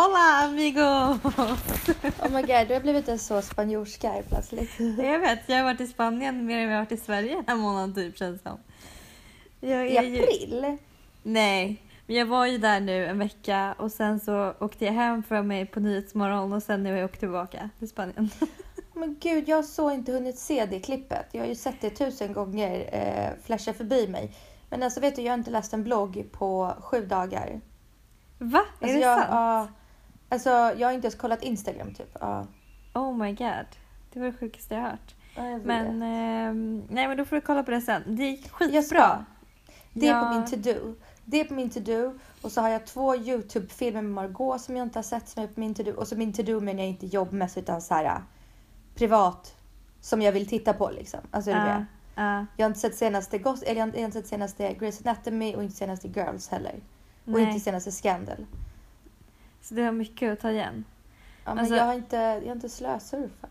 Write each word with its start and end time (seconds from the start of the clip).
Hola 0.00 0.44
amigo! 0.44 0.80
Oh 2.22 2.30
my 2.32 2.42
god, 2.42 2.68
du 2.68 2.74
har 2.74 2.80
blivit 2.80 3.08
en 3.08 3.18
så 3.18 3.42
spanjorska 3.42 4.08
här 4.10 4.22
plötsligt. 4.22 4.70
Jag 4.98 5.18
vet, 5.18 5.38
jag 5.46 5.56
har 5.56 5.64
varit 5.64 5.80
i 5.80 5.86
Spanien 5.86 6.46
mer 6.46 6.58
än 6.58 6.64
jag 6.64 6.70
har 6.70 6.78
varit 6.84 6.92
i 6.92 6.96
Sverige 6.96 7.34
den 7.34 7.44
här 7.46 7.56
månaden 7.56 7.94
typ 7.94 8.18
känns 8.18 8.42
som. 8.42 8.58
Jag 9.60 9.88
I 9.90 9.96
är 9.96 10.02
ju- 10.02 10.22
april? 10.22 10.76
Nej, 11.22 11.82
men 12.06 12.16
jag 12.16 12.26
var 12.26 12.46
ju 12.46 12.58
där 12.58 12.80
nu 12.80 13.06
en 13.06 13.18
vecka 13.18 13.74
och 13.78 13.92
sen 13.92 14.20
så 14.20 14.54
åkte 14.60 14.84
jag 14.84 14.92
hem 14.92 15.22
från 15.22 15.46
mig 15.46 15.66
på 15.66 15.80
Nyhetsmorgon 15.80 16.52
och 16.52 16.62
sen 16.62 16.82
nu 16.82 16.90
har 16.90 16.98
jag 16.98 17.04
åkt 17.10 17.20
tillbaka 17.20 17.70
till 17.78 17.88
Spanien. 17.88 18.30
Men 18.94 19.16
gud, 19.20 19.48
jag 19.48 19.56
har 19.56 19.62
så 19.62 19.90
inte 19.90 20.12
hunnit 20.12 20.38
se 20.38 20.66
det 20.66 20.80
klippet. 20.80 21.26
Jag 21.32 21.40
har 21.40 21.48
ju 21.48 21.54
sett 21.54 21.80
det 21.80 21.90
tusen 21.90 22.32
gånger 22.32 22.88
eh, 22.92 23.44
flasha 23.46 23.72
förbi 23.72 24.08
mig. 24.08 24.32
Men 24.70 24.82
alltså 24.82 25.00
vet 25.00 25.16
du, 25.16 25.22
jag 25.22 25.32
har 25.32 25.38
inte 25.38 25.50
läst 25.50 25.72
en 25.72 25.84
blogg 25.84 26.24
på 26.32 26.74
sju 26.80 27.06
dagar. 27.06 27.60
Va? 28.38 28.58
Är 28.80 28.84
Alltså, 28.84 28.98
det 28.98 29.04
jag, 29.04 29.18
sant? 29.18 29.28
ja, 29.30 29.68
alltså 30.28 30.50
jag 30.50 30.88
har 30.88 30.92
inte 30.92 31.06
ens 31.06 31.14
kollat 31.14 31.42
Instagram 31.42 31.94
typ. 31.94 32.16
Ja. 32.20 32.46
Oh 32.94 33.16
my 33.16 33.32
god. 33.32 33.66
Det 34.12 34.20
var 34.20 34.26
det 34.26 34.32
sjukaste 34.32 34.74
jag 34.74 34.82
hört. 34.82 35.14
Ja, 35.36 35.46
jag. 35.50 35.64
Men, 35.66 36.02
ehm, 36.02 36.82
nej 36.90 37.08
men 37.08 37.16
då 37.16 37.24
får 37.24 37.36
du 37.36 37.42
kolla 37.42 37.62
på 37.62 37.70
det 37.70 37.80
sen. 37.80 38.02
Det 38.06 38.24
gick 38.24 38.50
skitbra. 38.50 39.24
Det 39.92 40.08
är 40.08 40.14
Ja. 40.14 40.20
på 40.22 40.34
min 40.34 40.44
to-do. 40.44 40.94
Det 41.24 41.40
är 41.40 41.44
på 41.44 41.54
min 41.54 41.70
to-do. 41.70 42.18
Och 42.42 42.52
så 42.52 42.60
har 42.60 42.68
jag 42.68 42.86
två 42.86 43.16
YouTube-filmer 43.16 44.02
med 44.02 44.10
Margot 44.12 44.60
som 44.60 44.76
jag 44.76 44.86
inte 44.86 44.98
har 44.98 45.02
sett 45.02 45.28
som 45.28 45.42
är 45.42 45.46
på 45.46 45.60
min 45.60 45.74
to-do. 45.74 45.92
Och 45.92 46.08
så 46.08 46.16
min 46.16 46.32
to-do 46.32 46.60
menar 46.60 46.80
jag 46.80 46.88
inte 46.88 47.06
jobbmässigt 47.06 47.62
utan 47.64 47.82
så 47.82 47.94
här 47.94 48.22
privat. 48.94 49.54
Som 50.00 50.22
jag 50.22 50.32
vill 50.32 50.46
titta 50.46 50.72
på 50.72 50.90
liksom. 50.90 51.20
Alltså 51.30 51.50
med? 51.50 51.86
ja. 52.14 52.46
Jag 52.56 52.64
har 52.64 52.68
inte 52.70 52.80
sett 52.80 52.96
senaste 52.96 53.38
Goss, 53.38 53.62
eller 53.62 53.80
jag 53.80 53.86
har 53.86 53.98
inte 53.98 54.12
sett 54.20 54.26
senaste 54.26 54.68
Grey's 54.72 55.08
Anatomy 55.08 55.54
och 55.54 55.62
inte 55.62 55.76
senaste 55.76 56.08
Girls 56.08 56.48
heller. 56.48 56.74
Och 57.24 57.32
Nej. 57.32 57.42
inte 57.42 57.60
senaste 57.60 57.92
Scandal. 57.92 58.46
Så 59.68 59.74
det 59.74 59.82
har 59.82 59.92
mycket 59.92 60.32
att 60.32 60.40
ta 60.40 60.50
igen. 60.50 60.84
Ja, 61.44 61.50
men 61.54 61.58
Alltså- 61.58 61.74
jag 61.76 61.84
har 61.84 61.94
inte, 61.94 62.16
jag 62.16 62.46
har 62.46 62.52
inte 62.54 62.68
slösurfat. 62.68 63.50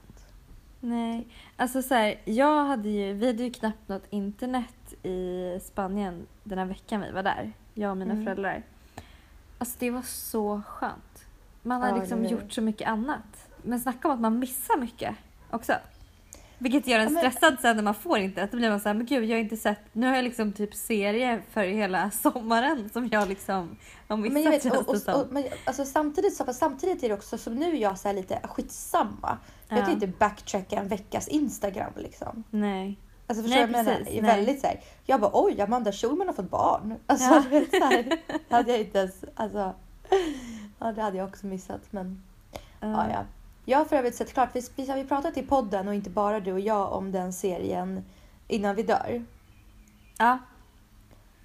Nej, 0.79 1.27
alltså 1.57 1.81
så 1.81 1.93
här, 1.95 2.21
jag 2.25 2.65
hade 2.65 2.89
ju, 2.89 3.13
vi 3.13 3.27
hade 3.27 3.43
ju 3.43 3.51
knappt 3.51 3.87
något 3.89 4.03
internet 4.09 4.93
i 5.03 5.59
Spanien 5.63 6.27
den 6.43 6.57
här 6.57 6.65
veckan 6.65 7.01
vi 7.01 7.11
var 7.11 7.23
där. 7.23 7.53
Jag 7.73 7.91
och 7.91 7.97
mina 7.97 8.11
Mm. 8.13 8.25
föräldrar. 8.25 8.63
Alltså 9.57 9.75
det 9.79 9.91
var 9.91 10.01
så 10.01 10.61
skönt. 10.67 11.25
Man 11.61 11.81
har 11.81 11.89
Ja, 11.89 11.95
liksom 11.97 12.25
gjort 12.25 12.51
så 12.53 12.61
mycket 12.61 12.87
annat. 12.87 13.49
Men 13.63 13.79
snacka 13.79 14.07
om 14.07 14.13
att 14.13 14.19
man 14.19 14.39
missar 14.39 14.77
mycket 14.77 15.15
också. 15.51 15.73
Vilket 16.57 16.87
gör 16.87 16.99
en 16.99 17.13
men- 17.13 17.31
stressad 17.31 17.57
sen 17.61 17.75
när 17.75 17.83
man 17.83 17.93
får 17.95 18.17
internet. 18.17 18.51
Då 18.51 18.57
blir 18.57 18.69
man 18.69 18.79
så 18.79 18.89
här, 18.89 18.93
men 18.93 19.05
gud 19.05 19.23
jag 19.25 19.35
har 19.37 19.41
inte 19.41 19.57
sett, 19.57 19.79
nu 19.93 20.07
har 20.07 20.15
jag 20.15 20.23
liksom 20.23 20.51
typ 20.53 20.73
serie 20.75 21.41
för 21.51 21.63
hela 21.63 22.11
sommaren 22.23 22.89
som 22.89 23.07
jag 23.11 23.27
liksom 23.29 23.77
har 24.07 24.17
missat 24.17 24.33
Men 24.33 24.43
jag 24.43 24.51
vet, 24.51 24.65
och, 24.65 24.89
och, 24.89 25.21
och, 25.21 25.27
men, 25.31 25.43
alltså, 25.65 25.85
samtidigt, 25.85 26.35
så, 26.35 26.53
samtidigt 26.53 27.03
är 27.03 27.07
det 27.09 27.13
också 27.15 27.37
som 27.37 27.55
nu 27.55 27.77
jag 27.77 27.99
så 27.99 28.07
här 28.07 28.15
lite 28.15 28.39
skitsamma. 28.43 29.37
Jag 29.69 29.79
Ja. 29.79 29.83
kan 29.83 29.93
inte 29.93 30.07
backtracka 30.07 30.75
en 30.75 30.87
veckas 30.87 31.27
Instagram 31.27 31.91
liksom. 31.95 32.43
Nej. 32.49 32.99
Alltså 33.27 33.43
förstår 33.43 33.55
Nej, 33.57 33.61
jag 33.61 33.71
menar? 33.85 33.97
precis, 33.97 34.17
är 34.17 34.21
nej. 34.21 34.35
väldigt 34.35 34.61
så 34.61 34.67
här, 34.67 34.79
jag 35.05 35.21
bara 35.21 35.31
oj 35.33 35.61
Amanda 35.61 35.91
Schulman 35.91 36.27
har 36.27 36.33
fått 36.33 36.49
barn. 36.49 36.95
Alltså 37.07 37.33
Ja. 37.33 37.43
vet, 37.49 37.69
så 37.69 37.83
här, 37.85 38.17
hade 38.49 38.71
jag 38.71 38.79
inte 38.81 38.97
ens, 38.99 39.23
alltså. 39.35 39.73
Ja 40.79 40.91
det 40.91 41.01
hade 41.01 41.17
jag 41.17 41.27
också 41.27 41.45
missat 41.45 41.81
men 41.89 42.23
ja 42.79 43.05
ja. 43.11 43.23
Jag 43.65 43.77
har 43.77 43.85
för 43.85 43.95
övrigt 43.95 44.15
sett 44.15 44.33
klart, 44.33 44.49
vi, 44.75 44.87
har 44.87 45.03
pratat 45.03 45.37
i 45.37 45.43
podden 45.43 45.87
och 45.87 45.93
inte 45.93 46.09
bara 46.09 46.39
du 46.39 46.53
och 46.53 46.59
jag 46.59 46.93
om 46.93 47.11
den 47.11 47.33
serien 47.33 48.05
Innan 48.47 48.75
vi 48.75 48.83
dör. 48.83 49.25
ja. 50.17 50.39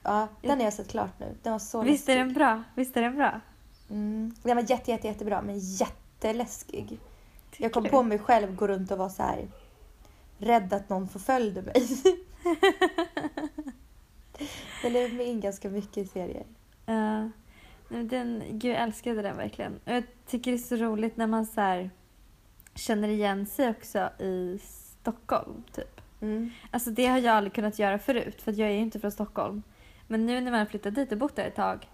Ja, 0.03 0.29
den 0.43 0.59
har 0.59 0.65
jag 0.65 0.73
sett 0.73 0.89
klart 0.89 1.19
nu. 1.19 1.37
Den 1.43 1.53
var 1.53 1.59
så 1.59 1.83
Visst 1.83 2.09
är 2.09 2.17
den 2.17 2.33
bra? 2.33 2.63
Visst 2.75 2.97
är 2.97 3.03
den 3.03 3.17
bra? 3.17 3.41
Mm. 3.91 4.35
Den 4.43 4.57
var 4.57 4.71
jätte, 4.71 4.91
jätte, 4.91 5.07
jättebra 5.07 5.43
men 5.43 5.59
jätteläskig. 5.59 6.99
Jag 7.57 7.73
kom 7.73 7.83
Tycker 7.83 7.97
på 7.97 8.03
mig 8.03 8.19
själv 8.19 8.57
gå 8.57 8.67
runt 8.67 8.91
och 8.91 8.99
vara 8.99 9.09
så 9.09 9.23
här 9.23 9.49
rädd 10.39 10.73
att 10.73 10.89
någon 10.89 11.09
förföljde 11.09 11.63
mig. 11.63 11.89
Den 14.83 14.93
lever 14.93 15.17
mig 15.17 15.27
in 15.27 15.41
ganska 15.41 15.71
mycket 15.71 15.99
i 15.99 16.07
serier. 16.07 16.47
Men 17.89 18.09
den, 18.09 18.43
gud, 18.51 18.73
jag 18.73 18.83
älskade 18.83 19.23
den 19.23 19.37
verkligen. 19.37 19.81
Och 19.85 19.93
jag 19.93 20.05
tycker 20.27 20.51
det 20.51 20.57
är 20.57 20.59
så 20.59 20.77
roligt 20.77 21.17
när 21.17 21.27
man 21.27 21.47
så 21.47 21.61
här, 21.61 21.91
känner 22.81 23.09
igen 23.09 23.47
sig 23.47 23.71
också 23.71 24.11
i 24.19 24.59
Stockholm. 24.63 25.63
Typ. 25.73 26.01
Mm. 26.21 26.51
Alltså 26.71 26.91
det 26.91 27.07
har 27.07 27.19
jag 27.19 27.37
aldrig 27.37 27.53
kunnat 27.53 27.79
göra 27.79 27.99
förut 27.99 28.43
för 28.43 28.53
jag 28.53 28.69
är 28.69 28.75
ju 28.75 28.81
inte 28.81 29.01
från 29.01 29.11
Stockholm. 29.11 29.63
Men 30.07 30.27
nu 30.27 30.41
när 30.41 30.51
man 30.51 30.61
har 30.61 30.67
flyttat 30.67 30.95
dit 30.95 31.13
och 31.13 31.19
bott 31.19 31.37
där 31.37 31.45
ett 31.45 31.57
tag 31.57 31.89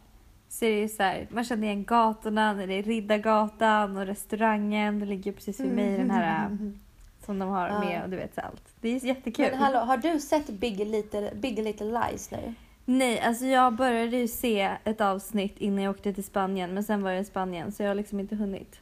så 0.49 0.65
är 0.65 0.71
det 0.71 0.81
ju 0.81 0.89
så 0.89 1.03
här, 1.03 1.27
man 1.31 1.45
känner 1.45 1.67
igen 1.67 1.85
gatorna, 1.85 2.53
när 2.53 2.67
det 2.67 2.75
är 2.75 2.83
Riddargatan 2.83 3.97
och 3.97 4.07
restaurangen. 4.07 5.01
Det 5.01 5.07
ligger 5.07 5.33
precis 5.33 5.61
vid 5.61 5.73
mig 5.73 5.99
den 5.99 6.11
här 6.11 6.45
äh, 6.45 6.57
som 7.27 7.39
de 7.39 7.49
har 7.49 7.69
med 7.69 8.03
och 8.03 8.11
du 8.11 8.17
vet 8.17 8.35
så 8.35 8.41
allt. 8.41 8.63
Det 8.81 8.89
är 8.89 9.05
jättekul. 9.05 9.47
Men 9.51 9.59
hallå, 9.59 9.79
har 9.79 9.97
du 9.97 10.21
sett 10.21 10.49
Big 10.49 10.79
Little, 10.79 11.35
Big 11.35 11.59
Little 11.59 11.87
Lies 11.87 12.31
nu? 12.31 12.55
Nej, 12.85 13.21
alltså 13.21 13.45
jag 13.45 13.75
började 13.75 14.17
ju 14.17 14.29
se 14.29 14.71
ett 14.85 15.01
avsnitt 15.01 15.59
innan 15.59 15.85
jag 15.85 15.91
åkte 15.91 16.13
till 16.13 16.25
Spanien 16.25 16.75
men 16.75 16.85
sen 16.85 17.03
var 17.03 17.11
jag 17.11 17.21
i 17.21 17.25
Spanien 17.25 17.73
så 17.73 17.83
jag 17.83 17.91
har 17.91 17.95
liksom 17.95 18.21
inte 18.21 18.37
hunnit. 18.37 18.81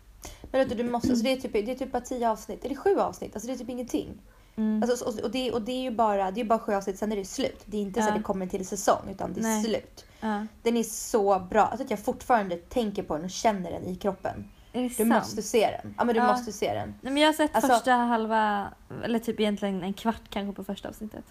Men 0.53 0.69
du, 0.69 0.75
du 0.75 0.85
måste, 0.85 1.09
alltså 1.09 1.25
det, 1.25 1.33
är 1.33 1.37
typ, 1.37 1.53
det 1.53 1.71
är 1.71 1.75
typ 1.75 1.93
bara 1.93 2.01
tio 2.03 2.31
avsnitt. 2.31 2.65
Är 2.65 2.69
det 2.69 2.77
sju 2.77 2.99
avsnitt? 2.99 3.35
Alltså 3.35 3.47
det 3.47 3.53
är 3.55 3.59
typ 3.59 3.69
ingenting. 3.69 4.19
Mm. 4.57 4.83
Alltså, 4.83 5.05
och, 5.05 5.19
och, 5.21 5.31
det, 5.31 5.53
och 5.53 5.63
det 5.63 5.73
är 5.73 5.83
ju 5.83 5.91
bara, 5.91 6.31
det 6.31 6.41
är 6.41 6.45
bara 6.45 6.59
sju 6.59 6.73
avsnitt, 6.73 6.99
sen 6.99 7.13
är 7.13 7.17
det 7.17 7.25
slut. 7.25 7.63
Det 7.65 7.77
är 7.77 7.83
inte 7.83 8.03
så 8.03 8.09
Ja. 8.09 8.13
att 8.13 8.19
det 8.19 8.23
kommer 8.23 8.47
till 8.47 8.67
säsong 8.67 9.09
utan 9.11 9.33
det 9.33 9.41
är 9.41 9.43
Nej. 9.43 9.65
slut. 9.65 10.05
ja. 10.21 10.47
Den 10.63 10.77
är 10.77 10.83
så 10.83 11.39
bra. 11.51 11.63
Alltså 11.63 11.85
att 11.85 11.91
jag 11.91 11.99
fortfarande 11.99 12.57
tänker 12.57 13.03
på 13.03 13.15
den 13.17 13.25
och 13.25 13.31
känner 13.31 13.71
den 13.71 13.85
i 13.87 13.97
kroppen. 13.97 14.51
Du 14.73 14.89
sant? 14.91 15.09
måste 15.09 15.43
se 15.43 15.79
den. 15.83 15.95
Ja 15.99 16.05
men 16.05 16.15
du 16.15 16.21
Ja. 16.21 16.27
måste 16.33 16.53
se 16.53 16.75
den. 16.75 16.95
Nej, 17.01 17.13
men 17.13 17.17
jag 17.23 17.29
har 17.29 17.33
sett 17.35 17.55
Alltså- 17.55 17.73
första 17.73 17.93
halva, 17.93 18.69
eller 19.05 19.19
typ 19.19 19.41
egentligen 19.41 19.83
en 19.83 19.95
kvart 19.95 20.23
kanske 20.31 20.57
på 20.57 20.65
första 20.65 20.89
avsnittet. 20.89 21.25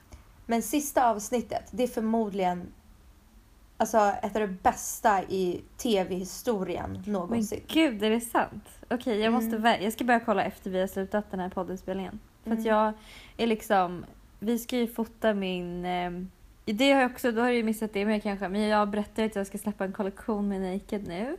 Men 0.45 0.61
sista 0.61 1.09
avsnittet, 1.09 1.63
det 1.71 1.83
är 1.83 1.87
förmodligen 1.87 2.67
alltså, 3.78 3.97
ett 4.23 4.35
av 4.35 4.41
de 4.41 4.57
bästa 4.63 5.23
i 5.23 5.61
tv-historien 5.78 7.01
Men 7.03 7.13
någonsin. 7.13 7.61
gud, 7.67 8.03
är 8.03 8.09
det 8.09 8.22
sant? 8.22 8.69
Okej, 8.89 9.19
jag 9.19 9.34
måste 9.34 9.56
Mm. 9.56 9.84
jag 9.84 9.94
ska 9.94 10.03
börja 10.03 10.19
kolla 10.19 10.44
efter 10.44 10.69
vi 10.69 10.79
har 10.79 10.88
slutat 10.88 11.31
den 11.31 11.39
här 11.39 11.50
poddinspelningen. 11.50 12.19
För 12.44 12.51
att 12.51 12.57
Mm. 12.57 12.69
jag 12.69 12.94
är 13.38 13.47
liksom, 13.47 14.06
vi 14.39 14.59
ska 14.59 14.78
ju 14.78 14.88
fota 14.88 15.34
min, 15.34 15.85
eh, 15.85 16.11
det 16.66 16.91
har 16.91 17.01
jag 17.01 17.11
också, 17.11 17.31
då 17.31 17.41
har 17.41 17.47
jag 17.47 17.56
ju 17.56 17.63
missat 17.63 17.94
det 17.94 18.06
med 18.06 18.23
kanske, 18.23 18.47
men 18.50 18.61
jag 18.61 18.89
berättade 18.89 19.25
att 19.25 19.35
jag 19.35 19.47
ska 19.47 19.57
släppa 19.57 19.85
en 19.85 19.94
kollektion 19.94 20.47
med 20.47 20.61
Naked 20.61 21.07
nu. 21.07 21.38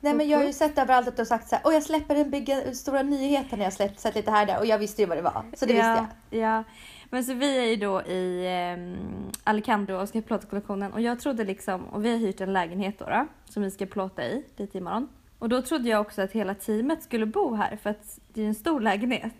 Nej 0.00 0.14
men 0.14 0.28
jag 0.28 0.38
har 0.38 0.44
ju 0.44 0.52
sett 0.52 0.78
överallt 0.78 1.08
att 1.08 1.16
du 1.16 1.20
har 1.20 1.26
sagt 1.26 1.48
så 1.48 1.56
här, 1.56 1.66
och 1.66 1.74
jag 1.74 1.82
släpper 1.82 2.14
den 2.14 2.30
bygga, 2.30 2.74
stora 2.74 3.02
nyheten, 3.02 3.60
jag 3.60 3.72
släppt, 3.72 4.00
sett 4.00 4.14
lite 4.14 4.30
här 4.30 4.40
och 4.42 4.46
där 4.46 4.58
och 4.58 4.66
jag 4.66 4.78
visste 4.78 5.02
ju 5.02 5.08
vad 5.08 5.18
det 5.18 5.22
var. 5.22 5.44
Så 5.56 5.66
det 5.66 5.72
ja, 5.72 5.76
visste 5.76 6.06
jag. 6.36 6.40
Ja, 6.58 6.64
men 7.10 7.24
så 7.24 7.34
vi 7.34 7.58
är 7.58 7.64
ju 7.64 7.76
då 7.76 8.02
i 8.02 8.46
eh, 8.46 8.98
Alicante 9.44 9.94
och 9.94 10.08
ska 10.08 10.20
plåta 10.20 10.46
kollektionen 10.46 10.92
och 10.92 11.00
jag 11.00 11.20
trodde 11.20 11.44
liksom, 11.44 11.84
och 11.84 12.04
vi 12.04 12.10
har 12.10 12.18
hyrt 12.18 12.40
en 12.40 12.52
lägenhet 12.52 12.98
då, 12.98 13.04
då 13.04 13.26
som 13.44 13.62
vi 13.62 13.70
ska 13.70 13.86
plåta 13.86 14.24
i 14.24 14.44
lite 14.56 14.78
imorgon. 14.78 15.08
Och 15.38 15.48
då 15.48 15.62
trodde 15.62 15.88
jag 15.88 16.00
också 16.00 16.22
att 16.22 16.32
hela 16.32 16.54
teamet 16.54 17.02
skulle 17.02 17.26
bo 17.26 17.54
här 17.54 17.76
för 17.76 17.90
att 17.90 18.18
det 18.32 18.42
är 18.42 18.46
en 18.46 18.54
stor 18.54 18.80
lägenhet. 18.80 19.34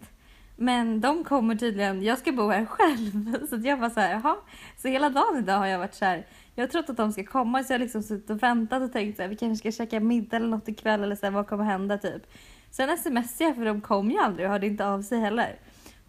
Men 0.57 1.01
de 1.01 1.25
kommer 1.25 1.55
tydligen, 1.55 2.03
jag 2.03 2.19
ska 2.19 2.33
bo 2.33 2.51
här 2.51 2.65
själv. 2.71 3.47
Så 3.49 3.55
att 3.55 3.65
jag 3.65 3.77
var 3.77 3.91
så 3.91 4.01
här, 4.01 4.11
jaha. 4.11 4.37
Så 4.77 4.89
hela 4.89 5.09
dagen 5.11 5.39
idag 5.39 5.59
har 5.59 5.67
jag 5.67 5.79
varit 5.79 5.95
så 5.95 6.05
här, 6.05 6.27
jag 6.55 6.63
har 6.63 6.69
trott 6.69 6.91
att 6.91 6.97
de 6.97 7.13
ska 7.13 7.25
komma 7.25 7.65
så 7.65 7.73
jag 7.73 7.79
har 7.79 7.85
liksom 7.85 8.03
suttit 8.03 8.31
och 8.31 8.43
väntat 8.43 8.83
och 8.83 8.93
tänkt 8.93 9.17
så 9.17 9.23
här, 9.23 9.29
vi 9.29 9.37
kanske 9.37 9.71
ska 9.71 9.85
käka 9.85 10.01
middag 10.01 10.37
eller 10.37 10.49
något 10.49 10.69
ikväll 10.69 11.03
eller 11.03 11.17
så 11.17 11.27
här, 11.27 11.31
vad 11.31 11.47
kommer 11.47 11.65
hända 11.65 11.99
typ. 11.99 12.23
Sen 12.71 12.99
smsade 12.99 13.45
jag 13.45 13.57
för 13.57 13.65
de 13.65 13.81
kom 13.81 14.11
ju 14.11 14.19
aldrig 14.19 14.47
och 14.47 14.53
hörde 14.53 14.67
inte 14.67 14.87
av 14.87 15.03
sig 15.03 15.21
heller. 15.21 15.57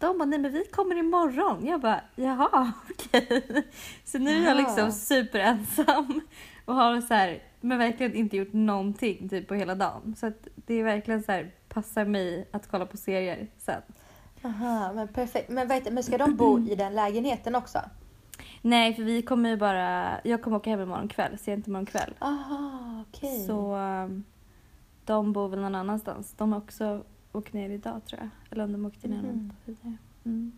De 0.00 0.18
bara, 0.18 0.24
nej 0.24 0.38
men 0.38 0.52
vi 0.52 0.64
kommer 0.64 0.98
imorgon. 0.98 1.66
Jag 1.66 1.80
bara, 1.80 2.00
jaha 2.14 2.72
okej. 2.90 3.66
Så 4.04 4.18
nu 4.18 4.30
är 4.30 4.48
jag 4.48 4.56
liksom 4.56 4.92
superensam 4.92 6.20
och 6.64 6.74
har 6.74 7.00
så 7.00 7.14
här, 7.14 7.42
men 7.60 7.78
verkligen 7.78 8.14
inte 8.14 8.36
gjort 8.36 8.52
någonting 8.52 9.28
typ 9.28 9.48
på 9.48 9.54
hela 9.54 9.74
dagen. 9.74 10.14
Så 10.18 10.26
att 10.26 10.48
det 10.54 10.74
är 10.74 10.84
verkligen 10.84 11.22
så 11.22 11.32
här, 11.32 11.50
passar 11.68 12.04
mig 12.04 12.48
att 12.50 12.68
kolla 12.70 12.86
på 12.86 12.96
serier 12.96 13.46
sen. 13.58 13.82
Aha, 14.44 14.92
men 14.92 15.08
perfekt. 15.08 15.48
Men, 15.48 15.68
vet, 15.68 15.92
men 15.92 16.02
ska 16.02 16.18
de 16.18 16.36
bo 16.36 16.58
i 16.58 16.74
den 16.74 16.94
lägenheten 16.94 17.54
också? 17.54 17.78
Nej, 18.62 18.94
för 18.94 19.02
vi 19.02 19.22
kommer 19.22 19.50
ju 19.50 19.56
bara, 19.56 20.20
jag 20.24 20.42
kommer 20.42 20.56
åka 20.56 20.70
hem 20.70 20.80
imorgon 20.80 21.08
kväll, 21.08 21.38
sent 21.38 21.66
imorgon 21.66 21.86
kväll. 21.86 22.14
Aha, 22.18 23.04
okej. 23.08 23.46
Så 23.46 23.74
um, 23.76 24.24
de 25.04 25.32
bor 25.32 25.48
väl 25.48 25.60
någon 25.60 25.74
annanstans. 25.74 26.34
De 26.36 26.52
har 26.52 26.60
också 26.60 27.04
åkt 27.32 27.52
ner 27.52 27.70
idag 27.70 28.04
tror 28.04 28.20
jag. 28.20 28.28
Eller 28.50 28.64
om 28.64 28.72
de 28.72 28.86
åkte 28.86 29.08
ner 29.08 29.18
mm. 29.18 29.52
Mm. 30.24 30.52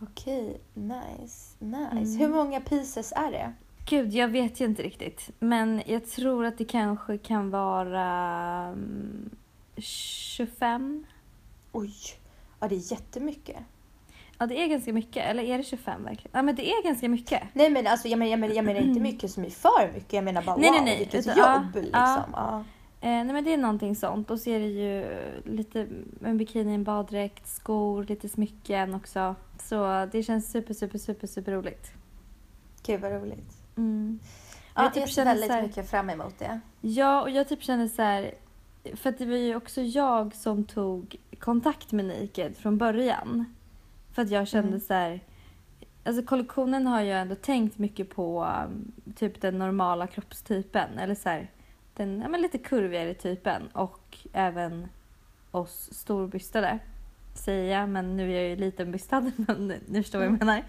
Okej, 0.00 0.60
nice. 0.74 1.56
Nice. 1.58 1.90
Mm. 1.92 2.18
Hur 2.18 2.28
många 2.28 2.60
pieces 2.60 3.12
är 3.16 3.32
det? 3.32 3.52
Gud, 3.86 4.14
jag 4.14 4.28
vet 4.28 4.60
ju 4.60 4.64
inte 4.64 4.82
riktigt. 4.82 5.30
Men 5.38 5.82
jag 5.86 6.06
tror 6.06 6.44
att 6.44 6.58
det 6.58 6.64
kanske 6.64 7.18
kan 7.18 7.50
vara 7.50 8.70
um, 8.72 9.30
25. 9.76 11.06
Oj, 11.72 11.94
ja 12.60 12.68
det 12.68 12.74
är 12.74 12.92
jättemycket. 12.92 13.56
Ja, 14.38 14.46
det 14.46 14.62
är 14.64 14.68
ganska 14.68 14.92
mycket. 14.92 15.26
Eller 15.26 15.42
är 15.42 15.58
det 15.58 15.64
25 15.64 16.04
verkligen? 16.04 16.30
Ja, 16.32 16.42
men 16.42 16.54
det 16.54 16.70
är 16.70 16.82
ganska 16.84 17.08
mycket. 17.08 17.42
Nej 17.52 17.70
men 17.70 17.86
alltså 17.86 18.08
jag 18.08 18.18
menar, 18.18 18.30
jag 18.30 18.40
menar, 18.40 18.54
jag 18.54 18.64
menar 18.64 18.80
inte 18.80 19.00
mycket 19.10 19.30
som 19.30 19.44
är 19.44 19.50
för 19.50 19.92
mycket. 19.94 20.12
Jag 20.12 20.24
menar 20.24 20.42
bara 20.42 20.56
Nej, 20.56 20.70
wow, 20.70 20.76
nej, 20.76 20.84
nej. 20.84 20.98
vilket 20.98 21.26
Utan, 21.26 21.38
jobb 21.38 21.70
ja, 21.74 21.80
liksom. 21.80 22.32
ja. 22.32 22.64
Eh, 23.00 23.08
nej 23.10 23.24
men 23.24 23.44
det 23.44 23.52
är 23.52 23.56
någonting 23.58 23.96
sånt. 23.96 24.30
Och 24.30 24.40
så 24.40 24.50
är 24.50 24.58
det 24.60 24.66
ju 24.66 25.06
lite 25.44 25.86
en 26.24 26.38
bikini, 26.38 26.74
en 26.74 26.84
baddräkt, 26.84 27.46
skor, 27.48 28.04
lite 28.04 28.28
smycken 28.28 28.94
också. 28.94 29.34
Så 29.60 30.08
det 30.12 30.22
känns 30.22 30.50
super, 30.52 30.74
super, 30.74 30.98
super, 30.98 31.26
super 31.26 31.52
roligt. 31.52 31.92
Gud 32.86 33.00
vad 33.00 33.12
roligt. 33.12 33.56
Mm. 33.76 34.18
Ja, 34.74 34.82
Jag 34.82 34.84
jag, 34.86 34.94
typ 34.94 35.04
ser 35.04 35.12
känner 35.14 35.32
väldigt 35.34 35.50
här- 35.50 35.62
mycket 35.62 35.90
fram 35.90 36.10
emot 36.10 36.38
det. 36.38 36.60
Ja, 36.80 37.22
och 37.22 37.30
jag 37.30 37.48
typ 37.48 37.62
känner 37.62 37.88
så 37.88 38.02
här... 38.02 38.34
För 38.94 39.10
att 39.10 39.18
det 39.18 39.26
var 39.26 39.36
ju 39.36 39.56
också 39.56 39.80
jag 39.82 40.34
som 40.34 40.64
tog 40.64 41.16
kontakt 41.38 41.92
med 41.92 42.04
Naked 42.04 42.56
från 42.56 42.78
början. 42.78 43.44
För 44.12 44.22
att 44.22 44.30
jag 44.30 44.48
kände 44.48 44.68
Mm. 44.68 44.80
så 44.80 44.94
här... 44.94 45.20
Alltså 46.04 46.22
kollektionen 46.22 46.86
har 46.86 47.00
jag 47.00 47.20
ändå 47.20 47.34
tänkt 47.34 47.78
mycket 47.78 48.10
på 48.10 48.44
um, 48.66 48.92
typ 49.16 49.40
den 49.40 49.58
normala 49.58 50.06
kroppstypen. 50.06 50.98
Eller 50.98 51.14
så 51.14 51.28
här, 51.28 51.50
den 51.98 52.20
ja, 52.20 52.28
men 52.28 52.40
lite 52.42 52.58
kurvigare 52.58 53.14
typen. 53.14 53.68
Och 53.72 54.18
även 54.32 54.88
oss 55.50 55.88
storbystade. 55.92 56.78
Säger 57.34 57.78
jag, 57.80 57.88
men 57.88 58.16
nu 58.16 58.32
är 58.32 58.40
jag 58.40 58.48
ju 58.48 58.56
litenbystad. 58.56 59.20
Men 59.36 59.72
ni 59.86 60.02
förstår 60.02 60.18
vad 60.18 60.26
jag 60.26 60.32
Mm. 60.34 60.46
menar. 60.46 60.62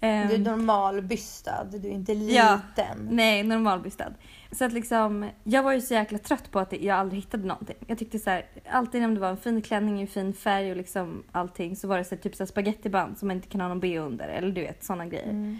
Du 0.00 0.06
är 0.06 0.34
Ehm, 0.36 0.42
normalbystad, 0.42 1.64
du 1.72 1.88
är 1.88 1.92
inte 1.92 2.12
Ja. 2.12 2.60
liten. 2.76 3.08
Nej, 3.10 3.42
normalbystad. 3.42 4.12
Så 4.52 4.64
att 4.64 4.72
liksom, 4.72 5.30
jag 5.44 5.62
var 5.62 5.72
ju 5.72 5.80
så 5.80 5.94
jäkla 5.94 6.18
trött 6.18 6.50
på 6.50 6.58
att 6.58 6.72
jag 6.82 6.98
aldrig 6.98 7.22
hittade 7.22 7.46
någonting. 7.46 7.76
Jag 7.86 7.98
tyckte 7.98 8.18
så 8.18 8.30
här, 8.30 8.44
alltid 8.70 9.04
om 9.04 9.14
det 9.14 9.20
var 9.20 9.28
en 9.30 9.36
fin 9.36 9.62
klänning 9.62 10.02
i 10.02 10.06
fin 10.06 10.34
färg 10.34 10.70
och 10.70 10.76
liksom 10.76 11.22
allting 11.32 11.76
så 11.76 11.88
var 11.88 11.98
det 11.98 12.04
så 12.04 12.14
här, 12.14 12.22
typ 12.22 12.34
så 12.34 12.42
här 12.44 12.48
spagettiband 12.48 13.18
som 13.18 13.28
man 13.28 13.36
inte 13.36 13.48
kan 13.48 13.60
ha 13.60 13.68
någon 13.68 13.80
bh 13.80 14.02
under 14.06 14.28
eller 14.28 14.50
du 14.50 14.60
vet 14.60 14.84
sådana 14.84 15.06
grejer. 15.06 15.30
Mm. 15.30 15.58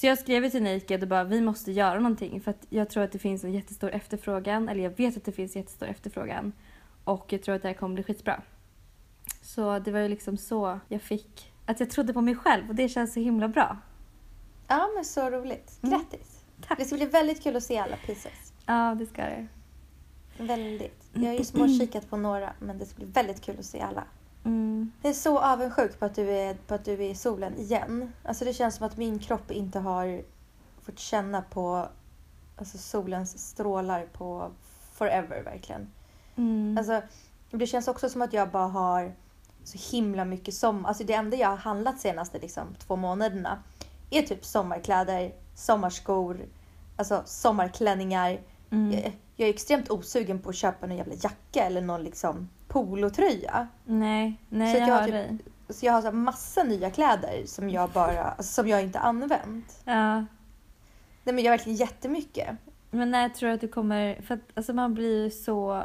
Så 0.00 0.06
jag 0.06 0.18
skrev 0.18 0.50
till 0.50 0.62
Naked 0.62 1.02
och 1.02 1.08
bara 1.08 1.24
vi 1.24 1.40
måste 1.40 1.72
göra 1.72 1.98
någonting 1.98 2.40
för 2.40 2.50
att 2.50 2.66
jag 2.68 2.90
tror 2.90 3.02
att 3.02 3.12
det 3.12 3.18
finns 3.18 3.44
en 3.44 3.52
jättestor 3.52 3.90
efterfrågan 3.90 4.68
eller 4.68 4.82
jag 4.82 4.96
vet 4.96 5.16
att 5.16 5.24
det 5.24 5.32
finns 5.32 5.56
en 5.56 5.62
jättestor 5.62 5.88
efterfrågan 5.88 6.52
och 7.04 7.32
jag 7.32 7.42
tror 7.42 7.54
att 7.54 7.62
det 7.62 7.68
här 7.68 7.74
kommer 7.74 7.94
bli 7.94 8.04
skitbra. 8.04 8.42
Så 9.42 9.78
det 9.78 9.90
var 9.90 10.00
ju 10.00 10.08
liksom 10.08 10.36
så 10.36 10.80
jag 10.88 11.02
fick, 11.02 11.52
att 11.66 11.80
jag 11.80 11.90
trodde 11.90 12.12
på 12.12 12.20
mig 12.20 12.34
själv 12.34 12.68
och 12.68 12.74
det 12.74 12.88
känns 12.88 13.14
så 13.14 13.20
himla 13.20 13.48
bra. 13.48 13.78
Ja, 14.68 14.88
men 14.94 15.04
så 15.04 15.30
roligt. 15.30 15.78
Mm. 15.82 15.98
Grattis. 15.98 16.44
Tack. 16.68 16.78
Det 16.78 16.84
ska 16.84 16.96
bli 16.96 17.06
väldigt 17.06 17.42
kul 17.42 17.56
att 17.56 17.62
se 17.62 17.78
alla 17.78 17.96
pieces. 17.96 18.52
Ja, 18.66 18.96
det 18.98 19.06
ska 19.06 19.22
det. 19.22 19.46
Väldigt. 20.38 21.10
Jag 21.12 21.26
har 21.26 21.38
ju 21.38 21.44
småkikat 21.44 22.10
på 22.10 22.16
några, 22.16 22.52
men 22.60 22.78
det 22.78 22.86
ska 22.86 22.96
bli 22.96 23.06
väldigt 23.06 23.40
kul 23.40 23.58
att 23.58 23.64
se 23.64 23.80
alla. 23.80 24.04
Mm. 24.48 24.92
Jag 25.02 25.10
är 25.10 25.14
så 25.14 25.38
avundsjuk 25.38 25.98
på 25.98 26.04
att 26.04 26.14
du 26.14 26.30
är, 26.30 26.54
på 26.54 26.74
att 26.74 26.84
du 26.84 26.92
är 26.92 27.00
i 27.00 27.14
solen 27.14 27.58
igen. 27.58 28.12
Alltså 28.22 28.44
det 28.44 28.52
känns 28.52 28.76
som 28.76 28.86
att 28.86 28.96
min 28.96 29.18
kropp 29.18 29.50
inte 29.50 29.78
har 29.78 30.22
fått 30.82 30.98
känna 30.98 31.42
på 31.42 31.88
alltså 32.56 32.78
solens 32.78 33.38
strålar 33.50 34.06
på 34.12 34.50
forever 34.92 35.42
verkligen. 35.42 35.90
Mm. 36.36 36.78
Alltså, 36.78 37.02
det 37.50 37.66
känns 37.66 37.88
också 37.88 38.08
som 38.08 38.22
att 38.22 38.32
jag 38.32 38.50
bara 38.50 38.66
har 38.66 39.14
så 39.64 39.96
himla 39.96 40.24
mycket 40.24 40.54
sommar. 40.54 40.88
Alltså 40.88 41.04
det 41.04 41.12
enda 41.12 41.36
jag 41.36 41.48
har 41.48 41.56
handlat 41.56 42.00
senaste 42.00 42.38
liksom, 42.38 42.74
två 42.78 42.96
månaderna 42.96 43.62
är 44.10 44.22
typ 44.22 44.44
sommarkläder, 44.44 45.32
sommarskor, 45.54 46.46
alltså 46.96 47.22
sommarklänningar. 47.26 48.40
Mm. 48.70 48.92
Jag, 48.92 49.12
jag 49.36 49.48
är 49.48 49.52
extremt 49.52 49.90
osugen 49.90 50.38
på 50.38 50.50
att 50.50 50.56
köpa 50.56 50.86
någon 50.86 50.96
jävla 50.96 51.14
jacka 51.14 51.64
eller 51.64 51.80
någon 51.80 52.02
liksom 52.02 52.48
polotröja. 52.68 53.68
Nej, 53.84 54.40
nej 54.48 54.74
Så 54.74 54.80
jag 54.80 54.88
jag 54.88 54.94
har 54.94 55.06
typ-. 55.06 55.42
Så 55.68 55.86
jag 55.86 55.92
har 55.92 56.02
så 56.02 56.12
massa 56.12 56.62
nya 56.62 56.90
kläder 56.90 57.42
som 57.46 57.70
jag 57.70 57.90
bara, 57.90 58.24
alltså, 58.24 58.52
som 58.52 58.68
jag 58.68 58.82
inte 58.82 58.98
använt. 58.98 59.80
Ja. 59.84 60.14
Nej 61.24 61.34
men 61.34 61.38
jag 61.38 61.52
har 61.52 61.58
verkligen 61.58 61.76
jättemycket. 61.76 62.48
Men 62.90 63.10
när 63.10 63.28
tror 63.28 63.48
du 63.48 63.54
att 63.54 63.60
du 63.60 63.68
kommer... 63.68 64.22
För 64.22 64.34
att 64.34 64.40
alltså 64.54 64.72
man 64.72 64.94
blir 64.94 65.24
ju 65.24 65.30
så... 65.30 65.84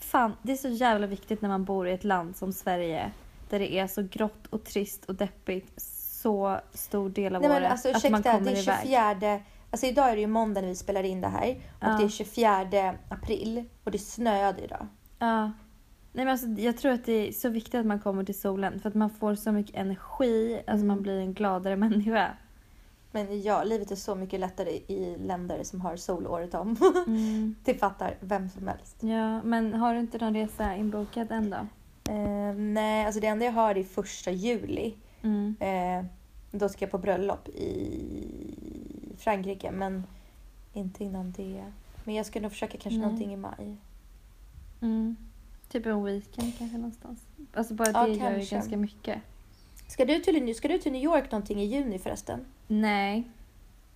Fan, 0.00 0.32
det 0.42 0.52
är 0.52 0.56
så 0.56 0.68
jävla 0.68 1.06
viktigt 1.06 1.42
när 1.42 1.48
man 1.48 1.64
bor 1.64 1.88
i 1.88 1.92
ett 1.92 2.04
land 2.04 2.36
som 2.36 2.52
Sverige 2.52 3.10
där 3.50 3.58
det 3.58 3.72
är 3.78 3.86
så 3.86 4.02
grått 4.02 4.46
och 4.46 4.64
trist 4.64 5.04
och 5.04 5.14
deppigt 5.14 5.80
så 6.22 6.60
stor 6.72 7.10
del 7.10 7.36
av 7.36 7.42
Nej 7.42 7.50
men 7.50 7.58
året. 7.62 7.72
alltså 7.72 7.88
att 7.88 8.10
man 8.10 8.22
kommer 8.22 8.40
det 8.40 8.50
är 8.50 8.62
iväg. 8.62 8.78
24... 8.82 9.40
Alltså 9.70 9.86
idag 9.86 10.10
är 10.10 10.14
det 10.14 10.20
ju 10.20 10.26
måndag 10.26 10.60
när 10.60 10.68
vi 10.68 10.74
spelar 10.74 11.02
in 11.02 11.20
det 11.20 11.28
här. 11.28 11.50
Och 11.50 11.58
Ja. 11.80 11.88
det 11.98 12.04
är 12.04 12.08
24 12.08 12.94
april 13.08 13.64
och 13.84 13.90
det 13.90 13.98
snöade 13.98 14.62
idag. 14.62 14.86
Ja. 15.18 15.52
Nej, 16.18 16.24
men 16.24 16.32
alltså, 16.32 16.48
jag 16.48 16.76
tror 16.76 16.92
att 16.92 17.04
det 17.04 17.28
är 17.28 17.32
så 17.32 17.48
viktigt 17.48 17.74
att 17.74 17.86
man 17.86 18.00
kommer 18.00 18.24
till 18.24 18.40
solen 18.40 18.80
för 18.80 18.88
att 18.88 18.94
man 18.94 19.10
får 19.10 19.34
så 19.34 19.52
mycket 19.52 19.76
energi, 19.76 20.54
alltså 20.56 20.74
Mm. 20.74 20.86
man 20.86 21.02
blir 21.02 21.20
en 21.20 21.34
gladare 21.34 21.76
människa. 21.76 22.30
Men 23.12 23.42
ja, 23.42 23.64
livet 23.64 23.90
är 23.90 23.96
så 23.96 24.14
mycket 24.14 24.40
lättare 24.40 24.70
i 24.70 25.16
länder 25.18 25.62
som 25.62 25.80
har 25.80 25.96
sol 25.96 26.26
året 26.26 26.54
om. 26.54 26.76
Mm. 27.06 27.54
det 27.64 27.74
fattar 27.74 28.14
vem 28.20 28.48
som 28.48 28.68
helst. 28.68 28.96
Ja, 29.02 29.42
men 29.42 29.74
har 29.74 29.94
du 29.94 30.00
inte 30.00 30.18
någon 30.18 30.34
resa 30.34 30.76
inbokad 30.76 31.32
än 31.32 31.50
då? 31.50 31.56
Eh, 32.12 32.54
nej, 32.54 33.06
alltså 33.06 33.20
det 33.20 33.26
enda 33.26 33.44
jag 33.44 33.52
har 33.52 33.74
är 33.74 33.84
första 33.84 34.30
juli. 34.30 34.94
Mm. 35.22 35.56
Eh, 35.60 36.04
då 36.50 36.68
ska 36.68 36.84
jag 36.84 36.90
på 36.90 36.98
bröllop 36.98 37.48
i 37.48 39.14
Frankrike, 39.18 39.70
men 39.70 40.06
inte 40.72 41.04
innan 41.04 41.32
det. 41.32 41.64
Men 42.04 42.14
jag 42.14 42.26
ska 42.26 42.40
nog 42.40 42.50
försöka 42.50 42.78
kanske 42.78 42.98
Nej. 42.98 43.06
någonting 43.06 43.32
i 43.32 43.36
maj. 43.36 43.76
Mm. 44.80 45.16
Typ 45.68 45.86
en 45.86 46.04
weekend 46.04 46.58
kanske 46.58 46.76
någonstans. 46.76 47.20
Alltså 47.54 47.74
bara 47.74 47.90
Ja, 47.90 48.02
det 48.06 48.12
gör 48.12 48.30
ju 48.30 48.36
kanske. 48.36 48.54
ganska 48.54 48.76
mycket. 48.76 49.18
Ska 49.88 50.04
du, 50.04 50.18
till, 50.18 50.54
ska 50.54 50.68
du 50.68 50.78
till 50.78 50.92
New 50.92 51.02
York 51.02 51.30
någonting 51.30 51.60
i 51.60 51.64
juni 51.64 51.98
förresten? 51.98 52.40
Nej, 52.66 53.24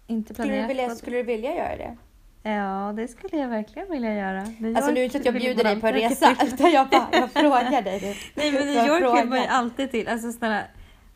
inte 0.06 0.34
Skulle 0.34 0.48
du, 0.48 0.52
planerat. 0.52 0.70
vilja, 0.70 0.94
skulle 0.94 1.16
du 1.16 1.22
vilja 1.22 1.54
göra 1.56 1.76
det? 1.76 1.96
Ja, 2.50 2.92
det 2.96 3.08
skulle 3.08 3.36
jag 3.42 3.48
verkligen 3.48 3.90
vilja 3.90 4.14
göra. 4.14 4.42
New 4.42 4.76
Alltså 4.76 4.90
nu 4.92 5.00
är 5.00 5.04
York 5.04 5.14
inte 5.14 5.18
att 5.18 5.24
jag 5.24 5.34
bjuder 5.34 5.64
dig 5.64 5.80
på 5.80 5.86
en 5.86 5.92
resa, 5.94 6.36
utan 6.44 6.70
jag 6.70 6.88
bara 6.88 7.08
jag 7.12 7.30
frågar 7.32 7.82
dig. 7.82 8.16
Nej, 8.34 8.52
men 8.52 8.66
New 8.66 8.74
Jag 8.76 9.02
York 9.02 9.18
vill 9.22 9.28
man 9.28 9.40
ju 9.40 9.46
alltid 9.46 9.90
till. 9.90 10.08
Alltså 10.08 10.32
snälla, 10.32 10.62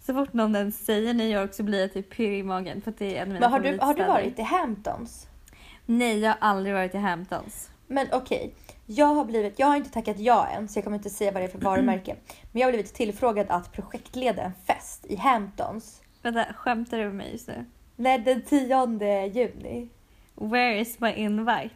så 0.07 0.15
fort 0.15 0.33
någon 0.33 0.57
ens 0.57 0.85
säger 0.85 1.15
New 1.15 1.31
York 1.31 1.55
så 1.55 1.63
blir 1.63 1.81
jag 1.81 1.93
typ 1.93 2.11
pirrig 2.11 2.39
i 2.39 2.43
magen 2.43 2.81
för 2.81 2.93
det 2.99 3.17
är 3.17 3.23
en 3.23 3.23
av 3.23 3.29
mina 3.29 3.41
Men 3.41 3.51
har 3.53 3.61
du, 3.61 3.79
har 3.81 3.95
du 3.95 4.05
varit 4.05 4.39
i 4.39 4.43
Hamptons? 4.43 5.27
Nej, 5.87 6.19
jag 6.19 6.31
har 6.31 6.39
aldrig 6.41 6.75
varit 6.75 6.95
i 6.95 6.99
Hamptons. 6.99 7.71
Men 7.87 8.07
okej, 8.13 8.55
jag 8.87 9.07
har 9.07 9.25
blivit, 9.25 9.59
jag 9.59 9.67
har 9.67 9.77
inte 9.77 9.91
tackat 9.91 10.19
ja 10.19 10.47
än 10.47 10.69
så 10.69 10.79
jag 10.79 10.85
kommer 10.85 10.97
inte 10.97 11.11
säga 11.11 11.33
vad 11.33 11.43
det 11.43 11.47
är 11.47 11.51
för 11.51 11.59
varumärke. 11.59 12.17
Men 12.53 12.61
jag 12.61 12.67
har 12.67 12.73
blivit 12.73 12.95
tillfrågad 12.95 13.47
att 13.51 13.73
projektleda 13.73 14.43
en 14.43 14.53
fest 14.67 15.07
i 15.07 15.17
Hamptons. 15.17 16.03
Vänta, 16.23 16.45
skämtar 16.57 16.99
du 16.99 17.05
med 17.05 17.15
mig 17.15 17.33
just 17.33 17.49
nu? 17.49 17.65
Nej, 17.97 18.19
den 18.19 18.43
10 18.43 19.27
juni. 19.27 19.89
Where 20.35 20.81
is 20.81 21.01
my 21.01 21.13
invite? 21.13 21.71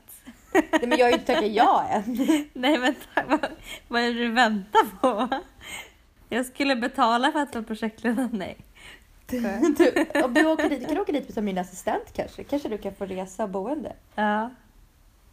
Nej, 0.52 0.86
men 0.86 0.98
jag 0.98 1.06
har 1.06 1.10
ju 1.10 1.18
inte 1.18 1.34
tackat 1.34 1.50
ja 1.50 1.86
än. 1.90 2.16
Nej, 2.52 2.78
vänta, 2.78 3.24
vad, 3.28 3.46
vad 3.88 4.02
är 4.02 4.06
det 4.06 4.20
du 4.20 4.30
väntar 4.30 5.00
på? 5.00 5.28
Jag 6.28 6.46
skulle 6.46 6.76
betala 6.76 7.32
för 7.32 7.38
att 7.40 7.54
vara 7.54 7.64
projektledare. 7.64 8.28
Nej. 8.32 8.56
Du, 9.30 10.06
om 10.24 10.34
du, 10.34 10.46
åker 10.46 10.68
dit, 10.68 10.80
du 10.80 10.86
kan 10.86 10.98
åka 10.98 11.12
dit 11.12 11.34
som 11.34 11.44
min 11.44 11.58
assistent 11.58 12.12
kanske. 12.12 12.44
Kanske 12.44 12.68
du 12.68 12.78
kan 12.78 12.94
få 12.94 13.06
resa 13.06 13.44
och 13.44 13.50
boende. 13.50 13.92
Ja. 14.14 14.50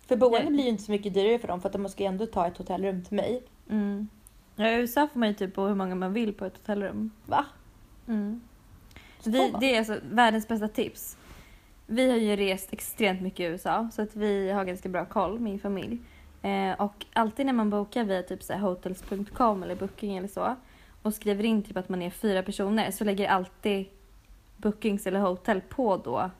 För 0.07 0.15
boende 0.15 0.51
blir 0.51 0.63
ju 0.63 0.69
inte 0.69 0.83
så 0.83 0.91
mycket 0.91 1.13
dyrare 1.13 1.39
för 1.39 1.47
dem 1.47 1.61
för 1.61 1.69
att 1.69 1.73
de 1.73 1.89
ska 1.89 2.03
ju 2.03 2.07
ändå 2.07 2.25
ta 2.25 2.47
ett 2.47 2.57
hotellrum 2.57 3.03
till 3.03 3.15
mig. 3.15 3.43
Mm. 3.69 4.07
ja. 4.55 4.69
I 4.69 4.75
USA 4.75 5.07
får 5.13 5.19
man 5.19 5.27
ju 5.27 5.33
typ 5.33 5.55
bo 5.55 5.67
hur 5.67 5.75
många 5.75 5.95
man 5.95 6.13
vill 6.13 6.33
på 6.33 6.45
ett 6.45 6.57
hotellrum. 6.57 7.11
Va? 7.25 7.45
Mm. 8.07 8.41
Så 9.19 9.29
man. 9.29 9.59
det 9.59 9.75
är 9.75 9.77
alltså 9.77 9.99
världens 10.11 10.47
bästa 10.47 10.67
tips. 10.67 11.17
Vi 11.85 12.09
har 12.09 12.17
ju 12.17 12.35
rest 12.35 12.73
extremt 12.73 13.21
mycket 13.21 13.39
i 13.39 13.43
USA 13.43 13.89
så 13.93 14.01
att 14.01 14.15
vi 14.15 14.51
har 14.51 14.65
ganska 14.65 14.89
bra 14.89 15.05
koll, 15.05 15.39
min 15.39 15.59
familj. 15.59 15.99
Eh, 16.41 16.81
och 16.81 17.05
alltid 17.13 17.45
när 17.45 17.53
man 17.53 17.69
bokar 17.69 18.03
via 18.03 18.23
typ 18.23 18.43
så 18.43 18.53
hotels.com 18.53 19.63
eller 19.63 19.75
booking 19.75 20.17
eller 20.17 20.27
så 20.27 20.55
och 21.01 21.13
skriver 21.13 21.43
in 21.43 21.63
typ 21.63 21.77
att 21.77 21.89
man 21.89 22.01
är 22.01 22.09
fyra 22.09 22.43
personer 22.43 22.91
så 22.91 23.03
lägger 23.03 23.27
alltid 23.27 23.85
bookings 24.57 25.07
eller 25.07 25.19
hotell 25.19 25.61
på 25.61 25.97
då 25.97 26.31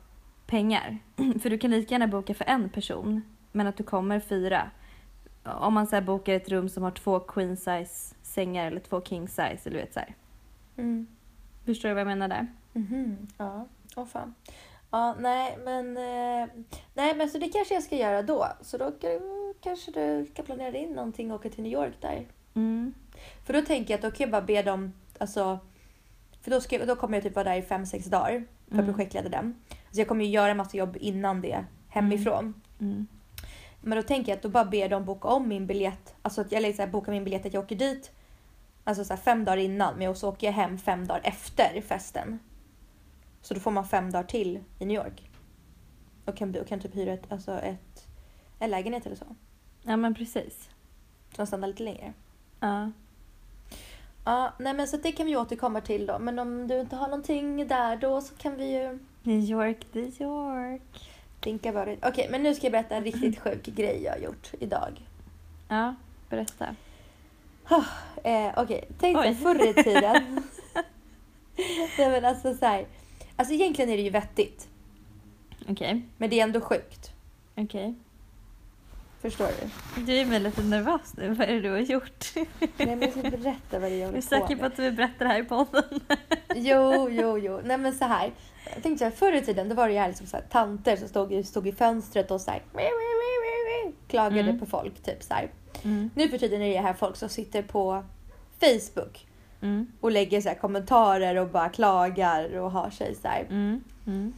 pengar. 0.46 0.98
För 1.42 1.50
du 1.50 1.58
kan 1.58 1.70
lika 1.70 1.94
gärna 1.94 2.06
boka 2.06 2.34
för 2.34 2.44
en 2.44 2.68
person 2.68 3.22
men 3.58 3.66
att 3.66 3.76
du 3.76 3.82
kommer 3.84 4.20
fyra. 4.20 4.70
Om 5.44 5.74
man 5.74 5.86
så 5.86 5.96
här 5.96 6.02
bokar 6.02 6.32
ett 6.32 6.48
rum 6.48 6.68
som 6.68 6.82
har 6.82 6.90
två 6.90 7.20
queen 7.20 7.56
size 7.56 8.14
sängar 8.22 8.66
eller 8.66 8.80
två 8.80 9.02
king 9.02 9.28
size 9.28 9.58
eller 9.64 9.76
vet 9.78 9.94
så 9.94 10.00
här. 10.00 10.14
Mm. 10.76 11.06
Förstår 11.64 11.88
du 11.88 11.94
vad 11.94 12.00
jag 12.00 12.06
menar 12.06 12.28
där? 12.28 12.46
Mhm, 12.72 13.28
Ja, 13.38 13.66
åh 13.96 14.06
fan. 14.06 14.34
Ja, 14.90 15.14
nej 15.18 15.58
men, 15.64 15.96
eh, 15.96 16.48
nej 16.94 17.14
men 17.16 17.28
så 17.30 17.38
det 17.38 17.48
kanske 17.48 17.74
jag 17.74 17.82
ska 17.82 17.96
göra 17.96 18.22
då. 18.22 18.46
Så 18.60 18.78
då 18.78 18.90
kan- 18.90 19.54
kanske 19.60 19.90
du 19.90 20.26
ska 20.32 20.42
planera 20.42 20.76
in 20.76 20.92
någonting 20.92 21.30
och 21.32 21.36
åka 21.40 21.48
till 21.48 21.62
New 21.62 21.72
York 21.72 21.94
där. 22.00 22.26
Mm. 22.54 22.94
För 23.46 23.52
då 23.52 23.62
tänker 23.62 23.94
jag 23.94 23.98
att 23.98 24.02
då 24.02 24.10
kan 24.10 24.24
jag 24.24 24.30
bara 24.30 24.42
be 24.42 24.62
dem, 24.62 24.92
alltså, 25.18 25.58
för 26.40 26.50
då, 26.50 26.60
ska, 26.60 26.84
då 26.86 26.96
kommer 26.96 27.16
jag 27.16 27.24
typ 27.24 27.34
vara 27.34 27.44
där 27.48 27.56
i 27.56 27.62
fem 27.62 27.86
sex 27.86 28.06
dagar 28.06 28.44
för 28.68 28.74
att 28.78 28.82
Mm. 28.82 28.94
projektleda 28.94 29.28
den. 29.28 29.54
Så 29.90 30.00
jag 30.00 30.08
kommer 30.08 30.24
ju 30.24 30.30
göra 30.30 30.54
massa 30.54 30.76
jobb 30.76 30.96
innan 31.00 31.40
det 31.40 31.64
hemifrån. 31.88 32.54
Mm. 32.80 33.06
Men 33.88 33.96
då 33.96 34.02
tänker 34.02 34.32
jag 34.32 34.36
att 34.36 34.42
då 34.42 34.48
bara 34.48 34.64
ber 34.64 34.88
dem 34.88 35.04
boka 35.04 35.28
om 35.28 35.48
min 35.48 35.66
biljett, 35.66 36.14
alltså 36.22 36.40
att 36.40 36.52
jag 36.52 36.62
lägger 36.62 36.76
så 36.76 36.82
här, 36.82 36.88
boka 36.88 37.10
min 37.10 37.24
biljett 37.24 37.46
att 37.46 37.52
jag 37.54 37.64
åker 37.64 37.76
dit 37.76 38.12
Alltså 38.88 39.04
så 39.04 39.16
fem 39.16 39.44
dagar 39.44 39.56
innan 39.56 39.98
men 39.98 40.16
så 40.16 40.28
åker 40.28 40.46
jag 40.46 40.54
hem 40.54 40.78
fem 40.78 41.06
dagar 41.06 41.20
efter 41.24 41.80
festen. 41.80 42.38
Så 43.42 43.54
då 43.54 43.60
får 43.60 43.70
man 43.70 43.88
fem 43.88 44.10
dagar 44.10 44.24
till 44.24 44.60
i 44.78 44.86
New 44.86 44.96
York. 44.96 45.30
Och 46.24 46.36
kan, 46.36 46.56
och 46.56 46.66
kan 46.66 46.80
typ 46.80 46.94
hyra 46.94 47.12
ett, 47.12 47.32
alltså 47.32 47.52
ett, 47.52 48.06
en 48.58 48.70
lägenhet 48.70 49.06
eller 49.06 49.16
så. 49.16 49.36
Ja 49.82 49.96
men 49.96 50.14
precis. 50.14 50.68
Så 51.30 51.36
de 51.36 51.46
stannar 51.46 51.68
lite 51.68 51.82
längre. 51.82 52.12
Ja. 52.60 52.90
Ja, 54.24 54.52
nej 54.58 54.74
men 54.74 54.88
så 54.88 54.96
det 54.96 55.12
kan 55.12 55.26
vi 55.26 55.36
återkomma 55.36 55.80
till 55.80 56.06
då. 56.06 56.18
Men 56.18 56.38
om 56.38 56.68
du 56.68 56.80
inte 56.80 56.96
har 56.96 57.08
någonting 57.08 57.68
där 57.68 57.96
då 57.96 58.20
så 58.20 58.34
kan 58.34 58.56
vi 58.56 58.72
ju 58.72 58.98
New 59.22 59.40
York, 59.40 59.86
New 59.92 60.22
York. 60.22 61.07
Tänka 61.40 61.68
about 61.70 61.88
it. 61.88 62.04
Okej, 62.04 62.28
men 62.30 62.42
nu 62.42 62.54
ska 62.54 62.64
jag 62.66 62.72
berätta 62.72 62.96
en 62.96 63.04
riktigt 63.04 63.38
sjuk 63.42 63.62
grej 63.66 64.02
jag 64.02 64.12
har 64.12 64.18
gjort 64.18 64.52
idag. 64.60 65.00
Ja, 65.68 65.94
berätta. 66.30 66.74
Eh, 68.24 68.52
Okej, 68.56 68.88
tänk 69.00 69.16
dig 69.22 69.34
förr 69.34 69.68
i 69.70 69.74
tiden. 69.82 70.22
nej 71.98 72.10
men 72.10 72.24
alltså 72.24 72.54
så 72.54 72.66
här. 72.66 72.86
Alltså 73.36 73.54
egentligen 73.54 73.90
är 73.90 73.96
det 73.96 74.02
ju 74.02 74.10
vettigt. 74.10 74.68
Okej, 75.68 76.02
Men 76.16 76.30
det 76.30 76.40
är 76.40 76.44
ändå 76.44 76.60
sjukt. 76.60 77.12
okej. 77.56 77.94
Förstår 79.22 79.46
du? 79.46 80.02
Du 80.02 80.16
är 80.16 80.24
väl 80.24 80.42
lite 80.42 80.62
nervös 80.62 81.16
nu. 81.16 81.28
Vad 81.34 81.48
är 81.48 81.52
det 81.54 81.60
du 81.60 81.70
har 81.70 81.78
gjort? 81.78 82.26
Nej 82.34 82.46
men 82.76 83.00
jag 83.00 83.10
ska 83.10 83.20
berätta 83.22 83.78
vad 83.78 83.82
det 83.82 83.86
är 83.86 83.90
jag 83.90 83.98
Jag 83.98 84.00
är 84.00 84.06
håller 84.06 84.14
på 84.16 84.22
säker 84.22 84.56
på 84.56 84.62
med. 84.62 84.64
att 84.66 84.76
du 84.76 84.82
vill 84.82 84.92
berätta 84.92 85.24
det 85.24 85.30
här 85.30 85.40
i 85.40 85.44
podden. 85.44 85.82
Jo, 86.54 87.08
jo, 87.10 87.38
jo. 87.38 87.60
Nej 87.64 87.78
men 87.78 87.92
så 87.92 88.04
här. 88.04 88.32
Jag 88.74 88.82
tänkte 88.82 88.98
så 88.98 89.04
här, 89.04 89.10
förr 89.10 89.32
i 89.32 89.40
tiden 89.40 89.68
då 89.68 89.74
var 89.74 89.86
det 89.88 89.92
ju 89.94 89.98
här 90.00 90.08
liksom 90.08 90.26
så 90.26 90.36
här, 90.36 90.44
tanter 90.50 90.96
som 90.96 91.08
stod, 91.08 91.46
stod 91.46 91.68
i 91.68 91.72
fönstret 91.72 92.30
och 92.30 92.40
så 92.40 92.50
här, 92.50 92.62
klagade 94.08 94.40
Mm. 94.40 94.58
på 94.58 94.66
folk. 94.66 95.02
Typ 95.02 95.22
så 95.22 95.34
här. 95.34 95.50
Mm. 95.84 96.10
Nu 96.14 96.28
för 96.28 96.38
tiden 96.38 96.62
är 96.62 96.74
det 96.74 96.80
här 96.80 96.92
folk 96.94 97.16
som 97.16 97.28
sitter 97.28 97.62
på 97.62 98.04
Facebook 98.60 99.24
Mm. 99.62 99.86
och 100.00 100.10
lägger 100.10 100.40
så 100.40 100.50
kommentarer 100.60 101.36
och 101.36 101.48
bara 101.48 101.68
klagar 101.68 102.58
och 102.58 102.70
har 102.70 102.90
sig 102.90 103.14
så 103.14 103.28
här. 103.28 103.40
Mm. 103.50 103.80
Mm. 104.06 104.32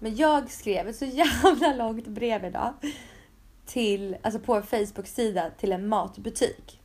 Men 0.00 0.16
jag 0.16 0.50
skrev 0.50 0.88
ett 0.88 0.96
så 0.96 1.04
jävla 1.04 1.74
långt 1.74 2.06
brev 2.06 2.44
idag 2.44 2.72
till, 3.66 4.16
alltså 4.22 4.40
på 4.40 4.54
en 4.54 4.62
Facebook-sida 4.62 5.50
till 5.58 5.72
en 5.72 5.88
matbutik. 5.88 6.80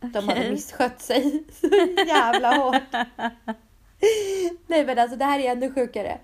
De 0.00 0.28
hade 0.28 0.50
misskött 0.50 1.00
sig 1.00 1.44
så 1.52 1.66
jävla 2.06 2.56
hårt. 2.56 2.82
Nej 4.66 4.86
men 4.86 4.98
alltså 4.98 5.16
det 5.16 5.24
här 5.24 5.40
är 5.40 5.52
ännu 5.52 5.74
sjukare. 5.74 6.18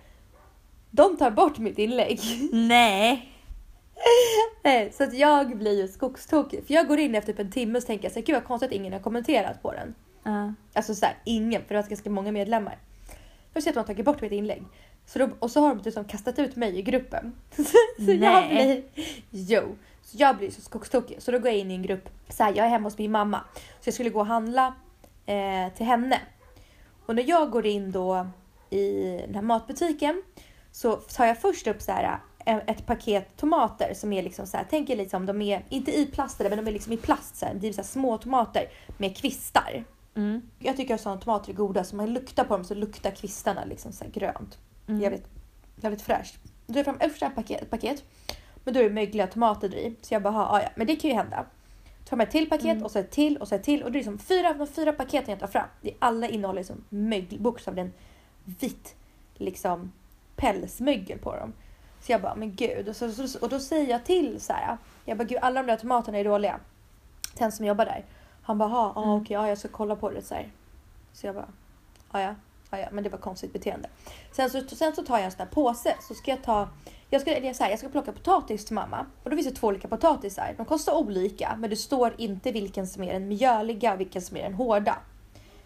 De 0.90 1.16
tar 1.16 1.30
bort 1.30 1.58
mitt 1.58 1.78
inlägg. 1.78 2.20
Nej. 2.52 3.26
Nej, 4.62 4.92
så 4.92 5.04
att 5.04 5.14
jag 5.14 5.58
blir 5.58 5.80
ju 5.80 5.88
skogstokig. 5.88 6.66
För 6.66 6.74
jag 6.74 6.88
går 6.88 6.98
in 6.98 7.14
efter 7.14 7.32
typ 7.32 7.40
en 7.40 7.50
timme 7.50 7.78
och 7.78 7.86
tänker 7.86 8.04
jag 8.04 8.12
så 8.12 8.18
här, 8.18 8.26
gud 8.26 8.34
vad 8.34 8.44
konstigt 8.44 8.68
att 8.68 8.76
ingen 8.76 8.92
har 8.92 9.00
kommenterat 9.00 9.62
på 9.62 9.72
den. 9.72 9.94
Ja. 10.22 10.54
Alltså 10.72 10.94
så 10.94 11.06
här, 11.06 11.16
ingen, 11.24 11.64
för 11.64 11.74
det 11.74 11.82
var 11.82 11.88
ganska 11.88 12.10
många 12.10 12.32
medlemmar. 12.32 12.78
Först 13.52 13.64
ser 13.64 13.72
jag 13.72 13.80
att 13.80 13.86
de 13.86 13.90
har 13.90 13.94
tagit 13.94 14.04
bort 14.04 14.20
mitt 14.20 14.32
inlägg. 14.32 14.62
Så 15.12 15.18
då, 15.18 15.28
och 15.38 15.50
så 15.50 15.60
har 15.60 15.68
de 15.68 15.82
liksom 15.84 16.04
kastat 16.04 16.38
ut 16.38 16.56
mig 16.56 16.78
i 16.78 16.82
gruppen. 16.82 17.32
så 17.96 18.10
jag 18.10 18.18
Nej. 18.20 18.84
blir... 18.94 19.04
Jo. 19.30 19.76
Så 20.02 20.16
jag 20.20 20.36
blir 20.36 20.50
så 20.50 20.60
skogstokig. 20.60 21.22
Så 21.22 21.30
då 21.30 21.38
går 21.38 21.48
jag 21.48 21.58
in 21.58 21.70
i 21.70 21.74
en 21.74 21.82
grupp. 21.82 22.08
Så 22.28 22.42
här, 22.42 22.54
jag 22.56 22.66
är 22.66 22.70
hemma 22.70 22.86
hos 22.86 22.98
min 22.98 23.10
mamma. 23.10 23.44
Så 23.54 23.88
jag 23.88 23.94
skulle 23.94 24.10
gå 24.10 24.20
och 24.20 24.26
handla 24.26 24.74
eh, 25.26 25.72
till 25.76 25.86
henne. 25.86 26.20
Och 27.06 27.14
när 27.14 27.28
jag 27.28 27.50
går 27.50 27.66
in 27.66 27.92
då 27.92 28.26
i 28.70 29.02
den 29.26 29.34
här 29.34 29.42
matbutiken 29.42 30.22
så 30.72 30.96
tar 30.96 31.26
jag 31.26 31.40
först 31.40 31.66
upp 31.66 31.82
så 31.82 31.92
här 31.92 32.18
eh, 32.46 32.56
ett 32.66 32.86
paket 32.86 33.36
tomater 33.36 33.94
som 33.94 34.12
är 34.12 34.22
liksom 34.22 34.46
så 34.46 34.56
här, 34.56 34.66
tänk 34.70 34.90
er 34.90 34.96
liksom 34.96 35.26
de 35.26 35.42
är 35.42 35.64
inte 35.68 35.98
i 35.98 36.06
plast 36.06 36.38
men 36.38 36.56
de 36.56 36.66
är 36.66 36.72
liksom 36.72 36.92
i 36.92 36.96
plast 36.96 37.36
så 37.36 37.46
här, 37.46 37.54
det 37.54 37.68
är 37.68 37.72
så 37.72 37.80
här 37.80 37.88
små 37.88 38.18
tomater 38.18 38.68
med 38.98 39.16
kvistar. 39.16 39.84
Mm. 40.16 40.42
Jag 40.58 40.76
tycker 40.76 40.94
att 40.94 41.00
sådana 41.00 41.20
tomater 41.20 41.50
är 41.52 41.56
goda 41.56 41.84
så 41.84 41.96
man 41.96 42.12
luktar 42.12 42.44
på 42.44 42.56
dem 42.56 42.64
så 42.64 42.74
luktar 42.74 43.10
kvistarna 43.10 43.64
liksom 43.64 43.92
så 43.92 44.04
grönt. 44.12 44.58
Mm. 44.90 45.02
Jävligt, 45.02 45.26
jävligt 45.76 46.02
fräscht. 46.02 46.38
Då 46.66 46.78
jag 46.78 46.84
fram 46.84 46.98
första 46.98 47.30
paket, 47.30 47.62
ett 47.62 47.70
paket. 47.70 48.04
Men 48.64 48.74
då 48.74 48.80
är 48.80 48.84
det 48.84 48.90
mögliga 48.90 49.26
tomater 49.26 49.74
i. 49.74 49.96
Så 50.00 50.14
jag 50.14 50.22
bara, 50.22 50.34
"Ah, 50.50 50.62
ja 50.62 50.68
men 50.76 50.86
det 50.86 50.96
kan 50.96 51.10
ju 51.10 51.16
hända. 51.16 51.46
Tar 52.08 52.16
med 52.16 52.24
ett 52.26 52.30
till 52.32 52.48
paket 52.50 52.64
Mm. 52.64 52.84
och 52.84 52.90
så 52.90 52.98
ett 52.98 53.10
till 53.10 53.36
och 53.36 53.48
så 53.48 53.54
ett 53.54 53.62
till. 53.62 53.82
Och 53.82 53.92
det 53.92 53.96
är 53.96 54.00
liksom 54.00 54.18
fyra, 54.18 54.52
de 54.54 54.66
fyra 54.66 54.92
paketen 54.92 55.30
jag 55.30 55.40
tar 55.40 55.46
fram. 55.46 55.66
Det 55.82 55.94
alla 55.98 56.28
innehåller 56.28 56.60
liksom 56.60 56.84
mögel, 56.88 57.40
bokstavligen 57.40 57.92
vitt 58.44 58.94
liksom 59.34 59.92
pälsmögel 60.36 61.18
på 61.18 61.36
dem. 61.36 61.52
Så 62.00 62.12
jag 62.12 62.22
bara, 62.22 62.34
men 62.34 62.54
gud. 62.54 62.88
Och, 62.88 62.96
så, 62.96 63.38
och 63.42 63.48
då 63.48 63.60
säger 63.60 63.90
jag 63.90 64.04
till 64.04 64.40
så 64.40 64.52
här. 64.52 64.76
Jag 65.04 65.18
bara, 65.18 65.24
gud 65.24 65.38
alla 65.42 65.62
de 65.62 65.66
där 65.66 65.76
tomaterna 65.76 66.18
är 66.18 66.24
dåliga. 66.24 66.60
Till 67.34 67.44
en 67.44 67.52
som 67.52 67.66
jobbar 67.66 67.84
där. 67.84 68.04
Han 68.42 68.58
bara, 68.58 68.68
"Ha, 68.68 68.92
ja 68.96 69.02
Mm. 69.02 69.14
okej, 69.22 69.34
ja 69.34 69.48
jag 69.48 69.58
ska 69.58 69.68
kolla 69.68 69.96
på 69.96 70.10
det 70.10 70.22
så 70.22 70.34
här. 70.34 70.48
Så 71.12 71.26
jag 71.26 71.34
bara, 71.34 71.48
ja 72.12 72.20
ja, 72.20 72.34
ja 72.70 72.78
ja, 72.78 72.88
men 72.92 73.04
det 73.04 73.10
var 73.10 73.18
konstigt 73.18 73.52
beteende. 73.52 73.88
Sen 74.32 74.50
så, 74.50 74.62
sen 74.76 74.94
så 74.96 75.02
tar 75.02 75.16
jag 75.16 75.24
en 75.24 75.30
sån 75.30 75.38
här 75.38 75.46
påse 75.46 75.96
så 76.08 76.14
ska 76.14 76.30
jag 76.30 76.42
ta, 76.42 76.68
jag 77.10 77.20
ska, 77.20 77.36
är 77.36 77.52
så 77.52 77.62
här, 77.62 77.70
jag 77.70 77.78
ska 77.78 77.88
plocka 77.88 78.12
potatis 78.12 78.64
till 78.64 78.74
mamma. 78.74 79.06
Och 79.22 79.30
då 79.30 79.36
finns 79.36 79.48
det 79.48 79.54
två 79.54 79.66
olika 79.66 79.88
potatisar. 79.88 80.54
De 80.56 80.66
kostar 80.66 80.92
olika 80.94 81.56
men 81.58 81.70
det 81.70 81.76
står 81.76 82.14
inte 82.18 82.52
vilken 82.52 82.86
som 82.86 83.02
är 83.02 83.12
den 83.12 83.28
mjöliga 83.28 83.92
och 83.94 84.00
vilken 84.00 84.22
som 84.22 84.36
är 84.36 84.42
den 84.42 84.54
hårda. 84.54 84.96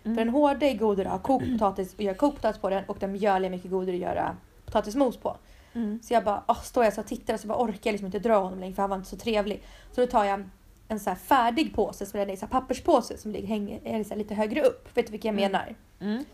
Mm. 0.05 0.17
För 0.17 0.25
den 0.25 0.35
hårda 0.35 0.67
är 0.67 0.75
godare 0.77 1.07
att 1.07 1.13
ha 1.13 1.19
kokt 1.19 1.53
potatis 1.53 1.95
och 1.95 2.01
göra 2.01 2.15
kokt 2.15 2.37
potatis 2.37 2.61
på 2.61 2.71
den 2.71 2.85
och 2.85 2.97
den 3.01 3.13
mjöliga 3.13 3.47
är 3.47 3.51
mycket 3.51 3.71
godare 3.71 3.97
att 3.97 4.03
göra 4.03 4.37
potatismos 4.67 5.17
på. 5.17 5.37
Mm. 5.73 6.01
Så 6.03 6.15
jag 6.15 6.25
bara, 6.25 6.45
oh, 6.49 6.63
står 6.63 6.85
jag 6.85 6.93
så 6.93 7.01
och 7.01 7.07
tittar 7.07 7.35
och 7.35 7.41
så 7.41 7.49
bara 7.49 7.59
orkar 7.59 7.81
jag 7.83 7.93
liksom 7.93 8.07
inte 8.07 8.19
dra 8.19 8.39
honom 8.39 8.59
längre 8.59 8.75
för 8.75 8.83
han 8.83 8.91
var 8.91 8.97
inte 8.97 9.11
så 9.11 9.17
trevlig. 9.17 9.63
Så 9.93 10.01
då 10.01 10.07
tar 10.07 10.25
jag 10.25 10.45
en 10.89 11.01
så 11.01 11.15
färdig 11.15 11.75
påse 11.75 12.07
som 12.07 12.21
är 12.21 12.27
en 12.27 12.37
så 12.37 12.47
papperspåse 12.47 13.19
som 13.19 13.31
ligger, 13.31 13.49
hänger, 13.49 13.81
är 13.85 14.05
så 14.05 14.15
lite 14.15 14.35
högre 14.35 14.63
upp. 14.63 14.97
Vet 14.97 15.07
du 15.07 15.13
vilken 15.13 15.39
jag 15.39 15.43
Mm. 15.43 15.53
menar? 15.53 15.75
Mm. 16.01 16.25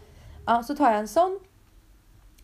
Ja, 0.51 0.63
så 0.63 0.77
tar 0.77 0.91
jag 0.91 0.99
en 0.99 1.09
sån. 1.09 1.39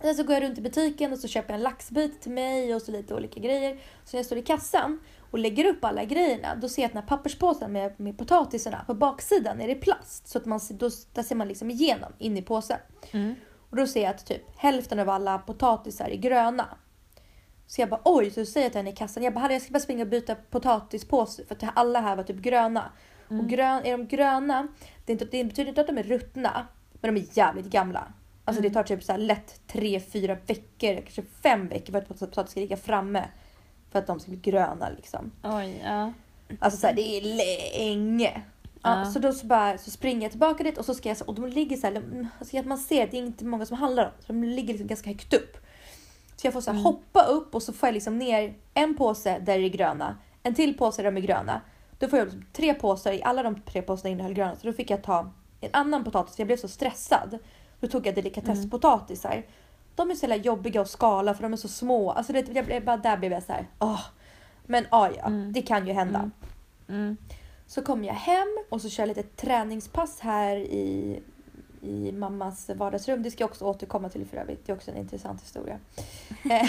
Sen 0.00 0.14
så 0.14 0.22
går 0.22 0.34
jag 0.34 0.42
runt 0.42 0.58
i 0.58 0.60
butiken 0.60 1.12
och 1.12 1.18
så 1.18 1.28
köper 1.28 1.50
jag 1.50 1.56
en 1.56 1.62
laxbit 1.62 2.20
till 2.20 2.30
mig 2.30 2.74
och 2.74 2.82
så 2.82 2.92
lite 2.92 3.14
olika 3.14 3.40
grejer. 3.40 3.74
Så 4.04 4.16
när 4.16 4.18
jag 4.18 4.26
står 4.26 4.38
i 4.38 4.42
kassan 4.42 5.00
och 5.30 5.38
lägger 5.38 5.64
upp 5.66 5.84
alla 5.84 6.04
grejerna 6.04 6.54
då 6.54 6.68
ser 6.68 6.82
jag 6.82 6.86
att 6.86 6.92
den 6.92 7.02
här 7.02 7.08
papperspåsen 7.08 7.72
med, 7.72 8.00
med 8.00 8.18
potatisarna 8.18 8.84
på 8.86 8.94
baksidan 8.94 9.60
är 9.60 9.68
det 9.68 9.74
plast. 9.74 10.28
Så 10.28 10.38
att 10.38 10.46
man, 10.46 10.60
då, 10.70 10.90
där 11.12 11.22
ser 11.22 11.34
man 11.34 11.48
liksom 11.48 11.70
igenom 11.70 12.12
in 12.18 12.36
i 12.36 12.42
påsen. 12.42 12.78
Mm. 13.10 13.34
Och 13.70 13.76
då 13.76 13.86
ser 13.86 14.02
jag 14.02 14.10
att 14.10 14.26
typ 14.26 14.42
hälften 14.56 14.98
av 14.98 15.08
alla 15.08 15.38
potatisar 15.38 16.08
är 16.08 16.16
gröna. 16.16 16.66
Så 17.66 17.80
jag 17.80 17.88
bara 17.88 18.00
oj, 18.04 18.30
så 18.30 18.46
säger 18.46 18.64
jag 18.64 18.72
till 18.72 18.78
henne 18.78 18.90
i 18.90 18.96
kassan, 18.96 19.22
jag 19.22 19.34
bara 19.34 19.40
"Hallå, 19.40 19.54
jag 19.54 19.62
ska 19.62 19.72
bara 19.72 19.80
springa 19.80 20.02
och 20.02 20.10
byta 20.10 20.34
potatispåse 20.34 21.44
för 21.44 21.54
att 21.54 21.64
alla 21.74 22.00
här 22.00 22.16
var 22.16 22.24
typ 22.24 22.36
gröna. 22.36 22.92
Mm. 23.30 23.40
Och 23.40 23.50
grön, 23.50 23.84
är 23.84 23.98
de 23.98 24.06
gröna, 24.06 24.68
det, 25.04 25.12
inte, 25.12 25.24
det 25.24 25.44
betyder 25.44 25.68
inte 25.68 25.80
att 25.80 25.86
de 25.86 25.98
är 25.98 26.02
ruttna, 26.02 26.66
men 27.06 27.14
de 27.14 27.20
är 27.20 27.36
jävligt 27.38 27.66
gamla. 27.66 28.12
Alltså 28.44 28.60
Mm. 28.60 28.70
det 28.72 28.74
tar 28.74 28.82
typ 28.84 29.04
så 29.04 29.16
lätt 29.16 29.60
3-4 29.68 30.38
veckor, 30.46 30.94
kanske 31.02 31.22
5 31.42 31.68
veckor 31.68 31.92
för 31.92 31.98
att 31.98 32.08
potatis 32.08 32.50
ska 32.50 32.60
ligga 32.60 32.76
framme. 32.76 33.24
För 33.90 33.98
att 33.98 34.06
de 34.06 34.20
ska 34.20 34.30
bli 34.30 34.40
gröna 34.40 34.88
liksom. 34.96 35.30
Oj, 35.42 35.82
ja. 35.84 36.12
Alltså 36.58 36.80
så 36.80 36.86
här, 36.86 36.94
det 36.94 37.02
är 37.02 37.20
länge. 37.78 38.42
Ja. 38.82 39.04
Så 39.04 39.18
då 39.18 39.32
så, 39.32 39.46
bara, 39.46 39.78
så 39.78 39.90
springer 39.90 40.22
jag 40.22 40.30
tillbaka 40.30 40.64
dit 40.64 40.78
och 40.78 40.84
så 40.84 40.94
ska 40.94 41.08
jag, 41.08 41.16
och 41.26 41.34
de 41.34 41.46
ligger 41.46 41.76
så 41.76 41.86
här, 41.86 42.28
alltså 42.38 42.58
att 42.58 42.66
man 42.66 42.78
ser 42.78 43.04
att 43.04 43.10
det 43.10 43.16
är 43.16 43.22
inte 43.22 43.44
många 43.44 43.66
som 43.66 43.76
handlar 43.76 44.04
om 44.04 44.10
så 44.20 44.32
de 44.32 44.44
ligger 44.44 44.68
liksom 44.68 44.86
ganska 44.86 45.10
högt 45.10 45.34
upp. 45.34 45.56
Så 46.36 46.46
jag 46.46 46.52
får 46.54 46.60
så 46.60 46.70
här 46.70 46.78
Mm. 46.78 46.84
hoppa 46.84 47.22
upp 47.22 47.54
och 47.54 47.62
så 47.62 47.72
får 47.72 47.86
jag 47.86 47.94
liksom 47.94 48.18
ner 48.18 48.54
en 48.74 48.96
påse 48.96 49.38
där 49.38 49.58
det 49.58 49.64
är 49.64 49.68
gröna, 49.68 50.16
en 50.42 50.54
till 50.54 50.76
påse 50.78 51.02
där 51.02 51.10
de 51.12 51.16
är 51.16 51.26
gröna. 51.26 51.60
Då 51.98 52.08
får 52.08 52.18
jag 52.18 52.26
liksom 52.26 52.44
tre 52.52 52.74
påsar, 52.74 53.12
i 53.12 53.22
alla 53.22 53.42
de 53.42 53.60
tre 53.60 53.82
påsarna 53.82 54.10
innehöll 54.12 54.34
gröna 54.34 54.56
så 54.56 54.66
då 54.66 54.72
fick 54.72 54.90
jag 54.90 55.02
ta 55.02 55.30
en 55.66 55.80
annan 55.80 56.04
potatis, 56.04 56.38
jag 56.38 56.46
blev 56.46 56.56
så 56.56 56.68
stressad. 56.68 57.38
Då 57.80 57.86
tog 57.86 58.06
jag 58.06 58.14
delikatesspotatisar. 58.14 59.42
De 59.94 60.10
är 60.10 60.14
så 60.14 60.22
jävla 60.26 60.36
jobbiga 60.36 60.80
att 60.80 60.90
skala 60.90 61.34
för 61.34 61.42
de 61.42 61.52
är 61.52 61.56
så 61.56 61.68
små. 61.68 62.10
Alltså 62.10 62.32
det, 62.32 62.48
jag, 62.54 62.64
blev- 62.64 62.84
bara 62.84 62.96
där 62.96 63.16
blev 63.16 63.32
jag 63.32 63.42
så 63.42 63.52
här, 63.52 63.66
åh. 63.78 64.00
Men 64.66 64.86
ah, 64.90 65.08
ja, 65.16 65.26
Mm. 65.26 65.52
det 65.52 65.62
kan 65.62 65.86
ju 65.86 65.92
hända. 65.92 66.18
Mm. 66.18 66.30
Mm. 66.88 67.16
Så 67.66 67.82
kommer 67.82 68.06
jag 68.06 68.14
hem 68.14 68.56
och 68.70 68.80
så 68.82 68.88
kör 68.88 69.02
jag 69.02 69.08
lite 69.16 69.22
träningspass 69.22 70.20
här 70.20 70.56
i, 70.56 71.20
i 71.82 72.12
mammas 72.12 72.70
vardagsrum. 72.74 73.22
Det 73.22 73.30
ska 73.30 73.42
jag 73.42 73.50
också 73.50 73.64
återkomma 73.64 74.08
till 74.08 74.26
för 74.26 74.36
övrigt. 74.36 74.66
Det 74.66 74.72
är 74.72 74.76
också 74.76 74.90
en 74.90 74.96
intressant 74.96 75.42
historia. 75.42 75.78
Eh, 76.50 76.68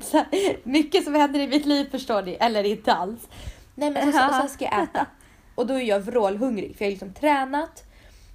så 0.02 0.24
Mycket 0.62 1.04
som 1.04 1.14
händer 1.14 1.40
i 1.40 1.46
mitt 1.48 1.66
liv 1.66 1.90
förstår 1.90 2.22
ni, 2.22 2.32
eller 2.40 2.64
inte 2.64 2.92
alls. 2.94 3.28
Nej 3.74 3.90
men 3.90 4.12
så, 4.12 4.26
och 4.28 4.34
sen 4.34 4.48
ska 4.48 4.64
jag 4.64 4.82
äta. 4.82 5.06
Och 5.54 5.66
då 5.66 5.74
är 5.74 5.82
jag 5.82 6.00
vrålhungrig 6.00 6.76
för 6.76 6.84
jag 6.84 6.86
har 6.86 6.92
liksom 6.92 7.12
tränat 7.12 7.84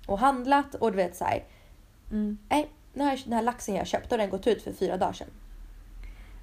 och 0.06 0.20
handlat 0.20 0.76
och 0.76 0.92
du 0.92 0.98
vet 0.98 1.16
så 1.16 1.26
här. 1.26 1.44
Mm. 2.12 2.38
Nej, 2.50 2.70
nu 2.94 3.04
har 3.04 3.12
jag, 3.12 3.20
den 3.24 3.34
här 3.34 3.42
laxen 3.42 3.76
jag 3.76 3.88
köpt 3.88 4.12
och 4.12 4.18
den 4.18 4.30
gått 4.30 4.48
ut 4.48 4.64
för 4.64 4.74
fyra 4.74 4.98
dagar 4.98 5.14
sedan. 5.14 5.28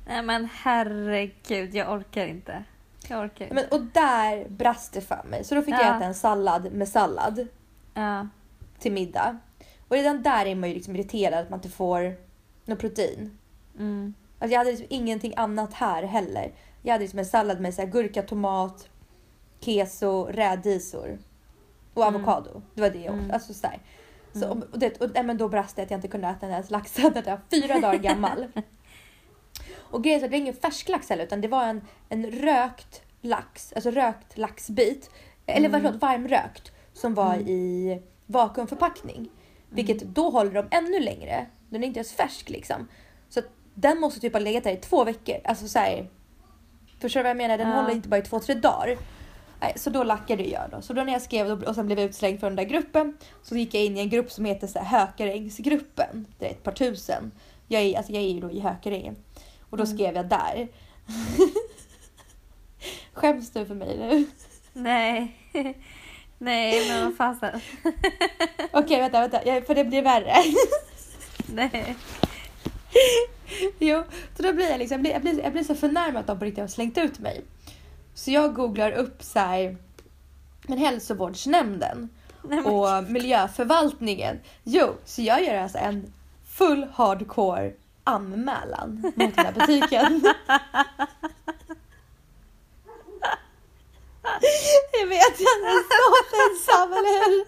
Nej 0.07 0.23
men 0.23 0.49
herregud, 0.53 1.75
jag 1.75 1.93
orkar 1.93 2.27
inte. 2.27 2.65
Jag 3.09 3.25
orkar 3.25 3.45
inte. 3.45 3.55
Men, 3.55 3.65
och 3.71 3.81
där 3.81 4.49
brast 4.49 4.93
det 4.93 5.01
för 5.01 5.23
mig. 5.25 5.45
Så 5.45 5.55
då 5.55 5.63
fick 5.63 5.75
jag 5.75 5.81
Ja. 5.87 5.97
äta 5.97 6.05
en 6.05 6.15
sallad 6.15 6.73
med 6.73 6.89
sallad. 6.89 7.47
Ja. 7.95 8.29
till 8.79 8.93
middag. 8.93 9.39
Och 9.89 9.97
redan 9.97 10.23
där 10.23 10.47
är 10.47 10.55
man 10.55 10.69
ju 10.69 10.75
liksom 10.75 10.97
irriterad 10.97 11.39
att 11.39 11.51
man 11.51 11.59
inte 11.59 11.69
får 11.69 12.17
något 12.65 12.79
protein. 12.79 13.39
Mm. 13.79 14.15
Alltså 14.39 14.53
jag 14.53 14.59
hade 14.59 14.71
liksom 14.71 14.87
ingenting 14.91 15.35
annat 15.37 15.75
här 15.75 16.03
heller. 16.03 16.53
Jag 16.83 16.93
hade 16.93 17.03
liksom 17.03 17.19
en 17.19 17.27
sallad 17.27 17.61
med 17.61 17.75
så 17.75 17.87
gurka, 17.87 18.23
tomat, 18.23 18.89
keso, 19.65 20.25
rädisor 20.31 21.19
och 21.95 22.03
Mm. 22.03 22.15
avokado. 22.17 22.63
Det 22.75 22.81
var 22.81 22.91
det 22.91 22.99
jag 22.99 23.15
åt. 23.15 23.19
Mm. 23.21 23.31
Alltså 23.31 23.55
så 23.55 23.67
här. 23.67 23.79
Så, 24.33 24.45
Mm. 24.45 24.59
och, 24.63 24.65
och, 24.73 24.79
det, 24.79 25.01
och, 25.01 25.11
nej, 25.15 25.23
men 25.23 25.37
då 25.37 25.49
brast 25.49 25.77
det 25.77 25.83
att 25.83 25.91
jag 25.91 25.99
inte 25.99 26.09
kunde 26.09 26.29
äta 26.29 26.47
den 26.47 26.55
här 26.55 26.65
laxen. 26.69 27.13
Var 27.15 27.41
fyra 27.51 27.81
dagar 27.81 27.99
gammal. 27.99 28.47
Och 29.77 30.05
grejen 30.05 30.21
är 30.21 30.25
att 30.25 30.31
det 30.31 30.37
var 30.37 30.41
ingen 30.43 30.55
färsk 30.55 30.89
lax 30.89 31.09
heller 31.11 31.25
utan 31.25 31.41
det 31.41 31.49
var 31.49 31.65
en, 31.65 31.81
en 32.09 32.31
rökt 32.31 33.03
lax, 33.21 33.73
alltså 33.73 33.91
rökt 33.91 34.39
laxbit, 34.39 35.11
eller 35.47 35.69
Mm. 35.69 35.81
förlåt 35.83 36.01
varmrökt, 36.03 36.73
som 36.93 37.15
var 37.15 37.35
Mm. 37.35 37.49
i 37.49 38.03
vakuumförpackning. 38.27 39.29
Vilket 39.71 40.01
då 40.03 40.31
håller 40.31 40.53
de 40.53 40.67
ännu 40.71 41.01
längre. 41.01 41.47
Den 41.71 41.83
är 41.83 41.87
inte 41.87 41.99
ens 41.99 42.13
färsk 42.13 42.51
liksom. 42.51 42.89
Så 43.29 43.41
den 43.75 44.01
måste 44.01 44.21
typ 44.21 44.33
ha 44.33 44.41
legat 44.41 44.65
där 44.65 44.71
i 44.73 44.77
två 44.77 45.05
veckor. 45.05 45.37
Alltså 45.45 45.69
så 45.69 45.79
här, 45.79 46.11
Förstår 47.01 47.21
du 47.21 47.23
vad 47.23 47.31
jag 47.31 47.37
menar? 47.37 47.59
Den 47.59 47.69
Ja. 47.69 47.75
håller 47.75 47.95
inte 47.95 48.09
bara 48.09 48.19
i 48.19 48.23
två, 48.23 48.41
tre 48.41 48.55
dagar. 48.55 48.97
Nej, 49.65 49.73
så 49.77 49.91
då 49.91 50.03
lackade 50.03 50.43
jag 50.43 50.71
då. 50.71 50.83
Så 50.83 50.93
då 50.93 51.03
när 51.03 51.13
jag 51.13 51.23
skrev 51.23 51.63
och 51.65 51.75
sen 51.75 51.87
blev 51.87 51.99
jag 51.99 52.09
utslängd 52.09 52.41
från 52.41 52.51
den 52.51 52.57
där 52.57 52.73
gruppen 52.73 53.17
så 53.43 53.57
gick 53.57 53.75
jag 53.75 53.85
in 53.85 53.97
i 53.97 54.01
en 54.01 54.09
grupp 54.09 54.31
som 54.33 54.45
heter 54.45 54.67
så 54.67 54.79
här 54.79 54.99
Hökarängsgruppen. 55.07 56.27
Det 56.39 56.47
är 56.47 56.51
ett 56.51 56.63
par 56.63 56.73
tusen. 56.73 57.31
Jag 57.69 57.83
är, 57.83 57.97
alltså 57.97 58.13
jag 58.13 58.23
är 58.23 58.29
ju 58.29 58.41
då 58.41 58.51
i 58.51 58.61
Hökarängen. 58.61 59.17
Och 59.71 59.77
då 59.77 59.85
Mm. 59.85 59.97
skrev 59.97 60.15
jag 60.17 60.29
där. 60.29 60.69
Skäms 63.13 63.51
du 63.51 63.67
för 63.67 63.75
mig 63.75 63.99
nu? 63.99 64.27
Nej. 64.73 65.37
Nej, 66.39 66.89
men 66.89 67.05
vad 67.05 67.17
fasen. 67.17 67.61
Okej 68.73 69.01
vänta, 69.01 69.21
vänta. 69.21 69.67
För 69.67 69.75
det 69.75 69.85
blir 69.85 70.03
värre. 70.03 70.35
Nej. 71.47 71.97
jo, 73.79 74.03
så 74.37 74.43
då 74.43 74.53
blir 74.53 74.71
jag 74.71 74.79
liksom, 74.79 75.05
jag 75.05 75.23
blir, 75.23 75.43
jag 75.43 75.53
blir 75.53 75.65
så 75.65 75.75
förnärmad 75.75 76.21
att 76.21 76.27
de 76.27 76.39
på 76.39 76.45
riktigt 76.45 76.63
har 76.63 76.69
slängt 76.69 76.99
ut 76.99 77.19
mig. 77.19 77.45
Så 78.15 78.31
jag 78.31 78.55
googlar 78.55 78.93
upp 78.93 79.23
så 79.23 79.39
här, 79.39 79.77
men 80.63 80.79
hälsovårdsnämnden 80.79 82.09
Nej, 82.43 82.61
men, 82.61 82.67
och 82.67 83.05
miljöförvaltningen. 83.05 84.41
Jo, 84.63 84.95
så 85.05 85.23
jag 85.23 85.45
gör 85.45 85.55
alltså 85.55 85.79
en 85.79 86.13
full 86.49 86.87
hardcore 86.95 87.73
anmälan 88.05 89.13
mot 89.17 89.37
den 89.37 89.47
här 89.47 89.53
butiken. 89.53 90.23
jag 94.93 95.07
vet, 95.07 95.41
jag 95.41 95.61
är 95.63 95.83
så 95.91 96.25
pinsam, 96.31 96.93
eller 96.93 97.25
hur? 97.25 97.45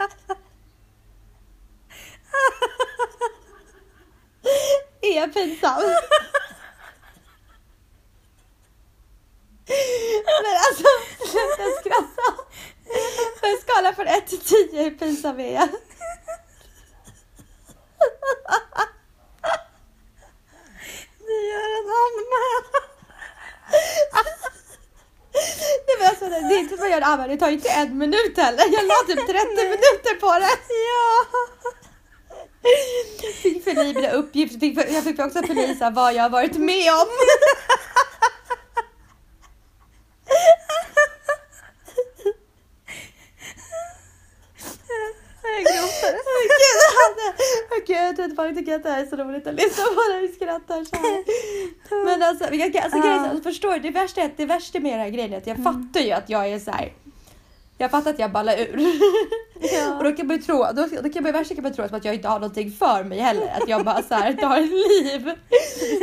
Är 5.10 5.16
jag 5.16 5.34
pinsam? 5.34 5.80
Men 9.66 10.56
alltså, 10.68 10.88
sluta 11.30 11.80
skratta. 11.80 12.42
På 13.40 13.46
en 13.46 13.58
skala 13.60 13.94
från 13.94 14.06
1 14.06 14.26
till 14.26 14.40
10, 14.40 14.82
hur 14.82 14.90
pinsam 14.90 15.40
är 15.40 15.54
jag? 15.54 15.68
vi 21.26 21.48
gör 21.50 21.70
en 21.78 21.88
anmälan. 22.04 22.64
Nej, 25.86 25.96
men 25.98 26.08
alltså, 26.08 26.24
det 26.28 26.54
är 26.54 26.58
inte 26.58 26.76
som 26.76 26.84
att 26.84 26.90
göra 26.90 27.04
en 27.04 27.10
anmälan, 27.12 27.30
det 27.30 27.36
tar 27.36 27.48
ju 27.48 27.54
inte 27.54 27.68
en 27.68 27.98
minut 27.98 28.36
heller. 28.36 28.64
Jag 28.72 28.86
la 28.86 28.94
typ 29.06 29.26
30 29.26 29.46
minuter 29.64 30.20
på 30.20 30.38
det. 30.38 30.58
Ja. 30.90 31.24
Fick 33.42 33.64
förlibra 33.64 34.10
uppgifter, 34.10 34.58
fick, 34.58 34.78
jag 34.78 35.04
fick 35.04 35.18
också 35.18 35.42
förlisa 35.42 35.90
vad 35.90 36.14
jag 36.14 36.22
har 36.22 36.30
varit 36.30 36.56
med 36.56 36.92
om. 36.92 37.06
Jag 45.42 45.64
gråter. 45.64 46.18
Åh 46.26 46.42
gud, 46.48 46.60
Hanna. 46.98 47.28
Tror 48.34 48.48
inte 48.48 48.60
tycker 48.60 48.74
att 48.76 48.82
det 48.82 48.90
här 48.90 49.02
är 49.02 49.06
så 49.06 49.16
roligt 49.16 49.46
att 49.46 49.54
lyssna 49.54 49.84
på 49.84 50.00
när 50.12 50.20
vi 50.20 50.28
skrattar 50.28 50.84
så 50.84 50.96
här. 50.96 51.24
Men 52.04 52.22
alltså, 52.22 52.44
alltså 52.44 53.00
grejen, 53.00 53.24
är 53.24 53.36
så- 53.36 53.42
förstår 53.42 53.72
du, 53.72 53.78
det 53.78 53.90
värsta, 53.90 54.20
är 54.22 54.30
det 54.36 54.46
värsta 54.46 54.80
med 54.80 54.92
den 54.92 55.00
här 55.00 55.10
grejen 55.10 55.32
är 55.32 55.38
att 55.38 55.46
jag 55.46 55.56
fattar 55.64 56.00
ju 56.00 56.12
att 56.12 56.28
jag 56.30 56.48
är 56.48 56.58
så 56.58 56.70
här. 56.70 56.92
Jag 57.78 57.90
fattar 57.90 58.10
att 58.10 58.18
jag 58.18 58.32
ballar 58.32 58.58
ur. 58.60 58.80
Ja. 59.72 59.94
Och 59.98 60.04
då 60.04 60.12
kan 60.12 60.26
man 60.26 60.36
ju 60.36 60.42
tro, 60.42 60.66
då, 60.74 60.86
då 61.02 61.10
kan 61.10 61.22
man, 61.22 61.32
värsta 61.32 61.54
kan 61.54 61.62
man 61.62 61.72
tro 61.72 61.84
att 61.84 62.04
jag 62.04 62.14
inte 62.14 62.28
har 62.28 62.40
någonting 62.40 62.70
för 62.70 63.04
mig 63.04 63.18
heller. 63.18 63.48
Att 63.60 63.68
jag 63.68 63.84
bara 63.84 64.02
så 64.02 64.14
här 64.14 64.32
tar 64.32 64.56
ett 64.58 64.70
liv. 64.70 65.32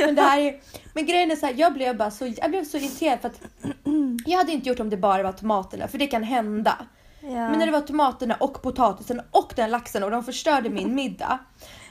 Men, 0.06 0.16
det 0.16 0.22
här 0.22 0.40
är, 0.40 0.60
men 0.94 1.06
grejen 1.06 1.32
är 1.32 1.36
så 1.36 1.46
här, 1.46 1.54
jag 1.58 1.74
blev 1.74 1.98
bara 1.98 2.12
så, 2.12 2.34
jag 2.38 2.50
blev 2.52 2.66
så 2.66 2.78
irriterad 2.78 3.20
för 3.22 3.28
att 3.28 3.42
jag 4.26 4.38
hade 4.38 4.52
inte 4.52 4.70
gjort 4.70 4.80
om 4.80 4.90
det 4.90 4.98
bara 4.98 5.24
var 5.24 5.32
tomaterna, 5.32 5.88
för 5.88 5.98
det 5.98 6.08
kan 6.08 6.24
hända. 6.24 6.78
Ja. 7.22 7.30
Men 7.30 7.60
när 7.60 7.66
det 7.66 7.72
var 7.72 7.82
tomaterna 7.82 8.36
och 8.40 8.62
potatisen 8.62 9.22
och 9.32 9.54
den 9.56 9.72
laxen 9.72 10.04
och 10.04 10.12
de 10.12 10.24
förstörde 10.24 10.70
min 10.70 10.96
middag. 10.96 11.40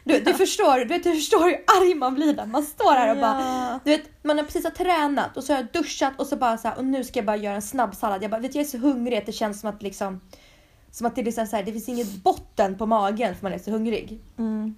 Du, 0.05 0.21
du, 0.21 0.35
förstår, 0.35 0.79
du, 0.79 0.85
vet, 0.85 1.03
du 1.03 1.15
förstår 1.15 1.45
hur 1.45 1.65
arg 1.67 1.95
man 1.95 2.15
blir 2.15 2.33
där. 2.33 2.47
Man 2.47 2.63
står 2.63 2.93
här 2.93 3.11
och 3.11 3.17
bara... 3.17 3.41
Ja. 3.41 3.81
Du 3.85 3.91
vet, 3.91 4.25
man 4.25 4.39
har 4.39 4.45
precis 4.45 4.65
har 4.65 4.71
tränat 4.71 5.37
och 5.37 5.45
så 5.45 5.53
har 5.53 5.61
jag 5.61 5.83
duschat 5.83 6.13
och 6.21 6.27
så 6.27 6.37
bara 6.37 6.59
så 6.59 6.69
här, 6.69 6.79
och 6.79 6.85
nu 6.85 7.05
ska 7.05 7.19
jag 7.19 7.27
bara 7.27 7.37
göra 7.37 7.55
en 7.55 7.63
snabb 7.63 7.95
sallad. 7.95 8.23
Jag, 8.23 8.31
bara, 8.31 8.41
vet, 8.41 8.55
jag 8.55 8.65
är 8.65 8.69
så 8.69 8.79
hungrig 8.79 9.19
att 9.19 9.27
det 9.27 9.33
känns 9.33 9.61
som 9.61 9.71
att 9.71 9.83
liksom... 9.83 10.21
Som 10.91 11.07
att 11.07 11.17
det, 11.17 11.23
liksom 11.23 11.47
så 11.47 11.57
här, 11.57 11.63
det 11.63 11.73
finns 11.73 11.89
inget 11.89 12.15
botten 12.23 12.79
på 12.79 12.87
magen 12.87 13.35
för 13.35 13.43
man 13.43 13.53
är 13.53 13.59
så 13.59 13.71
hungrig. 13.71 14.21
Mm. 14.39 14.75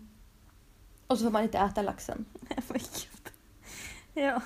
Och 1.07 1.19
så 1.19 1.25
får 1.25 1.31
man 1.31 1.43
inte 1.43 1.59
äta 1.59 1.83
laxen. 1.83 2.25
Ja. 4.15 4.41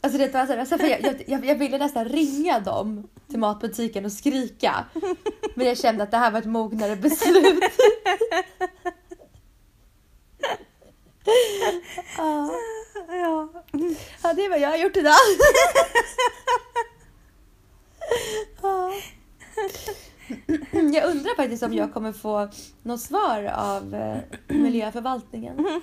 Alltså 0.00 0.18
det 0.18 0.34
var 0.34 0.46
så 0.46 0.52
här, 0.52 0.58
alltså 0.58 0.76
jag, 0.76 1.22
jag, 1.26 1.46
jag 1.46 1.54
ville 1.54 1.78
nästan 1.78 2.04
ringa 2.04 2.60
dem 2.60 3.08
till 3.28 3.38
matbutiken 3.38 4.04
och 4.04 4.12
skrika. 4.12 4.84
Men 5.54 5.66
jag 5.66 5.78
kände 5.78 6.02
att 6.02 6.10
det 6.10 6.16
här 6.16 6.30
var 6.30 6.38
ett 6.38 6.46
mognare 6.46 6.96
beslut. 6.96 7.64
Ja. 12.16 12.50
Ja. 13.08 13.48
Ja, 14.22 14.32
det 14.32 14.44
är 14.44 14.50
vad 14.50 14.60
jag 14.60 14.68
har 14.68 14.76
gjort 14.76 14.96
idag. 14.96 15.14
Ja. 18.62 18.92
Jag 20.92 21.10
undrar 21.10 21.36
faktiskt 21.36 21.62
om 21.62 21.74
jag 21.74 21.92
kommer 21.92 22.12
få 22.12 22.48
något 22.82 23.00
svar 23.00 23.44
av 23.54 23.94
eh, 23.94 24.16
miljöförvaltningen. 24.48 25.82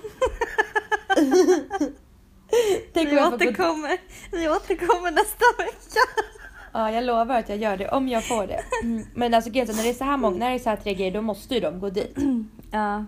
Tänk 2.92 3.08
Vi 3.08 3.20
återkommer, 3.20 3.98
vi 4.32 4.48
återkommer 4.48 5.10
nästa 5.10 5.44
vecka. 5.58 6.00
Ja, 6.72 6.90
jag 6.90 7.04
lovar 7.04 7.38
att 7.38 7.48
jag 7.48 7.58
gör 7.58 7.76
det 7.76 7.88
om 7.88 8.08
jag 8.08 8.24
får 8.24 8.46
det. 8.46 8.60
Men 9.14 9.34
alltså 9.34 9.50
när 9.50 9.82
det 9.82 9.88
är 9.88 9.94
så 9.94 10.04
här 10.04 10.16
många, 10.16 10.36
när 10.36 10.50
det 10.50 10.54
är 10.56 10.58
så 10.58 10.70
här 10.70 10.76
tre 10.76 10.94
grejer, 10.94 11.12
då 11.12 11.22
måste 11.22 11.54
ju 11.54 11.60
de 11.60 11.80
gå 11.80 11.90
dit. 11.90 12.16
Ja. 12.70 13.04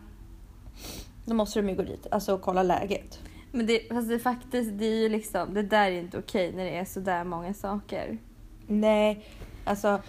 Då 1.26 1.34
måste 1.34 1.58
de 1.62 1.68
ju 1.68 1.74
gå 1.76 1.82
dit, 1.82 2.06
alltså 2.10 2.34
och 2.34 2.42
kolla 2.42 2.62
läget. 2.62 3.18
Men 3.52 3.66
det, 3.66 3.88
fast 3.88 4.08
det 4.08 4.18
faktiskt, 4.18 4.70
det 4.78 4.84
är 4.84 4.94
ju 5.02 5.08
liksom, 5.08 5.54
det 5.54 5.62
där 5.62 5.86
är 5.90 6.00
inte 6.00 6.18
okej 6.18 6.52
när 6.52 6.64
det 6.64 6.76
är 6.76 6.84
så 6.84 7.00
där 7.00 7.24
många 7.24 7.54
saker. 7.54 8.18
Nej, 8.66 9.24
alltså. 9.64 10.00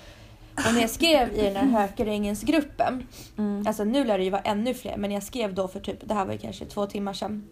Och 0.56 0.74
när 0.74 0.82
jag 0.82 0.90
skrev 0.90 1.34
i 1.34 1.42
den 1.42 1.56
här 1.70 1.82
Hökarängens-gruppen, 1.82 3.08
Mm. 3.38 3.68
alltså 3.68 3.84
nu 3.84 4.04
lär 4.04 4.18
det 4.18 4.24
ju 4.24 4.30
vara 4.30 4.42
ännu 4.42 4.74
fler, 4.74 4.98
men 4.98 5.12
jag 5.12 5.24
skrev 5.24 5.54
då 5.54 5.68
för 5.68 5.80
typ, 5.80 6.08
det 6.08 6.14
här 6.14 6.26
var 6.26 6.34
ju 6.34 6.40
kanske 6.40 6.66
två 6.66 6.86
timmar 6.86 7.14
sedan. 7.14 7.48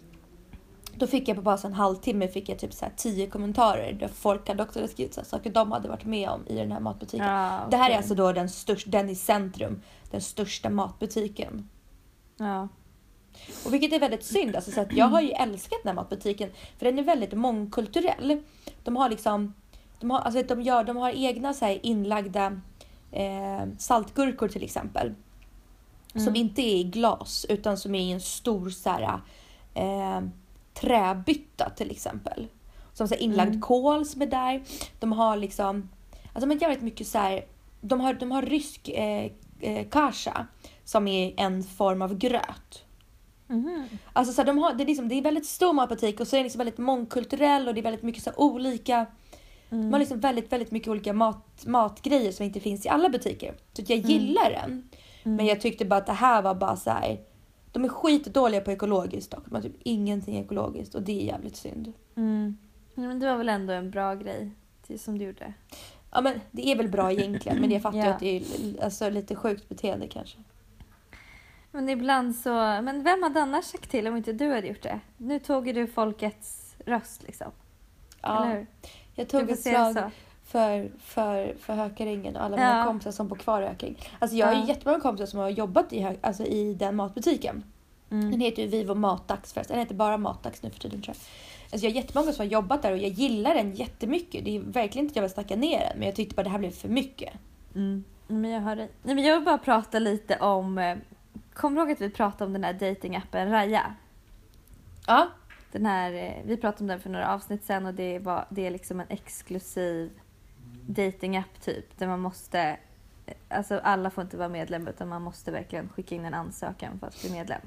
Då 0.98 1.08
fick 1.08 1.28
jag 1.28 1.36
på 1.36 1.42
bara 1.44 1.58
en 1.58 1.74
halvtimme 1.74 2.28
fick 2.28 2.50
jag 2.50 2.60
typ 2.60 2.74
så 2.74 2.86
här 2.86 2.92
tio 2.98 3.28
kommentarer 3.28 3.94
där 3.94 4.08
folk 4.08 4.48
hade 4.48 4.64
också 4.64 4.88
skrivit 4.88 5.14
så 5.14 5.22
här 5.22 5.26
saker 5.28 5.50
de 5.50 5.72
hade 5.72 5.90
varit 5.90 6.06
med 6.06 6.30
om 6.30 6.48
i 6.48 6.56
den 6.56 6.72
här 6.72 6.80
matbutiken. 6.80 7.28
Ja, 7.28 7.68
Det 7.72 7.78
här 7.78 7.90
är 7.92 7.98
alltså 7.98 8.16
då 8.16 8.32
den, 8.32 8.50
största, 8.50 8.90
den 8.90 9.10
i 9.10 9.16
centrum, 9.16 9.82
den 10.12 10.22
största 10.22 10.70
matbutiken. 10.70 11.70
Ja. 12.38 12.68
Och 13.66 13.74
vilket 13.74 13.94
är 13.94 14.00
väldigt 14.00 14.24
synd. 14.26 14.56
Alltså, 14.56 14.72
så 14.72 14.82
att 14.82 14.94
jag 14.94 15.06
har 15.06 15.22
ju 15.22 15.32
älskat 15.32 15.80
den 15.84 15.88
här 15.90 15.96
matbutiken 16.04 16.50
för 16.78 16.86
den 16.86 17.00
är 17.00 17.04
väldigt 17.04 17.34
mångkulturell. 17.34 18.42
De 18.84 18.96
har 18.96 19.10
liksom, 19.10 19.54
de 20.00 20.12
har, 20.12 20.20
alltså, 20.20 20.44
de 20.44 20.62
gör, 20.62 20.84
de 20.84 20.98
har 20.98 21.12
egna 21.12 21.54
så 21.54 21.66
här, 21.66 21.80
inlagda 21.84 22.62
eh, 23.12 23.66
saltgurkor 23.78 24.48
till 24.48 24.64
exempel. 24.64 25.14
Som 26.14 26.22
Mm. 26.22 26.36
inte 26.36 26.62
är 26.62 26.76
i 26.76 26.84
glas 26.84 27.46
utan 27.50 27.78
som 27.78 27.96
är 27.96 28.00
i 28.02 28.12
en 28.12 28.22
stor 28.22 28.70
så 28.70 28.90
här, 28.90 29.20
eh, 29.74 30.22
träbytta 30.74 31.70
till 31.70 31.92
exempel. 31.92 32.48
Som 32.94 33.08
så 33.08 33.14
här, 33.16 33.22
inlagd 33.22 33.50
Mm. 33.50 33.62
kål 33.62 34.06
som 34.06 34.22
är 34.22 34.26
där. 34.26 34.64
De 35.00 35.12
har 35.12 35.38
liksom, 35.38 35.90
alltså 36.34 36.50
har 36.50 36.56
jävligt 36.56 36.82
mycket 36.82 37.08
så 37.08 37.18
här, 37.18 37.46
de 37.82 38.00
har, 38.02 38.14
de 38.14 38.32
har 38.32 38.42
rysk 38.42 38.90
eh, 38.90 39.32
eh, 39.60 39.88
kasha 39.90 40.48
som 40.84 41.08
är 41.08 41.34
en 41.38 41.64
form 41.64 42.02
av 42.02 42.18
gröt. 42.18 42.85
Mhm. 43.48 43.88
Alltså 44.14 44.34
så 44.34 44.42
här, 44.42 44.46
de 44.48 44.58
har, 44.58 44.74
det, 44.74 44.84
är 44.84 44.86
liksom, 44.86 45.08
det 45.10 45.16
är 45.16 45.22
väldigt 45.22 45.46
stor 45.46 45.74
matbutik 45.74 46.20
och 46.20 46.28
så 46.28 46.36
är 46.36 46.38
det 46.40 46.44
liksom 46.44 46.60
väldigt 46.60 46.78
mångkulturell 46.78 47.68
och 47.68 47.74
det 47.74 47.80
är 47.80 47.84
väldigt 47.84 48.04
mycket 48.04 48.24
så 48.24 48.30
här, 48.30 48.40
olika. 48.40 48.96
Mm. 49.70 49.84
De 49.86 49.92
har 49.94 50.00
liksom 50.00 50.20
väldigt, 50.20 50.52
väldigt 50.52 50.72
mycket 50.72 50.88
olika 50.90 51.14
mat, 51.14 51.66
matgrejer 51.66 52.32
som 52.32 52.46
inte 52.46 52.60
finns 52.60 52.86
i 52.86 52.90
alla 52.90 53.10
butiker. 53.10 53.54
Så 53.74 53.82
jag 53.88 53.92
Mm. 54.00 54.10
gillar 54.12 54.50
den. 54.52 54.70
Mm. 55.24 55.36
Men 55.38 55.46
jag 55.46 55.62
tyckte 55.62 55.86
bara 55.86 56.00
att 56.00 56.06
det 56.06 56.14
här 56.14 56.42
var 56.42 56.56
bara 56.56 56.76
så 56.76 56.90
här. 56.90 57.20
De 57.72 57.84
är 57.84 57.90
skitdåliga 57.90 58.62
på 58.62 58.72
ekologiskt 58.72 59.32
dock. 59.32 59.46
De 59.46 59.56
har 59.56 59.62
typ 59.62 59.76
ingenting 59.84 60.38
ekologiskt 60.38 60.96
och 60.96 61.02
det 61.02 61.22
är 61.22 61.26
jävligt 61.26 61.56
synd. 61.56 61.94
Mm. 62.16 62.58
Men 62.96 63.20
det 63.20 63.26
var 63.28 63.38
väl 63.38 63.50
ändå 63.50 63.74
en 63.74 63.92
bra 63.92 64.14
grej 64.16 64.52
som 64.98 65.18
du 65.18 65.26
gjorde. 65.26 65.54
Ja 66.12 66.22
men 66.22 66.40
det 66.52 66.72
är 66.72 66.76
väl 66.76 66.90
bra 66.90 67.12
egentligen 67.12 67.62
men 67.62 67.72
jag 67.72 67.82
fattar 67.82 67.98
ju 67.98 68.04
Ja. 68.06 68.14
att 68.14 68.20
det 68.20 68.38
är 68.38 68.44
alltså, 68.84 69.10
lite 69.10 69.36
sjukt 69.36 69.70
beteende 69.70 70.08
kanske. 70.08 70.38
Men 71.76 71.90
ibland 71.90 72.36
så, 72.36 72.50
men 72.54 73.04
vem 73.04 73.24
hade 73.24 73.42
annars 73.42 73.66
sagt 73.66 73.90
till 73.92 74.08
om 74.08 74.18
inte 74.18 74.34
du 74.34 74.54
hade 74.54 74.68
gjort 74.68 74.82
det? 74.84 75.00
Nu 75.18 75.40
tog 75.40 75.68
ju 75.68 75.74
du 75.74 75.88
folkets 75.88 76.76
röst 76.86 77.24
liksom. 77.24 77.52
Eller 78.24 78.36
Ja, 78.36 78.44
hur? 78.44 78.68
jag 79.16 79.30
tog 79.30 79.50
ett 79.50 79.60
slag 79.64 79.96
för, 80.46 80.92
för, 81.00 81.56
för 81.60 81.74
Hökaringen 81.74 82.36
och 82.36 82.44
alla 82.44 82.58
mina 82.58 82.78
Ja. 82.78 82.86
kompisar 82.86 83.12
som 83.12 83.28
bor 83.28 83.36
kvar 83.36 83.62
i 83.62 83.66
Hökaringen. 83.68 84.00
Alltså 84.20 84.38
jag 84.38 84.48
har 84.48 84.54
ju 84.54 84.60
Ja. 84.60 84.68
jättemånga 84.68 85.00
kompisar 85.00 85.26
som 85.26 85.40
har 85.40 85.50
jobbat 85.50 85.94
i, 85.94 86.02
Hö- 86.02 86.16
alltså 86.22 86.44
i 86.44 86.74
den 86.74 86.96
matbutiken. 86.96 87.64
Den 88.10 88.24
Mm. 88.24 88.40
heter 88.40 88.62
ju 88.62 88.68
Vivo 88.68 88.94
Matdags 88.96 89.54
förresten. 89.54 89.74
Den 89.76 89.86
heter 89.86 89.96
bara 89.96 90.18
Matdags 90.18 90.64
nu 90.64 90.70
för 90.70 90.80
tiden 90.80 91.02
tror 91.02 91.16
jag. 91.16 91.22
Alltså 91.74 91.88
jag 91.88 91.92
har 91.94 91.98
jättemånga 91.98 92.32
som 92.32 92.46
har 92.46 92.52
jobbat 92.52 92.82
där 92.82 92.92
och 92.92 92.98
jag 92.98 93.10
gillar 93.10 93.56
den 93.56 93.76
jättemycket. 93.76 94.46
Det 94.46 94.56
är 94.56 94.60
verkligen 94.60 95.06
inte 95.06 95.12
att 95.12 95.16
jag 95.16 95.22
vill 95.22 95.32
snacka 95.32 95.56
ner 95.56 95.80
den 95.80 95.98
men 96.00 96.06
jag 96.08 96.16
tyckte 96.16 96.36
bara 96.36 96.44
det 96.44 96.50
här 96.50 96.60
blev 96.60 96.72
för 96.72 96.90
mycket. 96.90 97.34
Mm. 97.76 98.04
Men 98.28 98.52
jag 98.52 98.78
dig. 98.78 98.90
Nej, 99.04 99.16
men 99.16 99.24
jag 99.24 99.36
vill 99.36 99.46
bara 99.46 99.58
prata 99.58 100.00
lite 100.00 100.38
om... 100.40 100.96
Kommer 101.56 101.76
du 101.76 101.82
ihåg 101.82 101.92
att 101.92 102.02
vi 102.02 102.10
pratade 102.10 102.46
om 102.46 102.54
den 102.54 102.64
här 102.64 102.74
datingappen 102.74 103.52
Raya? 103.52 103.94
Ja. 105.08 105.28
Den 105.72 105.86
här, 105.86 106.14
eh, 106.14 106.34
vi 106.46 106.58
pratade 106.58 106.84
om 106.84 106.88
den 106.88 107.00
för 107.00 107.10
några 107.10 107.34
avsnitt 107.34 107.64
sen 107.66 107.86
och 107.86 107.94
det, 107.94 108.20
var, 108.20 108.46
det 108.50 108.68
är 108.68 108.72
liksom 108.72 109.00
en 109.00 109.06
exklusiv 109.10 110.12
datingapp 110.88 111.62
typ. 111.62 111.98
Där 111.98 112.08
man 112.08 112.20
måste... 112.20 112.60
eh, 113.26 113.34
Alltså 113.50 113.80
alla 113.84 114.10
får 114.10 114.22
inte 114.24 114.38
vara 114.38 114.50
medlem 114.50 114.88
utan 114.88 115.08
man 115.08 115.22
måste 115.22 115.52
verkligen 115.52 115.90
skicka 115.90 116.16
in 116.16 116.26
en 116.26 116.34
ansökan 116.34 117.00
för 117.00 117.08
att 117.08 117.22
bli 117.22 117.32
medlem. 117.32 117.62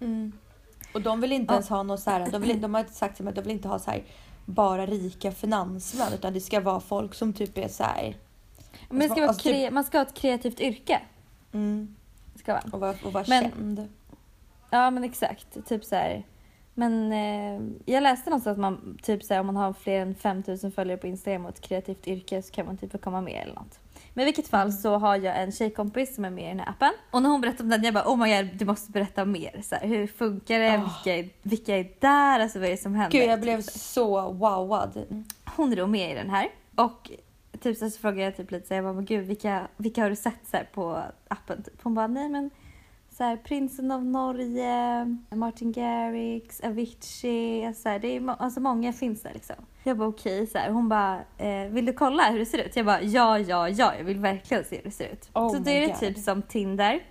Mm. 0.00 0.32
Och 0.94 1.02
de 1.02 1.20
vill 1.20 1.32
inte 1.32 1.54
ens 1.54 1.68
ha 1.68 1.82
något 1.82 2.00
så 2.00 2.10
här, 2.10 2.30
de, 2.30 2.42
vill, 2.42 2.60
de 2.60 2.74
har 2.74 2.84
sagt 2.84 3.16
till 3.16 3.24
mig 3.24 3.30
att 3.30 3.34
de 3.36 3.42
vill 3.42 3.50
inte 3.52 3.68
ha 3.68 3.78
så 3.78 3.90
här 3.90 4.02
bara 4.46 4.86
rika 4.86 5.32
finansmän 5.32 6.12
utan 6.12 6.32
det 6.32 6.40
ska 6.40 6.60
vara 6.60 6.80
folk 6.80 7.14
som 7.14 7.32
typ 7.32 7.58
är 7.58 7.68
så 7.68 7.84
här. 7.84 8.16
Men 8.88 8.98
det 8.98 9.04
ska 9.08 9.14
vara 9.14 9.28
Alltså, 9.28 9.48
typ- 9.48 9.72
man 9.72 9.84
ska 9.84 9.98
ha 9.98 10.02
ett 10.02 10.14
kreativt 10.14 10.60
yrke. 10.60 11.00
Mm, 11.52 11.96
Ska 12.44 12.78
vara. 12.78 12.94
och 13.04 13.12
vara, 13.12 13.24
Men- 13.28 13.42
känd. 13.42 13.88
Ja 14.70 14.90
men 14.90 15.04
exakt. 15.04 15.66
Typ 15.68 15.84
så 15.84 15.96
här. 15.96 16.24
Men 16.74 17.12
eh, 17.12 17.62
jag 17.94 18.02
läste 18.02 18.30
någonstans 18.30 18.54
att 18.54 18.60
man 18.60 18.98
typ 19.02 19.24
så 19.24 19.34
här, 19.34 19.40
om 19.40 19.46
man 19.46 19.56
har 19.56 19.72
fler 19.72 20.00
än 20.00 20.14
5000 20.14 20.72
följare 20.72 20.98
på 20.98 21.06
Instagram 21.06 21.44
och 21.44 21.50
ett 21.50 21.60
kreativt 21.60 22.06
yrke 22.08 22.42
så 22.42 22.52
kan 22.52 22.66
man 22.66 22.76
typ 22.76 22.92
få 22.92 22.98
komma 22.98 23.20
med 23.20 23.42
eller 23.42 23.54
något. 23.54 23.78
Men 24.14 24.22
i 24.22 24.24
vilket 24.24 24.48
fall 24.48 24.72
så 24.72 24.98
har 24.98 25.16
jag 25.16 25.42
en 25.42 25.52
tjejkompis 25.52 26.14
som 26.14 26.24
är 26.24 26.30
med 26.30 26.44
i 26.44 26.48
den 26.48 26.60
här 26.60 26.68
appen. 26.68 26.92
Och 27.10 27.22
när 27.22 27.30
hon 27.30 27.40
berättade 27.40 27.62
om 27.62 27.68
den 27.70 27.82
jag 27.84 27.94
bara 27.94 28.08
oh 28.08 28.16
my 28.16 28.36
god 28.36 28.50
du 28.54 28.64
måste 28.64 28.92
berätta 28.92 29.24
mer. 29.24 29.62
Så 29.62 29.74
här, 29.74 29.88
hur 29.88 30.06
funkar 30.06 30.58
det? 30.58 30.74
Ah. 30.74 30.76
Vilka, 30.80 31.18
är, 31.18 31.28
vilka 31.42 31.76
är 31.76 31.90
där? 32.00 32.40
Alltså 32.40 32.58
vad 32.58 32.68
är 32.68 32.70
det 32.72 32.76
som 32.76 32.94
händer? 32.94 33.18
Gud 33.18 33.28
jag 33.30 33.40
blev 33.40 33.60
så 33.62 34.32
wowad. 34.32 35.24
Hon 35.56 35.72
är 35.72 35.76
då 35.76 35.86
med 35.86 36.10
i 36.10 36.14
den 36.14 36.30
här. 36.30 36.48
Och 36.76 37.10
typ 37.60 37.76
så, 37.76 37.90
så 37.90 38.00
frågade 38.00 38.22
jag 38.22 38.36
typ 38.36 38.50
lite 38.50 38.68
så 38.68 38.74
jag 38.74 38.84
bara, 38.84 38.92
men 38.92 39.04
gud 39.04 39.26
vilka, 39.26 39.68
vilka 39.76 40.02
har 40.02 40.10
du 40.10 40.16
sett 40.16 40.46
så 40.50 40.56
här 40.56 40.68
på 40.74 41.02
appen? 41.28 41.62
Typ. 41.62 41.82
Hon 41.82 41.94
bara, 41.94 42.06
nej 42.06 42.28
men 42.28 42.50
så 43.10 43.24
här, 43.24 43.36
Prinsen 43.36 43.90
av 43.90 44.04
Norge, 44.04 45.16
Martin 45.30 45.72
Garrix, 45.72 46.60
Avicii, 46.60 47.74
så 47.74 47.88
här, 47.88 47.98
det 47.98 48.16
är, 48.16 48.42
alltså 48.42 48.60
många 48.60 48.92
finns 48.92 49.22
där 49.22 49.34
liksom. 49.34 49.56
Jag 49.82 49.98
bara 49.98 50.08
okej, 50.08 50.46
så 50.46 50.58
här. 50.58 50.70
hon 50.70 50.88
bara, 50.88 51.20
eh, 51.38 51.68
vill 51.70 51.86
du 51.86 51.92
kolla 51.92 52.30
hur 52.30 52.38
det 52.38 52.46
ser 52.46 52.58
ut? 52.58 52.76
Jag 52.76 52.86
bara 52.86 53.02
ja, 53.02 53.38
ja, 53.38 53.68
ja, 53.68 53.94
jag 53.98 54.04
vill 54.04 54.18
verkligen 54.18 54.64
se 54.64 54.76
hur 54.76 54.82
det 54.82 54.90
ser 54.90 55.12
ut. 55.12 55.30
Oh 55.34 55.52
så 55.52 55.58
då 55.58 55.70
är 55.70 55.80
det 55.80 55.86
God. 55.86 55.96
typ 55.96 56.18
som 56.18 56.42
Tinder, 56.42 57.04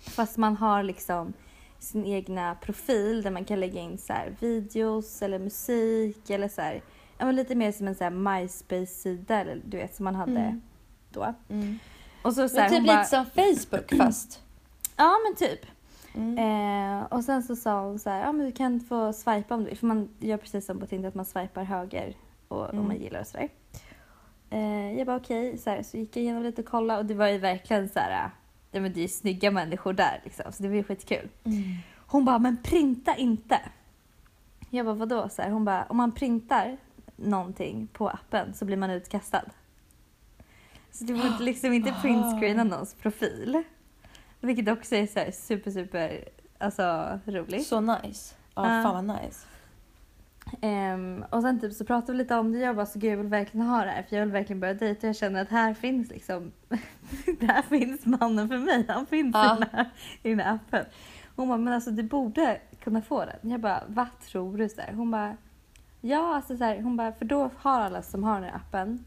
fast 0.00 0.36
man 0.36 0.56
har 0.56 0.82
liksom 0.82 1.32
sin 1.78 2.04
egna 2.04 2.54
profil 2.54 3.22
där 3.22 3.30
man 3.30 3.44
kan 3.44 3.60
lägga 3.60 3.80
in 3.80 3.98
så 3.98 4.14
videos 4.40 5.22
eller 5.22 5.38
musik 5.38 6.30
eller 6.30 6.48
så 6.48 6.80
men 7.26 7.36
lite 7.36 7.54
mer 7.54 7.72
som 7.72 7.88
en 7.88 7.94
så 7.94 8.04
här 8.04 8.10
MySpace-sida 8.10 9.40
eller 9.40 9.60
du 9.64 9.76
vet 9.76 9.94
som 9.94 10.04
man 10.04 10.14
hade 10.14 10.40
Mm. 10.40 10.62
då. 11.10 11.34
Mm. 11.48 11.78
Och 12.22 12.34
så, 12.34 12.48
så 12.48 12.54
Men 12.54 12.62
här, 12.62 12.70
typ 12.70 12.80
lite 12.82 12.94
bara, 12.94 13.04
som 13.04 13.26
Facebook 13.26 13.94
fast. 14.06 14.42
Ja 14.96 15.16
men 15.26 15.48
typ. 15.48 15.60
Mm. 16.14 16.38
Eh, 16.38 17.04
och 17.04 17.24
sen 17.24 17.42
så 17.42 17.56
sa 17.56 17.80
hon 17.84 17.98
så 17.98 18.10
här, 18.10 18.20
ja 18.20 18.32
men 18.32 18.46
du 18.46 18.52
kan 18.52 18.80
få 18.80 19.12
swipa 19.12 19.54
om 19.54 19.60
du 19.64 19.68
vill. 19.70 19.78
För 19.78 19.86
man 19.86 20.08
gör 20.18 20.36
precis 20.36 20.66
som 20.66 20.80
på 20.80 20.86
Tinder 20.86 21.08
att 21.08 21.14
man 21.14 21.24
swipar 21.24 21.64
höger 21.64 22.14
och, 22.48 22.64
Mm. 22.68 22.78
om 22.80 22.86
man 22.86 22.96
gillar 22.96 23.20
och 23.20 23.26
sådär. 23.26 23.48
Eh, 24.50 24.92
jag 24.98 25.06
bara 25.06 25.16
okej, 25.16 25.58
så, 25.58 25.70
här, 25.70 25.82
så 25.82 25.96
gick 25.96 26.16
jag 26.16 26.22
igenom 26.22 26.42
lite 26.42 26.62
och 26.62 26.68
kollade 26.68 26.98
och 27.00 27.06
det 27.06 27.14
var 27.14 27.26
ju 27.28 27.38
verkligen 27.38 27.88
så 27.88 27.98
här, 27.98 28.30
ja 28.70 28.80
men 28.80 28.92
det 28.92 29.00
är 29.00 29.02
ju 29.02 29.08
snygga 29.08 29.50
människor 29.50 29.92
där 29.92 30.20
liksom. 30.24 30.52
Så 30.52 30.62
det 30.62 30.68
var 30.68 30.76
ju 30.76 30.82
skitkul. 30.84 31.28
Mm. 31.44 31.62
Hon 32.06 32.24
bara, 32.24 32.38
men 32.38 32.56
printa 32.62 33.16
inte. 33.16 33.60
Jag 34.70 34.86
bara, 34.86 34.94
vadå? 34.94 35.28
Så 35.28 35.42
här, 35.42 35.50
hon 35.50 35.64
bara, 35.64 35.84
om 35.84 35.96
man 35.96 36.12
printar 36.12 36.76
någonting 37.18 37.86
på 37.92 38.08
appen 38.08 38.54
så 38.54 38.64
blir 38.64 38.76
man 38.76 38.90
utkastad. 38.90 39.42
Så 40.90 41.04
du 41.04 41.18
får 41.18 41.38
liksom 41.44 41.72
inte 41.72 41.94
printscreena 42.02 42.64
någons 42.64 42.94
profil. 42.94 43.62
Vilket 44.40 44.68
också 44.68 44.94
är 44.94 45.06
så 45.06 45.32
super, 45.32 45.70
super 45.70 46.24
alltså, 46.58 47.18
roligt. 47.24 47.66
Så 47.66 47.80
nice. 47.80 48.34
Ja, 48.54 48.62
fan 48.62 49.06
vad 49.06 49.16
nice. 49.22 49.46
Ehm, 50.60 51.24
och 51.30 51.42
sen 51.42 51.60
typ 51.60 51.72
så 51.72 51.84
pratade 51.84 52.12
vi 52.12 52.18
lite 52.18 52.34
om 52.34 52.52
det. 52.52 52.58
Jag 52.58 52.76
bara, 52.76 52.86
så 52.86 52.98
gud 52.98 53.12
jag 53.12 53.16
vill 53.16 53.26
verkligen 53.26 53.66
ha 53.66 53.84
det 53.84 53.90
här. 53.90 54.02
För 54.02 54.16
jag 54.16 54.24
vill 54.24 54.32
verkligen 54.32 54.60
börja 54.60 54.74
dejta. 54.74 54.98
Och 55.06 55.08
jag 55.08 55.16
känner 55.16 55.42
att 55.42 55.48
här 55.48 55.74
finns 55.74 56.10
liksom, 56.10 56.52
där 57.40 57.62
finns 57.62 58.06
mannen 58.06 58.48
för 58.48 58.58
mig. 58.58 58.84
Han 58.88 59.06
finns 59.06 59.34
Ja. 59.34 59.56
i, 59.56 59.58
den 59.60 59.68
här, 59.72 59.90
i 60.22 60.30
den 60.30 60.40
här 60.40 60.54
appen. 60.54 60.84
Hon 61.36 61.48
bara, 61.48 61.58
men 61.58 61.72
alltså 61.72 61.90
du 61.90 62.02
borde 62.02 62.60
kunna 62.80 63.02
få 63.02 63.24
den. 63.24 63.50
Jag 63.50 63.60
bara, 63.60 63.82
vad 63.86 64.06
tror 64.20 64.56
du? 64.58 64.68
Så 64.68 64.80
här. 64.80 64.92
Hon 64.92 65.10
bara, 65.10 65.36
ja 66.00 66.34
alltså 66.34 66.56
så 66.56 66.64
här, 66.64 66.82
hon 66.82 66.96
bara, 66.96 67.12
för 67.12 67.24
då 67.24 67.50
har 67.56 67.80
alla 67.80 68.02
som 68.02 68.24
har 68.24 68.34
den 68.34 68.44
här 68.44 68.56
appen, 68.56 69.04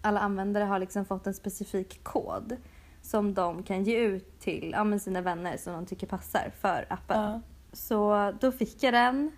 alla 0.00 0.20
användare 0.20 0.64
har 0.64 0.78
liksom 0.78 1.04
fått 1.04 1.26
en 1.26 1.34
specifik 1.34 2.04
kod 2.04 2.56
som 3.02 3.34
de 3.34 3.62
kan 3.62 3.84
ge 3.84 3.98
ut 3.98 4.40
till 4.40 4.70
ja, 4.76 4.98
sina 4.98 5.20
vänner 5.20 5.56
som 5.56 5.72
de 5.72 5.86
tycker 5.86 6.06
passar 6.06 6.52
för 6.60 6.86
appen. 6.88 7.22
Ja. 7.22 7.40
Så 7.72 8.32
då 8.40 8.52
fick 8.52 8.82
jag 8.82 8.94
den. 8.94 9.32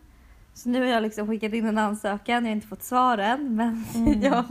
Så 0.54 0.68
nu 0.68 0.80
har 0.80 0.86
jag 0.86 1.02
liksom 1.02 1.26
skickat 1.26 1.52
in 1.52 1.66
en 1.66 1.78
ansökan. 1.78 2.44
Jag 2.44 2.50
har 2.50 2.56
inte 2.56 2.66
fått 2.66 2.82
svar 2.82 3.18
än 3.18 3.56
men 3.56 3.84
Mm. 3.94 4.22
jag 4.22 4.44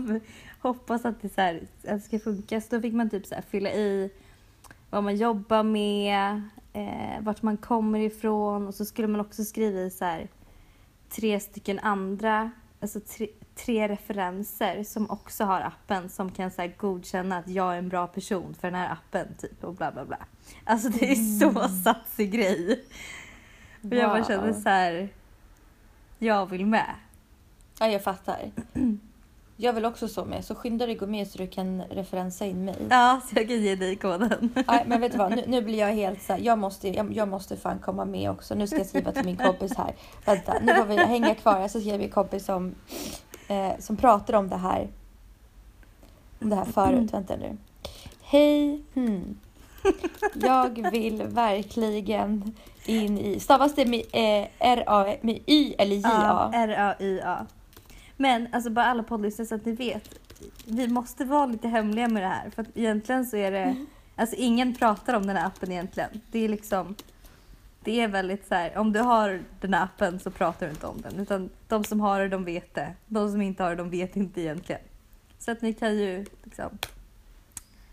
hoppas 0.60 1.06
att 1.06 1.22
det, 1.22 1.30
så 1.30 1.42
här, 1.42 1.62
att 1.88 1.90
det 1.90 2.00
ska 2.00 2.20
funka. 2.20 2.62
Så 2.62 2.76
då 2.76 2.82
fick 2.82 2.94
man 2.94 3.10
typ 3.10 3.26
så 3.26 3.36
här 3.36 3.42
fylla 3.42 3.72
i 3.72 4.12
vad 4.90 5.04
man 5.04 5.16
jobbar 5.16 5.64
med, 5.64 6.42
eh, 6.74 7.22
vart 7.22 7.42
man 7.42 7.58
kommer 7.58 8.00
ifrån 8.00 8.68
och 8.68 8.76
så 8.76 8.86
skulle 8.86 9.08
man 9.08 9.22
också 9.22 9.44
skriva 9.44 9.80
i 9.80 9.90
så 9.90 10.06
här, 10.06 10.28
tre 11.10 11.40
stycken 11.40 11.80
andra, 11.80 12.52
alltså 12.82 13.00
tre, 13.00 13.28
tre 13.56 13.88
referenser 13.88 14.84
som 14.84 15.10
också 15.10 15.44
har 15.44 15.62
appen 15.62 16.10
som 16.10 16.32
kan 16.32 16.52
så 16.52 16.62
här, 16.62 16.74
godkänna 16.78 17.38
att 17.38 17.48
jag 17.48 17.74
är 17.74 17.78
en 17.78 17.90
bra 17.90 18.08
person 18.08 18.56
för 18.60 18.68
den 18.68 18.76
här 18.80 18.92
appen 18.92 19.28
typ 19.38 19.64
och 19.64 19.74
bla 19.74 19.92
bla 19.92 20.06
bla. 20.06 20.18
Alltså 20.64 20.90
det 20.90 21.12
är 21.12 21.16
så 21.40 21.70
satsig 21.84 22.32
grej. 22.32 22.84
Och 23.82 23.96
jag 23.96 24.10
bara 24.10 24.24
känner 24.24 24.52
Wow. 24.52 24.62
så 24.62 24.70
här. 24.70 25.10
Jag 26.20 26.46
vill 26.46 26.66
med. 26.66 26.96
Ja, 27.80 27.88
jag 27.88 28.04
fattar. 28.04 28.52
Jag 29.62 29.74
vill 29.74 29.86
också 29.86 30.08
så 30.08 30.26
med, 30.26 30.46
så 30.46 30.56
skynda 30.56 30.86
dig 30.86 30.96
gå 30.96 31.08
med 31.08 31.28
så 31.28 31.38
du 31.38 31.48
kan 31.48 31.82
referensa 31.82 32.46
in 32.46 32.66
mig. 32.66 32.76
Ja, 32.90 33.22
så 33.30 33.36
jag 33.40 33.48
kan 33.48 33.62
ge 33.62 33.76
dig 33.76 33.96
koden. 33.96 34.54
Nej, 34.68 34.84
men 34.88 35.02
vet 35.02 35.12
du 35.12 35.18
vad, 35.18 35.36
nu, 35.36 35.44
nu 35.48 35.62
blir 35.62 35.80
jag 35.80 35.88
helt 35.88 36.22
så 36.22 36.34
här, 36.34 36.40
jag 36.40 36.58
måste, 36.58 36.90
jag, 36.90 37.14
jag 37.14 37.28
måste 37.28 37.58
fan 37.58 37.80
komma 37.80 38.06
med 38.06 38.32
också. 38.32 38.56
Nu 38.56 38.68
ska 38.68 38.78
jag 38.78 38.86
skriva 38.86 39.12
till 39.12 39.26
min 39.26 39.38
kompis 39.38 39.78
här. 39.78 39.96
Vänta, 40.26 40.54
nu 40.62 40.76
får 40.76 40.86
vi 40.86 40.98
hänga 40.98 41.36
kvar. 41.36 41.60
Jag 41.60 41.70
ska 41.70 41.80
skriva 41.80 41.98
till 41.98 42.02
min 42.02 42.12
kompis 42.12 42.46
som, 42.46 42.76
eh, 43.48 43.72
som 43.80 43.98
pratar 43.98 44.34
om 44.34 44.50
det 44.50 44.56
här. 44.56 44.88
Om 46.42 46.50
det 46.50 46.56
här 46.56 46.66
förut. 46.66 47.14
Vänta 47.14 47.36
nu. 47.36 47.58
Hej. 48.22 48.82
Hmm. 48.94 49.38
Jag 50.34 50.92
vill 50.92 51.24
verkligen 51.24 52.56
in 52.86 53.18
i... 53.18 53.40
Stavas 53.40 53.76
det 53.76 53.86
med 53.86 54.00
eh, 54.00 54.48
R-A, 54.60 55.16
med 55.22 55.40
Y 55.46 55.76
eller 55.78 55.96
J-A? 55.96 56.50
Ja, 56.54 56.60
R-A-Y-A. 56.60 57.46
Men 58.22 58.48
alltså 58.52 58.70
bara 58.70 58.86
alla 58.86 59.04
poddlyssnare 59.04 59.48
så 59.48 59.56
att 59.56 59.66
ni 59.66 59.72
vet. 59.72 60.20
Vi 60.66 60.88
måste 60.88 61.26
vara 61.26 61.46
lite 61.46 61.68
hemliga 61.68 62.08
med 62.08 62.24
det 62.24 62.28
här. 62.28 62.50
För 62.50 62.62
att 62.62 62.78
egentligen 62.78 63.26
så 63.26 63.38
är 63.38 63.52
det... 63.52 63.86
Alltså 64.16 64.36
ingen 64.36 64.76
pratar 64.76 65.14
om 65.14 65.26
den 65.26 65.36
här 65.38 65.46
appen 65.48 65.72
egentligen. 65.72 66.10
Det 66.32 66.40
är 66.40 66.50
liksom... 66.50 66.96
Det 67.84 68.02
är 68.02 68.08
väldigt 68.08 68.48
så 68.48 68.56
här, 68.56 68.78
om 68.78 68.94
du 68.94 69.00
har 69.00 69.42
den 69.62 69.74
här 69.74 69.84
appen 69.84 70.20
så 70.20 70.32
pratar 70.32 70.66
du 70.66 70.72
inte 70.72 70.88
om 70.88 71.02
den. 71.02 71.20
Utan 71.20 71.50
de 71.68 71.84
som 71.84 72.00
har 72.00 72.20
det, 72.20 72.28
de 72.30 72.46
vet 72.46 72.76
det. 72.76 72.94
De 73.08 73.32
som 73.32 73.42
inte 73.42 73.64
har 73.64 73.70
det, 73.70 73.76
de 73.76 73.90
vet 73.90 74.16
inte 74.16 74.42
egentligen. 74.42 74.82
Så 75.40 75.52
att 75.52 75.62
ni 75.62 75.74
kan 75.74 75.98
ju 75.98 76.26
liksom... 76.44 76.78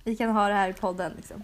Vi 0.05 0.17
kan 0.17 0.31
ha 0.31 0.49
det 0.49 0.55
här 0.55 0.69
i 0.69 0.73
podden 0.73 1.13
liksom. 1.17 1.43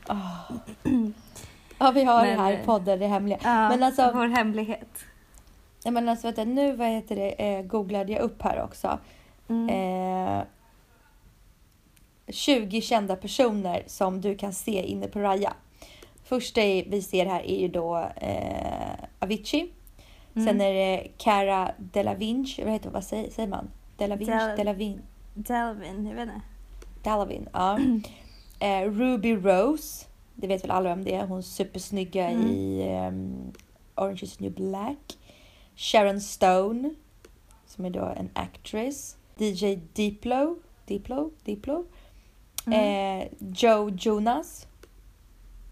Ja, 1.79 1.91
vi 1.91 2.05
har 2.05 2.25
Men, 2.25 2.37
det 2.37 2.43
här 2.43 2.53
i 2.53 2.57
eh, 2.57 2.65
podden, 2.65 2.99
det 2.99 3.07
hemliga. 3.07 3.39
Ja, 3.43 3.69
Men 3.69 3.83
alltså- 3.83 4.11
vår 4.15 4.27
hemlighet. 4.27 5.05
Nej, 5.85 5.93
men 5.93 6.09
alltså, 6.09 6.27
vänta, 6.27 6.45
nu 6.45 6.77
vad 6.77 6.89
heter 6.89 7.17
det, 7.17 7.31
eh, 7.31 7.63
googlade 7.63 8.13
jag 8.13 8.23
upp 8.23 8.43
här 8.43 8.63
också. 8.63 8.99
Mm. 9.49 9.69
Eh, 9.69 10.45
20 12.29 12.81
kända 12.81 13.17
personer 13.17 13.83
som 13.87 14.21
du 14.21 14.37
kan 14.37 14.53
se 14.53 14.83
inne 14.83 15.09
på 15.09 15.19
Raya. 15.19 15.55
Första 16.25 16.61
vi 16.61 17.03
ser 17.03 17.27
här 17.27 17.43
är 17.43 17.61
ju 17.61 17.69
då 17.69 17.97
eh, 18.17 19.05
Avicii. 19.19 19.73
Mm. 20.35 20.47
Sen 20.47 20.61
är 20.61 20.75
det 20.75 21.09
Cara 21.19 21.71
Delevingne, 21.79 22.65
vad 22.65 22.73
heter 22.73 22.91
vad 22.91 23.05
säger, 23.05 23.31
säger 23.31 23.49
man? 23.49 23.71
Delevingne? 23.97 24.57
Del-? 24.57 25.03
Delvin, 25.35 26.07
jag 26.07 26.15
vet 26.15 26.23
inte. 26.23 26.41
Delevingne, 27.03 27.51
ja. 27.53 27.79
eh, 28.59 28.91
Ruby 28.91 29.35
Rose, 29.37 30.07
det 30.35 30.47
vet 30.47 30.65
väl 30.65 30.71
alla 30.71 30.89
vem 30.89 31.05
det 31.05 31.15
är, 31.15 31.27
hon 31.27 31.43
supersnygga 31.43 32.29
Mm. 32.31 32.47
i 32.47 32.89
ehm, 32.89 33.53
Orange 33.97 34.21
is 34.23 34.37
the 34.37 34.45
new 34.45 34.53
black. 34.53 35.19
Sharon 35.83 36.21
Stone, 36.21 36.95
som 37.67 37.85
är 37.85 37.91
då 37.91 38.05
en 38.17 38.31
actress. 38.35 39.17
DJ 39.39 39.79
Diplo, 39.93 40.57
Diplo, 40.87 41.31
Diplo. 41.45 41.87
Mm. 42.67 43.21
Eh, 43.21 43.29
Joe 43.57 43.91
Jonas. 43.91 44.67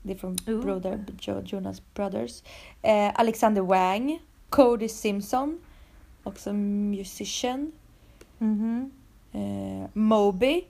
Det 0.03 0.13
är 0.13 0.17
från 0.17 0.37
Ooh. 0.47 0.61
Brother, 0.63 1.05
Joe 1.21 1.43
Jonas 1.47 1.83
Brothers. 1.95 2.43
Eh, 2.83 3.13
Alexander 3.15 3.63
Wang. 3.63 4.19
Cody 4.49 4.89
Simpson. 4.89 5.59
Också 6.23 6.53
musician. 6.53 7.73
Mhm. 8.39 8.91
Eh, 9.33 9.89
Moby. 9.93 10.65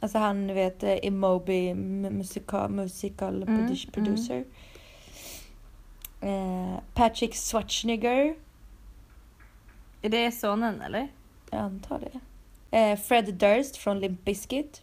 Alltså 0.00 0.18
han 0.18 0.46
vet 0.54 0.82
är 0.82 1.10
Moby 1.10 1.72
mu- 1.74 2.10
musical, 2.10 2.70
musical 2.70 3.42
Mm, 3.42 3.66
produ- 3.68 3.90
producer. 3.92 4.44
Eh, 6.20 6.78
Patrick 6.94 7.34
Schwarzenegger. 7.34 8.34
Är 10.04 10.08
det 10.08 10.32
sonen 10.32 10.80
eller? 10.80 11.08
Jag 11.50 11.60
antar 11.60 12.00
det. 12.00 12.20
Eh, 12.78 12.98
Fred 12.98 13.34
Durst 13.34 13.76
från 13.76 14.00
Limp 14.00 14.24
Bizkit. 14.24 14.82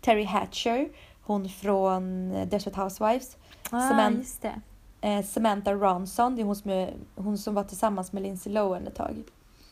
Terry 0.00 0.24
Hatcher, 0.24 0.88
hon 1.22 1.48
från 1.48 2.32
eh, 2.32 2.48
Desperate 2.48 2.80
Housewives. 2.80 3.36
Ah, 3.70 3.80
Samantha- 3.90 4.18
just 4.18 4.42
det. 4.42 4.60
Eh, 5.00 5.22
Samantha 5.24 5.72
Ronson, 5.74 6.36
det 6.36 6.42
är 6.42 6.44
hon 6.44 6.56
som, 6.56 6.70
är, 6.70 6.94
hon 7.14 7.38
som 7.38 7.54
var 7.54 7.64
tillsammans 7.64 8.12
med 8.12 8.22
Lindsay 8.22 8.52
Lohan 8.52 8.86
ett 8.86 8.94
tag. 8.94 9.22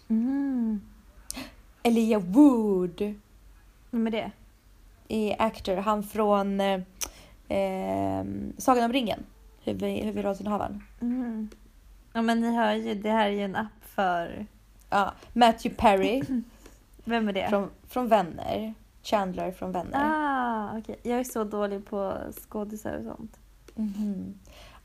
Mm. 0.08 0.80
Elijah 1.82 2.22
Wood 2.22 3.14
Vem 3.90 4.06
är 4.06 4.10
det? 4.10 4.30
är 5.08 5.42
actor, 5.42 5.76
han 5.76 6.02
från 6.02 6.60
eh, 6.60 6.80
eh, 7.48 8.24
Sagan 8.58 8.84
om 8.84 8.92
ringen, 8.92 9.24
huvud, 9.64 10.04
huvudrollsinnehavaren. 10.04 10.82
Mm. 11.00 11.48
Ja 12.12 12.22
men 12.22 12.40
ni 12.40 12.56
hör 12.56 12.72
ju, 12.74 12.94
det 12.94 13.10
här 13.10 13.26
är 13.26 13.30
ju 13.30 13.42
en 13.44 13.56
app 13.56 13.84
för... 13.84 14.46
Ja, 14.94 15.12
Matthew 15.32 15.76
Perry 15.76 16.22
Vem 17.04 17.28
är 17.28 17.32
det? 17.32 17.48
från, 17.48 17.70
från 17.88 18.08
Vänner. 18.08 18.74
Chandler 19.02 19.52
från 19.52 19.72
Vänner. 19.72 20.00
Ah, 20.04 20.78
okej. 20.78 20.96
Jag 21.02 21.18
är 21.18 21.24
så 21.24 21.44
dålig 21.44 21.86
på 21.86 22.16
skådisar 22.32 22.96
och 22.98 23.04
sånt. 23.04 23.38
Mhm. 23.74 24.34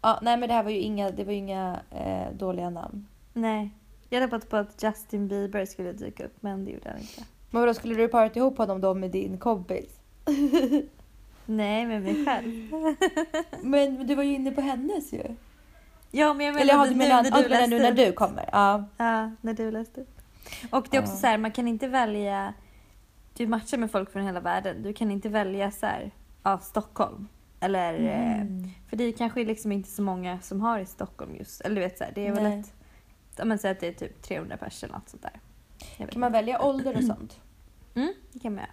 Ja, 0.02 0.20
nej 0.22 0.38
men 0.38 0.50
det 0.50 0.56
här 0.56 0.64
var 0.64 0.72
ju 0.72 0.78
inga, 0.78 1.12
det 1.12 1.24
var 1.24 1.34
inga 1.34 1.80
eh, 1.92 2.34
dåliga 2.34 2.70
namn. 2.70 3.08
Nej. 3.34 3.70
Jag 4.10 4.22
hade 4.22 4.40
på 4.40 4.58
att 4.58 4.84
Justin 4.84 5.28
Bieber 5.28 5.66
skulle 5.66 5.92
dyka 5.92 6.26
upp 6.26 6.36
men 6.40 6.66
det 6.66 6.72
gjorde 6.72 6.90
han 6.90 7.00
inte. 7.00 7.24
Men 7.52 7.66
då 7.66 7.74
skulle 7.74 7.96
du 7.96 8.08
parat 8.08 8.36
ihop 8.36 8.58
honom 8.58 8.82
då 8.82 8.94
med 8.94 9.12
din 9.12 9.38
kompis? 9.38 10.00
Nej, 11.46 11.86
med 11.86 12.02
mig 12.02 12.26
själv. 12.26 12.72
Men, 12.72 12.96
men 13.98 14.08
du 14.08 14.16
var 14.16 14.24
ju 14.24 14.34
inne 14.36 14.52
på 14.52 14.62
hennes 14.62 15.14
ju. 15.14 15.24
Ja 16.12 16.34
men 16.34 16.46
jag 16.46 16.62
Eller 16.62 16.74
ja, 16.74 16.78
menade 16.78 16.90
du 16.90 16.96
nu 16.96 17.08
menar, 17.08 17.24
när 17.24 17.30
ja, 17.32 17.38
du 17.38 17.50
menar 17.50 17.50
läste 17.62 17.76
nu 17.76 17.82
när 17.82 17.92
du 18.06 18.12
kommer? 18.12 18.50
Ja. 18.52 18.84
Ja, 18.98 19.32
när 19.42 19.54
du 19.54 19.72
läste 19.72 20.02
upp. 20.02 20.22
Och 20.72 20.88
det 20.92 20.98
är 20.98 21.02
också 21.02 21.14
Ja. 21.14 21.18
så 21.20 21.28
här, 21.28 21.38
man 21.38 21.52
kan 21.52 21.68
inte 21.68 21.88
välja... 21.88 22.54
Du 23.34 23.48
matchar 23.48 23.78
med 23.78 23.92
folk 23.92 24.12
från 24.12 24.24
hela 24.24 24.40
världen. 24.40 24.84
Du 24.84 24.94
kan 24.94 25.12
inte 25.12 25.30
välja 25.30 25.72
så 25.72 25.86
här, 25.86 26.12
av 26.44 26.58
Stockholm. 26.58 27.28
Eller... 27.60 27.94
eh, 27.94 28.42
Mm. 28.42 28.70
För 28.90 28.98
det 28.98 29.04
är 29.04 29.12
kanske 29.12 29.44
liksom 29.44 29.72
inte 29.72 29.90
så 29.90 30.02
många 30.02 30.40
som 30.40 30.62
har 30.62 30.80
i 30.80 30.86
Stockholm 30.86 31.36
just. 31.36 31.62
Eller 31.62 31.76
du 31.76 31.82
vet 31.82 31.98
så 31.98 32.04
här, 32.04 32.12
det 32.16 32.28
är 32.28 32.32
väl 32.34 32.44
Nej. 32.44 32.60
ett... 32.60 32.74
Ja 33.36 33.46
men 33.46 33.60
säg 33.60 33.72
att 33.72 33.80
det 33.80 33.88
är 33.88 33.94
typ 33.94 34.22
300 34.22 34.58
pers 34.58 34.84
eller 34.84 34.94
något 34.94 35.10
sånt 35.10 35.24
där. 35.24 35.40
Kan 36.08 36.20
man 36.20 36.32
välja 36.32 36.62
ålder 36.62 36.98
och 36.98 37.04
sånt? 37.04 37.40
Mm, 37.96 38.14
det 38.34 38.40
kan 38.40 38.54
man 38.56 38.60
göra. 38.64 38.72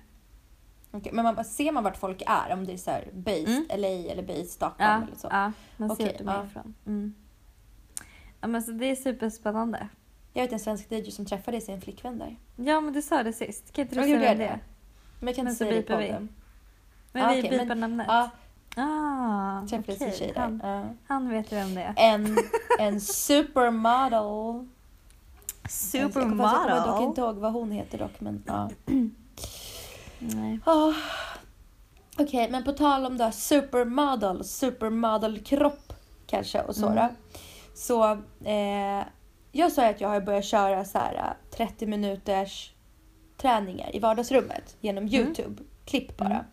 Okej, 0.91 1.13
men 1.13 1.25
man, 1.25 1.45
ser 1.45 1.73
man 1.73 1.85
vart 1.85 1.97
folk 1.97 2.23
är? 2.27 2.53
Om 2.53 2.67
det 2.67 2.73
är 2.73 2.77
så 2.77 2.91
här 2.91 3.09
based 3.13 3.49
Mm. 3.49 3.67
LA 3.81 4.13
eller 4.13 4.23
based 4.23 4.47
Stockholm 4.49 4.91
Ja, 4.91 5.03
eller 5.03 5.17
så? 5.17 5.29
ja, 5.31 5.53
man 5.77 5.97
ser 5.97 6.05
Okej, 6.05 6.07
vart 6.07 6.19
de 6.19 6.29
är 6.29 6.35
ja. 6.35 6.45
ifrån. 6.47 6.75
Mm. 6.87 7.15
Ja 8.41 8.49
men 8.49 8.63
så 8.63 8.71
det 8.73 8.91
är 8.91 8.95
superspännande. 8.97 9.89
Jag 10.33 10.43
vet 10.43 10.53
en 10.53 10.61
svensk 10.61 10.93
DJ 10.93 11.11
som 11.11 11.27
träffade 11.27 11.61
sin 11.61 11.81
flickvän 11.81 12.19
där. 12.19 12.37
Ja 12.57 12.81
men 12.81 12.93
du 12.93 13.03
sa 13.03 13.23
det 13.23 13.33
sist. 13.33 13.73
Kan 13.73 13.83
inte 13.83 13.95
du 13.97 14.03
säga 14.03 14.19
det 14.19 14.35
det? 14.35 14.59
Men 15.21 15.27
jag 15.27 15.37
kan 15.37 15.45
Men 15.45 15.53
inte 15.53 15.65
säga 15.65 15.71
det 15.71 15.79
i 15.79 15.83
podden. 15.83 16.29
Men 17.13 17.25
Ah, 17.25 17.33
vi 17.33 17.41
okej, 17.43 17.59
bipar 17.59 17.75
namnet. 17.75 18.07
Ja, 18.09 18.31
Ah, 18.79 19.67
träffade 19.69 19.99
sin 19.99 20.07
okej. 20.09 20.19
tjej 20.19 20.33
där. 20.35 20.41
Han, 20.41 20.61
Ja. 20.65 20.85
han 21.07 21.29
vet 21.29 21.53
vem 21.53 21.75
det 21.75 21.83
är. 21.83 21.95
En, 21.97 22.37
en 22.79 23.01
supermodel. 23.01 24.13
Jag 25.93 26.13
kommer 26.15 26.87
dock 26.87 27.03
inte 27.03 27.21
ihåg 27.21 27.37
vad 27.37 27.53
hon 27.53 27.71
heter 27.71 27.99
dock. 27.99 28.21
Men, 28.21 28.43
ja. 28.47 28.71
Nej. 30.19 30.61
Ah. 30.65 30.93
Okej, 32.19 32.51
men 32.51 32.65
på 32.65 32.73
tal 32.73 33.07
om 33.07 33.19
då 33.19 33.31
supermodel, 33.31 34.45
supermodelkropp 34.45 35.93
kanske 36.27 36.63
och 36.63 36.77
så. 36.77 36.89
Mm. 36.89 37.09
Så 37.77 38.11
eh, 38.45 39.05
jag 39.53 39.73
sa 39.73 39.89
att 39.89 40.01
jag 40.01 40.09
har 40.09 40.21
börjat 40.21 40.45
köra 40.45 40.85
så 40.85 40.99
här 40.99 41.15
eh, 41.15 41.57
30 41.57 41.87
minuters 41.87 42.73
träningar 43.37 43.97
i 43.97 43.99
vardagsrummet 43.99 44.77
genom 44.81 45.05
Mm. 45.05 45.15
Youtube. 45.15 45.63
Klipp 45.85 46.17
bara. 46.17 46.45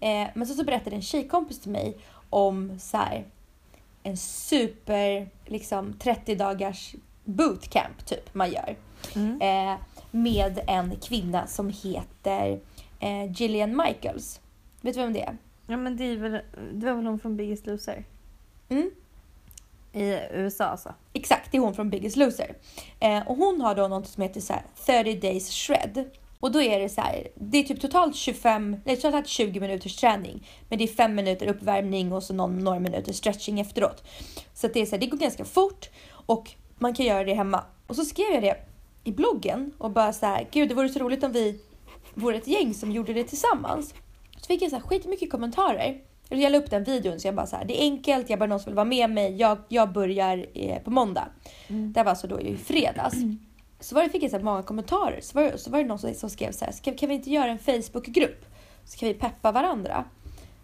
Eh, 0.00 0.28
men 0.34 0.46
så, 0.46 0.54
så 0.54 0.64
berättade 0.64 0.96
en 0.96 1.02
tjejkompis 1.02 1.60
till 1.60 1.70
mig 1.70 1.96
om 2.30 2.78
så 2.78 2.96
här 2.96 3.24
en 4.02 4.16
super 4.16 5.30
liksom 5.46 5.92
30 5.98 6.34
dagars 6.34 6.94
bootcamp 7.24 8.06
typ 8.06 8.34
man 8.34 8.50
gör. 8.50 8.76
Mm. 9.14 9.40
Eh, 9.40 9.78
med 10.10 10.60
en 10.66 10.96
kvinna 10.96 11.46
som 11.46 11.68
heter 11.68 12.60
eh, 13.00 13.32
Gillian 13.32 13.76
Michaels. 13.86 14.40
Vet 14.80 14.94
du 14.94 15.00
vem 15.00 15.12
det 15.12 15.22
är? 15.22 15.36
Ja 15.66 15.76
men 15.76 15.96
det, 15.96 16.04
är 16.04 16.16
väl, 16.16 16.40
det 16.72 16.86
var 16.86 16.94
väl 16.94 17.06
hon 17.06 17.18
från 17.18 17.36
Biggest 17.36 17.66
Loser? 17.66 18.04
Mm. 18.68 18.90
I 19.92 20.18
USA 20.30 20.64
alltså? 20.64 20.94
Exakt, 21.12 21.52
det 21.52 21.56
är 21.56 21.60
hon 21.60 21.74
från 21.74 21.90
Biggest 21.90 22.16
Loser. 22.16 22.56
Eh, 23.00 23.28
och 23.28 23.36
hon 23.36 23.60
har 23.60 23.74
då 23.74 23.88
något 23.88 24.08
som 24.08 24.22
heter 24.22 24.40
så 24.40 24.52
här 24.52 24.62
30 24.86 25.14
days 25.14 25.50
shred. 25.50 26.10
Och 26.40 26.52
då 26.52 26.62
är 26.62 26.80
det 26.80 26.88
så 26.88 27.00
här, 27.00 27.28
det 27.34 27.58
är 27.58 27.62
typ 27.62 27.80
totalt 27.80 28.16
25, 28.16 28.76
nej 28.84 28.96
totalt 28.96 29.26
20 29.26 29.60
minuters 29.60 29.96
träning. 29.96 30.48
Men 30.68 30.78
det 30.78 30.84
är 30.84 30.88
5 30.88 31.14
minuter 31.14 31.46
uppvärmning 31.46 32.12
och 32.12 32.22
så 32.22 32.34
någon, 32.34 32.58
några 32.58 32.80
minuter 32.80 33.12
stretching 33.12 33.60
efteråt. 33.60 34.04
Så 34.54 34.66
att 34.66 34.74
det 34.74 34.80
är 34.80 34.86
så 34.86 34.90
här, 34.90 35.00
det 35.00 35.06
går 35.06 35.18
ganska 35.18 35.44
fort 35.44 35.90
och 36.10 36.50
man 36.78 36.94
kan 36.94 37.06
göra 37.06 37.24
det 37.24 37.34
hemma. 37.34 37.64
Och 37.86 37.96
så 37.96 38.04
skrev 38.04 38.32
jag 38.32 38.42
det 38.42 38.56
i 39.04 39.12
bloggen 39.12 39.72
och 39.78 39.90
bara 39.90 40.12
så 40.12 40.26
här, 40.26 40.48
gud 40.50 40.68
det 40.68 40.74
vore 40.74 40.88
så 40.88 40.98
roligt 40.98 41.24
om 41.24 41.32
vi 41.32 41.60
vore 42.14 42.36
ett 42.36 42.46
gäng 42.46 42.74
som 42.74 42.90
gjorde 42.90 43.12
det 43.12 43.24
tillsammans. 43.24 43.94
Så 44.36 44.46
fick 44.46 44.62
jag 44.62 44.70
så 44.70 44.76
här 44.76 44.82
skitmycket 44.82 45.30
kommentarer. 45.30 46.00
Jag 46.30 46.52
la 46.52 46.58
upp 46.58 46.70
den 46.70 46.84
videon 46.84 47.20
så 47.20 47.28
jag 47.28 47.34
bara 47.34 47.46
så 47.46 47.56
här, 47.56 47.64
det 47.64 47.80
är 47.80 47.82
enkelt, 47.82 48.30
jag 48.30 48.38
bara 48.38 48.46
någon 48.46 48.60
som 48.60 48.70
vill 48.70 48.76
vara 48.76 48.84
med 48.84 49.10
mig, 49.10 49.36
jag, 49.36 49.58
jag 49.68 49.92
börjar 49.92 50.46
eh, 50.54 50.78
på 50.78 50.90
måndag. 50.90 51.28
Mm. 51.68 51.92
Det 51.92 52.02
var 52.02 52.10
alltså 52.10 52.26
då 52.26 52.40
i 52.40 52.56
fredags. 52.56 53.14
Så 53.80 53.94
var 53.94 54.02
det, 54.02 54.08
fick 54.10 54.22
jag 54.22 54.30
så 54.30 54.38
många 54.38 54.62
kommentarer. 54.62 55.20
Så 55.22 55.34
var, 55.38 55.42
det- 55.44 55.58
så 55.58 55.70
var 55.70 55.78
det 55.78 55.84
någon 55.84 55.98
som, 55.98 56.14
som 56.14 56.30
skrev 56.30 56.52
så 56.52 56.64
här, 56.64 56.72
ska, 56.72 56.92
kan 56.94 57.08
vi 57.08 57.14
inte 57.14 57.30
göra 57.30 57.50
en 57.50 57.58
Facebookgrupp? 57.58 58.44
Så 58.84 58.98
kan 58.98 59.08
vi 59.08 59.14
peppa 59.14 59.52
varandra. 59.52 60.04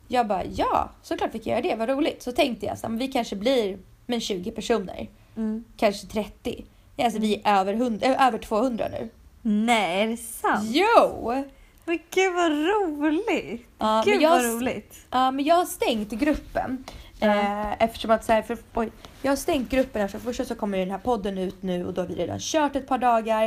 Jag 0.08 0.26
bara, 0.26 0.44
ja, 0.44 0.90
såklart 1.02 1.30
vi 1.34 1.38
kan 1.38 1.50
göra 1.52 1.62
det, 1.62 1.74
vad 1.76 1.88
roligt. 1.88 2.22
Så 2.22 2.32
tänkte 2.32 2.66
jag, 2.66 2.78
så 2.78 2.82
här, 2.86 2.88
men 2.90 2.98
vi 2.98 3.08
kanske 3.08 3.36
blir 3.36 3.78
men 4.06 4.20
20 4.20 4.50
personer, 4.50 5.08
Mm. 5.36 5.64
kanske 5.76 6.06
30. 6.06 6.64
Ja, 6.96 7.04
Alltså 7.04 7.20
vi 7.20 7.40
är 7.44 7.60
över, 7.60 7.74
100, 7.74 8.06
äh, 8.06 8.26
över 8.26 8.38
200 8.38 8.88
nu. 8.92 9.08
Nej, 9.42 10.02
är 10.02 10.06
det 10.08 10.16
sant? 10.16 10.70
Jo! 10.72 11.44
Men 11.86 11.98
gud 12.10 12.34
vad 12.34 12.50
roligt! 12.50 13.66
Ja, 13.78 14.02
gud 14.06 14.22
jag, 14.22 14.30
vad 14.30 14.44
roligt! 14.44 15.06
Ja, 15.10 15.30
men 15.30 15.44
jag 15.44 15.54
har 15.54 15.64
stängt 15.64 16.10
gruppen. 16.10 16.84
Eh, 17.20 17.82
eftersom 17.82 18.10
att 18.10 18.24
så 18.24 18.32
här, 18.32 18.42
för, 18.42 18.58
oj, 18.74 18.90
jag 19.22 19.30
har 19.30 19.36
stängt 19.36 19.70
gruppen 19.70 20.02
eftersom 20.02 20.20
först 20.20 20.48
så 20.48 20.54
kommer 20.54 20.78
ju 20.78 20.84
den 20.84 20.90
här 20.92 20.98
podden 20.98 21.38
ut 21.38 21.62
nu 21.62 21.86
och 21.86 21.94
då 21.94 22.00
har 22.00 22.08
vi 22.08 22.14
redan 22.14 22.38
kört 22.40 22.76
ett 22.76 22.88
par 22.88 22.98
dagar. 22.98 23.46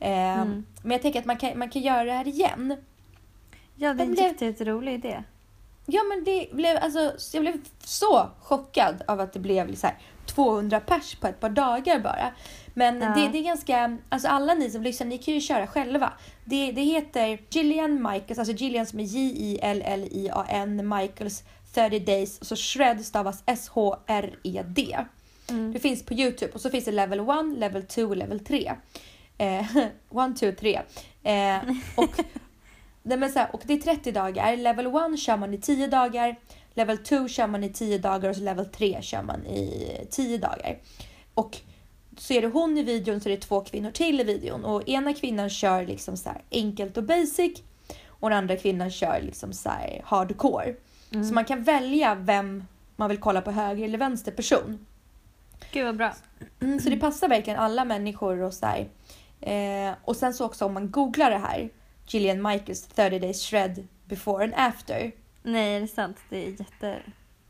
Eh, 0.00 0.40
Mm. 0.40 0.66
Men 0.82 0.90
jag 0.90 1.02
tänker 1.02 1.20
att 1.20 1.26
man 1.26 1.36
kan, 1.36 1.58
man 1.58 1.70
kan 1.70 1.82
göra 1.82 2.04
det 2.04 2.12
här 2.12 2.28
igen. 2.28 2.76
Ja, 3.76 3.94
det 3.94 4.02
är 4.02 4.06
en 4.06 4.36
jätterolig 4.40 4.94
idé. 4.94 5.22
Ja 5.86 6.02
men 6.02 6.24
det 6.24 6.48
blev, 6.52 6.76
alltså, 6.76 7.12
jag 7.32 7.42
blev 7.42 7.60
så 7.84 8.30
chockad 8.42 9.02
av 9.06 9.20
att 9.20 9.32
det 9.32 9.38
blev 9.38 9.74
så 9.74 9.86
här 9.86 9.96
200 10.38 10.80
pers 10.80 11.14
på 11.14 11.26
ett 11.26 11.40
par 11.40 11.50
dagar 11.50 11.98
bara. 11.98 12.32
Men 12.74 13.00
Ja. 13.00 13.08
det, 13.08 13.28
det 13.28 13.38
är 13.38 13.42
ganska, 13.42 13.98
alltså 14.08 14.28
alla 14.28 14.54
ni 14.54 14.70
som 14.70 14.82
lyssnar, 14.82 15.06
ni 15.06 15.18
kan 15.18 15.34
ju 15.34 15.40
köra 15.40 15.66
själva. 15.66 16.12
Det, 16.44 16.72
det 16.72 16.80
heter 16.82 17.38
Gillian 17.50 18.02
Michaels, 18.12 18.38
alltså 18.38 18.54
Gillian 18.54 18.86
som 18.86 19.00
är 19.00 19.04
J-I-L-L-I-A-N, 19.04 20.88
Michaels 20.88 21.42
30 21.74 21.98
Days, 21.98 22.38
och 22.38 22.46
så 22.46 22.56
Shred 22.56 23.04
stavas 23.04 23.42
S-H-R-E-D. 23.46 24.98
Mm. 25.50 25.72
Det 25.72 25.78
finns 25.78 26.02
på 26.04 26.14
Youtube 26.14 26.52
och 26.52 26.60
så 26.60 26.70
finns 26.70 26.84
det 26.84 26.92
level 26.92 27.20
1, 27.20 27.26
level 27.58 27.82
2 27.82 28.02
och 28.02 28.16
level 28.16 28.40
3. 28.40 28.72
1, 29.38 29.66
2, 30.40 30.52
3. 30.60 30.80
Och, 31.96 32.10
det 33.64 33.74
är 33.74 33.78
30 33.80 34.12
dagar. 34.12 34.56
Level 34.56 34.86
1 34.86 35.18
kör 35.20 35.36
man 35.36 35.54
i 35.54 35.58
10 35.58 35.86
dagar. 35.86 36.36
Level 36.78 36.98
2 36.98 37.28
kör 37.28 37.46
man 37.46 37.64
i 37.64 37.68
10 37.68 37.98
dagar 37.98 38.30
och 38.30 38.36
så 38.36 38.42
level 38.42 38.66
3 38.66 38.98
kör 39.02 39.22
man 39.22 39.46
i 39.46 39.92
10 40.10 40.38
dagar. 40.38 40.78
Och 41.34 41.56
så 42.16 42.32
är 42.32 42.42
det 42.42 42.48
hon 42.48 42.78
i 42.78 42.82
videon 42.82 43.20
så 43.20 43.28
är 43.28 43.36
det 43.36 43.40
två 43.40 43.60
kvinnor 43.60 43.90
till 43.90 44.20
i 44.20 44.24
videon. 44.24 44.64
Och 44.64 44.88
ena 44.88 45.14
kvinnan 45.14 45.50
kör 45.50 45.86
liksom 45.86 46.16
så 46.16 46.30
enkelt 46.50 46.96
och 46.96 47.04
basic. 47.04 47.62
Och 48.06 48.30
den 48.30 48.38
andra 48.38 48.56
kvinnan 48.56 48.90
kör 48.90 49.20
liksom 49.22 49.52
så 49.52 49.68
här 49.68 50.02
hardcore. 50.04 50.74
Mm. 51.10 51.24
Så 51.24 51.34
man 51.34 51.44
kan 51.44 51.62
välja 51.62 52.14
vem 52.14 52.64
man 52.96 53.08
vill 53.08 53.18
kolla 53.18 53.40
på 53.40 53.50
höger 53.50 53.84
eller 53.84 53.98
vänster 53.98 54.32
person. 54.32 54.86
Gud 55.72 55.84
vad 55.84 55.96
bra. 55.96 56.14
Mm, 56.60 56.80
så 56.80 56.90
det 56.90 56.96
passar 56.96 57.28
verkligen 57.28 57.58
alla 57.58 57.84
människor 57.84 58.42
och 58.42 58.54
så 58.54 58.66
här. 58.66 58.88
Eh, 59.40 59.94
och 60.04 60.16
sen 60.16 60.34
så 60.34 60.44
också 60.44 60.64
om 60.64 60.74
man 60.74 60.90
googlar 60.90 61.30
det 61.30 61.38
här 61.38 61.70
Gillian 62.06 62.42
Michaels 62.42 62.86
30 62.86 63.18
days 63.18 63.46
shred 63.46 63.86
before 64.04 64.44
and 64.44 64.54
after. 64.56 65.12
Nej, 65.52 65.76
är 65.76 65.80
det 65.80 65.88
sant? 65.88 66.16
Det 66.28 66.46
är 66.46 66.50
jätte... 66.50 67.02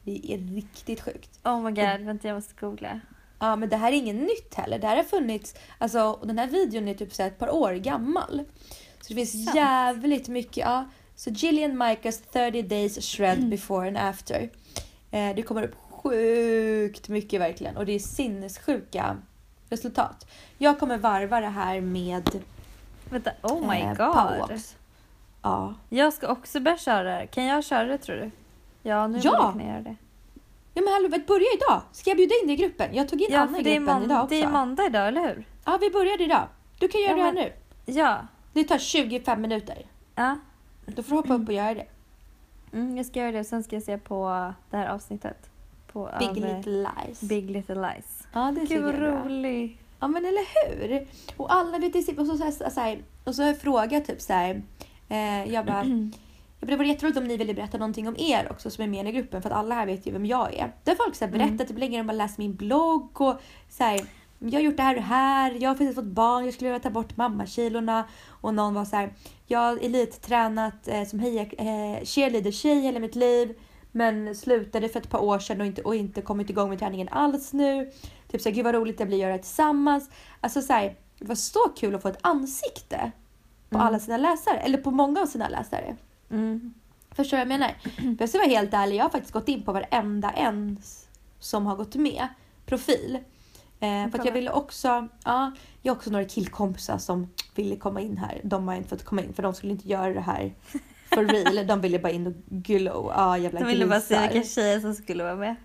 Det 0.05 0.33
är 0.33 0.39
riktigt 0.39 1.01
sjukt. 1.01 1.41
Oh 1.45 1.63
my 1.63 1.71
god, 1.71 2.01
vänta 2.01 2.29
jag 2.29 2.35
måste 2.35 2.55
googla. 2.61 3.01
Ja, 3.39 3.57
men 3.57 3.69
det 3.69 3.77
här 3.77 3.93
är 3.93 3.97
inget 3.97 4.17
nytt 4.17 4.55
heller. 4.55 4.79
Det 4.79 4.87
här 4.87 4.97
har 4.97 5.05
funnits, 5.05 5.55
alltså 5.79 6.01
och 6.01 6.27
den 6.27 6.39
här 6.39 6.47
videon 6.47 6.89
är 6.89 6.95
typ 6.95 7.15
så 7.15 7.23
ett 7.23 7.39
par 7.39 7.51
år 7.51 7.73
gammal. 7.73 8.45
Så 9.01 9.09
det 9.09 9.15
finns 9.15 9.45
Sant. 9.45 9.57
jävligt 9.57 10.29
mycket, 10.29 10.57
ja. 10.57 10.89
Så 11.17 11.31
Gillian 11.31 11.79
Michaels 11.79 12.21
30 12.33 12.63
days 12.63 13.07
shred 13.07 13.49
before 13.49 13.89
and 13.89 13.97
after. 13.97 14.51
Eh, 15.11 15.35
det 15.37 15.43
kommer 15.43 15.63
upp 15.63 15.75
sjukt 15.91 17.09
mycket 17.09 17.41
verkligen 17.41 17.77
och 17.77 17.87
det 17.87 17.93
är 17.93 17.99
sinnessjuka 17.99 19.17
resultat. 19.71 20.27
Jag 20.59 20.79
kommer 20.79 20.99
varva 20.99 21.41
det 21.41 21.47
här 21.47 21.81
med 21.81 22.43
Vänta, 23.11 23.31
oh 23.43 23.69
my 23.69 23.81
eh, 23.81 23.95
god. 23.95 24.61
Ja. 25.43 25.75
Jag 25.89 26.13
ska 26.13 26.29
också 26.33 26.61
börja 26.61 26.77
köra 26.79 27.19
det. 27.19 27.27
Kan 27.27 27.45
jag 27.45 27.65
köra 27.65 27.85
det 27.85 27.99
tror 27.99 28.17
du? 28.17 28.31
Ja, 28.83 29.07
nu 29.07 29.19
Ja! 29.19 29.31
vill 29.31 29.41
jag 29.43 29.53
kunna 29.53 29.65
göra 29.65 29.81
det. 29.83 29.97
Ja 30.75 30.83
men 30.83 30.93
hallå, 30.93 31.09
börja 31.27 31.47
idag! 31.55 31.83
Ska 31.93 32.11
jag 32.11 32.17
bjuda 32.17 32.35
in 32.43 32.47
dig 32.47 32.55
i 32.57 32.59
gruppen? 32.59 32.95
Jag 32.95 33.09
tog 33.09 33.21
in 33.23 33.29
Ja, 33.31 33.39
Anna 33.41 33.59
i 33.59 33.63
gruppen 33.63 34.03
idag 34.03 34.23
också. 34.25 34.35
det 34.35 34.43
är 34.43 34.49
måndag 34.49 34.87
idag, 34.87 35.09
eller 35.09 35.21
hur? 35.21 35.45
ja, 35.65 35.79
vi 35.81 35.91
började 35.91 36.25
idag. 36.25 36.47
Du 36.79 36.89
kan 36.89 37.01
göra 37.01 37.11
Ja, 37.11 37.17
det 37.17 37.23
här 37.23 37.33
men- 37.33 37.45
nu. 37.45 37.53
Ja. 37.93 38.19
Det 38.53 38.65
tar 38.65 38.79
25 38.79 39.41
minuter. 39.41 39.87
Ja, 40.15 40.39
Då 40.87 41.03
får 41.03 41.11
du 41.11 41.17
hoppa 41.17 41.35
upp 41.35 41.49
och 41.49 41.55
göra 41.55 41.75
det. 41.75 41.87
mm, 42.73 42.97
jag 42.97 43.07
ska 43.07 43.21
göra 43.21 43.33
det. 43.33 43.45
Sen 43.45 43.63
ska 43.65 43.77
jag 43.77 43.83
se 43.83 43.99
på 43.99 44.53
det 44.71 44.77
här 44.77 44.87
avsnittet. 44.89 45.51
På, 45.93 46.11
Big 46.19 46.29
av, 46.29 46.37
eh, 46.37 46.57
Little 46.57 46.89
Lies. 47.07 47.21
Big 47.21 47.51
Little 47.51 47.75
Lies. 47.75 48.23
Ja, 48.33 48.53
det 48.61 48.61
Gud 48.67 48.83
vad 48.85 48.95
roligt. 48.99 49.81
Ja, 50.01 50.09
men 50.09 50.25
eller 50.25 50.79
hur? 50.89 51.07
Och 51.37 51.55
alla 51.55 51.79
vet 51.79 51.95
och 52.19 52.27
så, 52.27 52.37
så, 52.37 52.45
här, 52.45 52.71
så, 52.71 52.81
här, 52.81 52.99
och 53.25 53.35
så 53.35 53.43
har 53.43 53.49
jag 53.49 53.59
frågat 53.61 54.05
typ 54.07 54.21
så 54.21 54.33
här. 54.33 54.63
Eh, 55.09 55.53
jag 55.53 55.67
bara, 55.67 55.85
ja, 55.85 55.85
men 56.61 56.71
det 56.71 56.77
vore 56.77 56.89
jätteroligt 56.89 57.19
om 57.19 57.25
ni 57.25 57.37
ville 57.37 57.55
berätta 57.55 57.79
någonting 57.79 58.09
om 58.09 58.17
er 58.19 58.49
också 58.51 58.71
som 58.71 58.85
är 58.85 58.89
med 58.89 59.09
i 59.09 59.13
gruppen 59.13 59.43
för 59.43 59.51
att 59.51 59.57
alla 59.57 59.75
här 59.75 59.87
vet 59.87 60.07
ju 60.07 60.13
vem 60.13 60.27
jag 60.27 60.55
är. 60.55 60.73
Det 60.85 60.91
har 60.91 60.97
folk 60.97 61.15
så 61.15 61.25
här, 61.25 61.33
berättat 61.33 61.53
Mm. 61.53 61.67
typ 61.67 61.79
länge, 61.79 61.99
de 61.99 62.09
har 62.09 62.17
läst 62.17 62.39
min 62.39 62.55
blogg 62.55 63.21
och 63.21 63.41
så 63.69 63.85
här, 63.85 64.01
jag 64.39 64.53
har 64.53 64.61
gjort 64.61 64.77
det 64.77 64.83
här 64.83 64.95
och 64.95 65.01
det 65.01 65.07
här, 65.07 65.57
jag 65.61 65.71
har 65.71 65.75
precis 65.75 65.95
fått 65.95 66.05
barn, 66.05 66.45
jag 66.45 66.55
skulle 66.55 66.71
vilja 66.71 66.83
ta 66.83 66.91
bort 66.91 67.17
mammakilorna. 67.17 68.05
Och 68.29 68.55
någon 68.55 68.75
var 68.75 68.85
så 68.85 68.97
här, 68.97 69.13
jag 69.47 69.59
har 69.59 69.77
elittränat 69.85 70.89
eh, 70.89 71.05
som 71.05 71.19
heja, 71.19 71.43
eh, 71.43 72.05
cheerleader-tjej 72.05 72.81
hela 72.81 73.01
mitt 73.01 73.17
liv. 73.17 73.55
Men 73.93 74.35
slutade 74.35 74.89
för 74.89 75.01
ett 75.01 75.11
par 75.11 75.19
år 75.23 75.39
sedan 75.39 75.61
och 75.61 75.67
inte, 75.67 75.83
och 75.83 75.95
inte 75.97 76.23
kommit 76.23 76.51
igång 76.51 76.69
med 76.69 76.79
träningen 76.79 77.09
alls 77.09 77.53
nu. 77.53 77.91
Typ 78.31 78.41
såhär, 78.41 78.57
gud 78.57 78.65
vad 78.65 78.75
roligt 78.75 78.99
det 78.99 79.07
blir 79.07 79.17
att 79.17 79.23
göra 79.23 79.33
det 79.33 79.39
tillsammans. 79.43 80.11
Alltså 80.41 80.63
såhär, 80.63 80.97
det 81.19 81.25
var 81.25 81.35
så 81.35 81.61
kul 81.77 81.95
att 81.95 82.03
få 82.03 82.09
ett 82.09 82.19
ansikte 82.21 83.13
på 83.71 83.77
Mm. 83.77 83.87
alla 83.87 83.99
sina 83.99 84.17
läsare. 84.17 84.59
Eller 84.59 84.79
på 84.79 84.91
många 84.91 85.21
av 85.21 85.27
sina 85.27 85.49
läsare. 85.49 85.97
Mm. 86.31 86.75
Förstår 87.11 87.37
du 87.37 87.45
vad 87.45 87.53
jag 87.53 87.59
menar? 87.61 87.75
För 88.17 88.17
jag 88.23 88.29
ska 88.29 88.39
vara 88.39 88.49
helt 88.49 88.75
ärlig, 88.75 88.97
jag 88.97 89.05
har 89.05 89.11
faktiskt 89.11 89.33
gått 89.33 89.49
in 89.49 89.63
på 89.63 89.73
varenda 89.73 90.31
en 90.31 90.79
som 91.39 91.67
har 91.67 91.77
gått 91.77 91.95
med 91.95 92.29
profil. 92.67 93.19
Eh, 93.81 94.11
för 94.11 94.19
att 94.19 94.25
jag 94.25 94.33
ville 94.33 94.51
också, 94.51 95.09
ja, 95.25 95.53
jag 95.83 95.93
har 95.93 95.97
också 95.97 96.11
några 96.11 96.25
killkompisar 96.25 96.99
som 96.99 97.29
ville 97.55 97.77
komma 97.77 98.01
in 98.01 98.17
här. 98.19 98.41
De 98.45 98.69
har 98.69 98.75
inte 98.75 98.89
fått 98.89 99.05
komma 99.05 99.23
in 99.23 99.33
för 99.33 99.43
de 99.43 99.55
skulle 99.55 99.73
inte 99.73 99.89
göra 99.89 100.13
det 100.15 100.21
här 100.21 100.55
for 101.09 101.25
real. 101.55 101.67
De 101.67 101.81
ville 101.81 101.99
bara 101.99 102.13
in 102.13 102.27
och 102.27 102.33
glow. 102.49 103.13
Ja, 103.17 103.39
jävla 103.39 103.61
Jag 103.61 103.67
ville 103.67 103.87
bara 103.87 104.01
se 104.01 104.15
grisar. 104.15 104.33
vilka 104.33 104.49
tjejer 104.49 104.81
som 104.81 104.95
skulle 104.95 105.25
vara 105.25 105.37
med. 105.37 105.57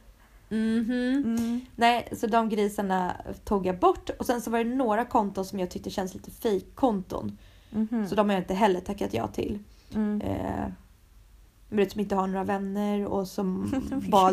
Mhm. 0.49 0.91
Mm. 0.91 1.61
Nej, 1.75 2.07
så 2.17 2.27
de 2.27 2.49
grisarna 2.49 3.13
tog 3.45 3.65
jag 3.65 3.79
bort. 3.79 4.09
Och 4.19 4.25
sen 4.25 4.41
så 4.41 4.51
var 4.51 4.59
det 4.63 4.75
några 4.75 5.05
konton 5.05 5.45
som 5.45 5.59
jag 5.59 5.71
tyckte 5.71 5.89
känns 5.89 6.13
lite 6.13 6.31
fake-konton. 6.31 7.37
Mhm. 7.73 8.07
Så 8.07 8.15
de 8.15 8.29
har 8.29 8.35
jag 8.35 8.41
inte 8.43 8.53
heller 8.53 8.79
tackat 8.79 9.13
ja 9.13 9.27
till. 9.27 9.59
Mm. 9.95 10.21
Eh, 10.21 10.65
men 11.69 11.89
som 11.89 11.99
inte 12.01 12.15
har 12.15 12.27
några 12.27 12.43
vänner 12.43 13.05
och 13.05 13.27
som 13.27 13.71
bara... 14.11 14.31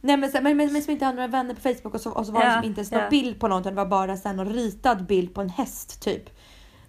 Nej 0.00 0.16
men, 0.16 0.30
men, 0.32 0.56
men, 0.56 0.72
men 0.72 0.82
som 0.82 0.92
inte 0.92 1.04
har 1.04 1.12
några 1.12 1.28
vänner 1.28 1.54
på 1.54 1.60
Facebook 1.60 1.94
och 1.94 2.00
så, 2.00 2.10
och 2.10 2.26
så 2.26 2.32
var 2.32 2.40
det 2.40 2.46
Ja, 2.46 2.54
som 2.54 2.64
inte 2.64 2.80
ens 2.80 2.90
någon 2.92 3.02
ja. 3.02 3.10
bild 3.10 3.40
på 3.40 3.48
någon 3.48 3.60
utan 3.60 3.72
det 3.74 3.76
var 3.76 3.86
bara 3.86 4.16
så 4.16 4.28
här, 4.28 4.36
någon 4.36 4.48
ritad 4.52 5.06
bild 5.06 5.34
på 5.34 5.40
en 5.40 5.48
häst 5.48 6.00
typ. 6.02 6.30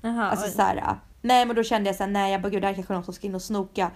Jaha, 0.02 0.30
Alltså 0.30 0.46
oj. 0.46 0.52
så 0.52 0.62
här. 0.62 1.00
Nej 1.22 1.46
men 1.46 1.56
då 1.56 1.64
kände 1.64 1.90
jag 1.90 1.96
så 1.96 2.04
här, 2.04 2.12
nej 2.12 2.32
jag 2.32 2.42
bara 2.42 2.50
gud 2.50 2.62
det 2.62 2.68
här 2.68 2.74
är 2.74 2.76
kanske 2.76 2.94
någon 2.94 3.04
som 3.04 3.14
ska 3.14 3.28
in 3.28 3.36
och 3.36 3.42
snoka. 3.42 3.92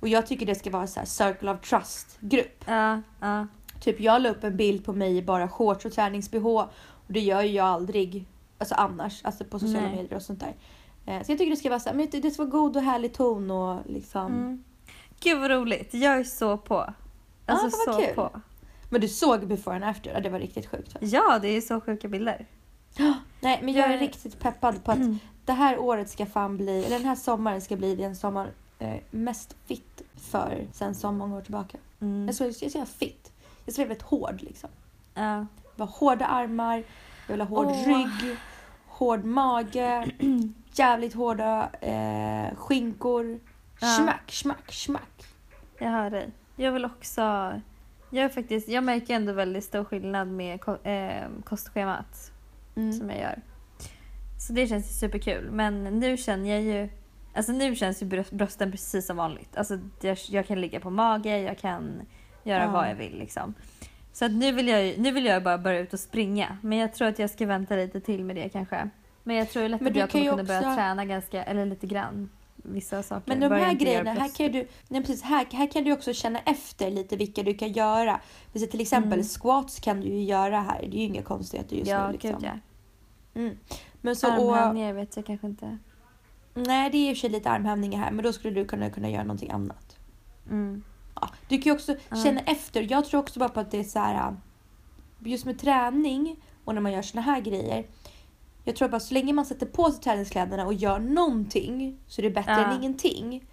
Och 0.00 0.08
jag 0.08 0.26
tycker 0.26 0.46
det 0.46 0.54
ska 0.54 0.70
vara 0.70 0.86
så 0.86 1.00
här 1.00 1.06
circle 1.06 1.50
of 1.50 1.60
trust 1.60 2.16
grupp. 2.20 2.64
Ja, 2.66 3.02
ja. 3.20 3.46
Typ 3.80 4.00
jag 4.00 4.22
la 4.22 4.28
upp 4.28 4.44
en 4.44 4.56
bild 4.56 4.84
på 4.84 4.92
mig 4.92 5.16
i 5.16 5.22
bara 5.22 5.48
shorts 5.48 5.84
och 5.84 5.92
tränings-bh 5.92 6.46
och 6.46 7.12
det 7.12 7.20
gör 7.20 7.42
ju 7.42 7.52
jag 7.52 7.66
aldrig 7.66 8.26
alltså 8.58 8.74
annars, 8.74 9.24
alltså 9.24 9.44
på 9.44 9.58
sociala 9.58 9.86
Nej. 9.86 9.96
medier 9.96 10.14
och 10.16 10.22
sånt 10.22 10.40
där. 10.40 10.54
Eh, 11.06 11.22
Så 11.22 11.32
jag 11.32 11.38
tycker 11.38 11.50
det 11.50 11.56
ska 11.56 11.68
vara 11.68 11.80
så 11.80 11.88
här, 11.88 11.96
men 11.96 12.08
det, 12.10 12.30
ska 12.30 12.42
vara 12.42 12.50
god 12.50 12.76
och 12.76 12.82
härlig 12.82 13.12
ton 13.14 13.50
och 13.50 13.80
liksom. 13.86 14.26
Mm. 14.32 14.64
Gud 15.20 15.40
vad 15.40 15.50
roligt. 15.50 15.94
Jag 15.94 16.18
är 16.18 16.24
så 16.24 16.56
på. 16.58 16.94
Alltså 17.46 17.66
Ah, 17.66 17.92
så 17.92 18.00
kul. 18.00 18.14
på. 18.14 18.30
Men 18.90 19.00
du 19.00 19.08
såg 19.08 19.46
before 19.46 19.76
and 19.76 19.84
after, 19.84 20.20
det 20.20 20.28
var 20.28 20.38
riktigt 20.38 20.66
sjukt. 20.66 20.96
Ja, 21.00 21.38
det 21.42 21.48
är 21.48 21.60
så 21.60 21.80
sjuka 21.80 22.08
bilder. 22.08 22.46
Nej 23.40 23.60
men 23.62 23.74
jag 23.74 23.90
är 23.92 23.98
riktigt 23.98 24.38
peppad 24.40 24.84
på 24.84 24.92
att 24.92 24.98
det 25.44 25.52
här 25.52 25.78
året 25.78 26.10
ska 26.10 26.26
fan 26.26 26.56
bli, 26.56 26.84
eller 26.84 26.98
den 26.98 27.08
här 27.08 27.16
sommaren 27.16 27.60
ska 27.60 27.76
bli 27.76 27.94
den 27.96 28.16
sommar 28.16 28.50
eh, 28.78 28.94
mest 29.10 29.56
fit 29.66 30.02
för 30.16 30.66
sen 30.72 30.94
så 30.94 31.12
många 31.12 31.36
år 31.36 31.40
tillbaka. 31.40 31.78
Mm. 32.00 32.26
Jag 32.26 32.34
ska, 32.34 32.44
jag 32.44 32.70
ska 32.70 32.86
fit. 32.86 33.32
Jag 33.64 33.72
ska 33.74 33.82
vara 33.82 33.88
väldigt 33.88 34.06
hård 34.06 34.42
liksom. 34.42 34.70
Ja. 35.14 35.46
Jag 35.76 35.86
hårda 35.86 36.26
armar, 36.26 36.76
jag 37.26 37.34
vill 37.34 37.40
ha 37.40 37.48
hård 37.48 37.66
Åh. 37.70 37.86
rygg, 37.86 38.36
hård 38.86 39.24
mage, 39.24 40.10
jävligt 40.78 41.14
hårda 41.14 41.68
eh, 41.80 42.56
skinkor. 42.56 43.40
Ja. 43.80 43.86
Smack, 43.86 44.32
smack, 44.32 44.72
smack. 44.72 45.24
Jag 45.78 45.90
hör 45.90 46.10
dig. 46.10 46.30
Jag 46.56 46.72
vill 46.72 46.84
också... 46.84 47.20
Jag, 48.10 48.24
är 48.24 48.28
faktiskt, 48.28 48.68
jag 48.68 48.84
märker 48.84 49.14
ändå 49.14 49.32
väldigt 49.32 49.64
stor 49.64 49.84
skillnad 49.84 50.28
med 50.28 50.60
ko- 50.60 50.82
eh, 50.84 51.24
kostschemat 51.44 52.30
Mm. 52.76 52.92
som 52.92 53.10
jag 53.10 53.18
gör. 53.20 53.38
Så 54.46 54.52
det 54.52 54.66
känns 54.66 54.86
ju 54.86 54.92
superkul. 54.92 55.50
Men 55.50 55.84
nu 55.84 56.16
känner 56.16 56.50
jag 56.50 56.62
ju... 56.62 56.88
Alltså 57.34 57.52
nu 57.52 57.74
känns 57.76 58.02
ju 58.02 58.06
bröst- 58.06 58.32
brösten 58.32 58.70
precis 58.70 59.06
som 59.06 59.16
vanligt. 59.16 59.56
Alltså 59.56 59.78
jag, 60.00 60.18
jag 60.28 60.46
kan 60.46 60.60
ligga 60.60 60.80
på 60.80 60.90
mage, 60.90 61.38
jag 61.38 61.58
kan 61.58 62.02
göra 62.42 62.62
Ja. 62.64 62.70
vad 62.70 62.90
jag 62.90 62.94
vill 62.94 63.18
liksom. 63.18 63.54
Så 64.12 64.24
att 64.24 64.32
nu 64.32 64.52
vill 64.52 64.68
jag 64.68 64.98
nu 64.98 65.10
vill 65.12 65.24
jag 65.24 65.42
bara 65.42 65.58
börja 65.58 65.78
ut 65.80 65.92
och 65.92 66.00
springa. 66.00 66.58
Men 66.62 66.78
jag 66.78 66.94
tror 66.94 67.08
att 67.08 67.18
jag 67.18 67.30
ska 67.30 67.46
vänta 67.46 67.76
lite 67.76 68.00
till 68.00 68.24
med 68.24 68.36
det 68.36 68.48
kanske. 68.48 68.88
Men 69.24 69.36
jag 69.36 69.50
tror 69.50 69.68
lätt 69.68 69.80
Men 69.80 69.88
att 69.88 69.94
du 69.94 70.00
jag 70.00 70.10
kommer 70.10 70.30
kunna 70.30 70.44
börja 70.44 70.60
också- 70.60 70.74
träna 70.74 71.04
ganska, 71.04 71.42
eller 71.44 71.66
lite 71.66 71.86
grann. 71.86 72.30
Vissa 72.56 73.02
saker. 73.02 73.22
Men 73.26 73.40
de 73.40 73.48
Börja 73.48 73.64
här 73.64 73.72
grejerna, 73.74 74.10
här 74.12 74.28
kan, 74.36 74.52
du, 74.52 74.68
nej 74.88 75.00
precis, 75.00 75.22
här, 75.22 75.46
här 75.52 75.66
kan 75.70 75.84
du 75.84 75.92
också 75.92 76.12
känna 76.12 76.38
efter 76.38 76.90
lite 76.90 77.16
vilka 77.16 77.42
du 77.42 77.54
kan 77.54 77.72
göra. 77.72 78.20
Så 78.54 78.66
till 78.66 78.80
exempel 78.80 79.12
Mm. 79.12 79.24
squats 79.24 79.80
kan 79.80 80.00
du 80.00 80.08
ju 80.08 80.22
göra 80.22 80.60
här. 80.60 80.80
Det 80.80 80.96
är 80.96 81.00
ju 81.00 81.04
inga 81.04 81.22
konstigheter 81.22 81.76
just 81.76 81.90
Ja, 81.90 82.06
nu. 82.06 82.12
Liksom. 82.12 82.30
gud 82.30 82.42
ja. 82.42 82.58
Mm. 83.40 83.56
Men 84.00 84.16
så, 84.16 84.26
och, 84.26 84.56
Armhävningar 84.56 84.92
vet 84.92 85.16
jag 85.16 85.26
kanske 85.26 85.46
inte. 85.46 85.78
nej, 86.54 86.90
det 86.90 86.98
är 86.98 87.10
i 87.10 87.12
och 87.12 87.16
för 87.16 87.20
sig 87.20 87.30
lite 87.30 87.50
armhävningar 87.50 87.98
här, 88.00 88.10
men 88.10 88.24
då 88.24 88.32
skulle 88.32 88.54
du 88.54 88.64
kunna, 88.64 88.90
kunna 88.90 89.10
göra 89.10 89.22
någonting 89.22 89.50
annat. 89.50 89.96
Mm. 90.50 90.82
Ja, 91.14 91.28
du 91.48 91.56
kan 91.58 91.64
ju 91.64 91.72
också 91.72 91.96
känna 92.24 92.40
efter. 92.40 92.86
Jag 92.90 93.04
tror 93.04 93.20
också 93.20 93.38
bara 93.40 93.48
på 93.48 93.60
att 93.60 93.70
det 93.70 93.78
är 93.78 93.84
så 93.84 93.98
här. 93.98 94.36
Just 95.18 95.44
med 95.44 95.58
träning 95.58 96.36
och 96.64 96.74
när 96.74 96.80
man 96.80 96.92
gör 96.92 97.02
såna 97.02 97.22
här 97.22 97.40
grejer. 97.40 97.84
Jag 98.64 98.76
tror 98.76 98.88
bara 98.88 99.00
så 99.00 99.14
länge 99.14 99.32
man 99.32 99.44
sätter 99.46 99.66
på 99.66 99.90
sig 99.90 100.00
träningskläderna 100.02 100.66
och 100.66 100.74
gör 100.74 100.98
någonting 100.98 101.98
så 102.06 102.20
är 102.20 102.22
det 102.22 102.30
bättre 102.30 102.52
Ja. 102.52 102.64
än 102.64 102.76
ingenting. 102.78 103.44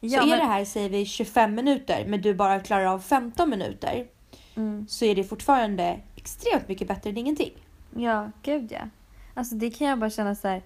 Ja, 0.00 0.20
så 0.20 0.26
är 0.26 0.30
men- 0.30 0.38
det 0.38 0.44
här, 0.44 0.64
säger 0.64 0.88
vi, 0.88 1.04
25 1.06 1.54
minuter 1.54 2.04
men 2.08 2.20
du 2.22 2.34
bara 2.34 2.60
klarar 2.60 2.84
av 2.86 2.98
15 2.98 3.50
minuter 3.50 4.06
Mm. 4.56 4.86
så 4.88 5.04
är 5.04 5.14
det 5.14 5.24
fortfarande 5.24 6.00
extremt 6.16 6.68
mycket 6.68 6.88
bättre 6.88 7.10
än 7.10 7.16
ingenting. 7.16 7.52
Ja, 7.96 8.30
gud 8.42 8.72
ja. 8.72 8.80
Alltså 9.34 9.54
det 9.54 9.70
kan 9.70 9.86
jag 9.86 9.98
bara 9.98 10.10
känna 10.10 10.34
så 10.34 10.48
här 10.48 10.62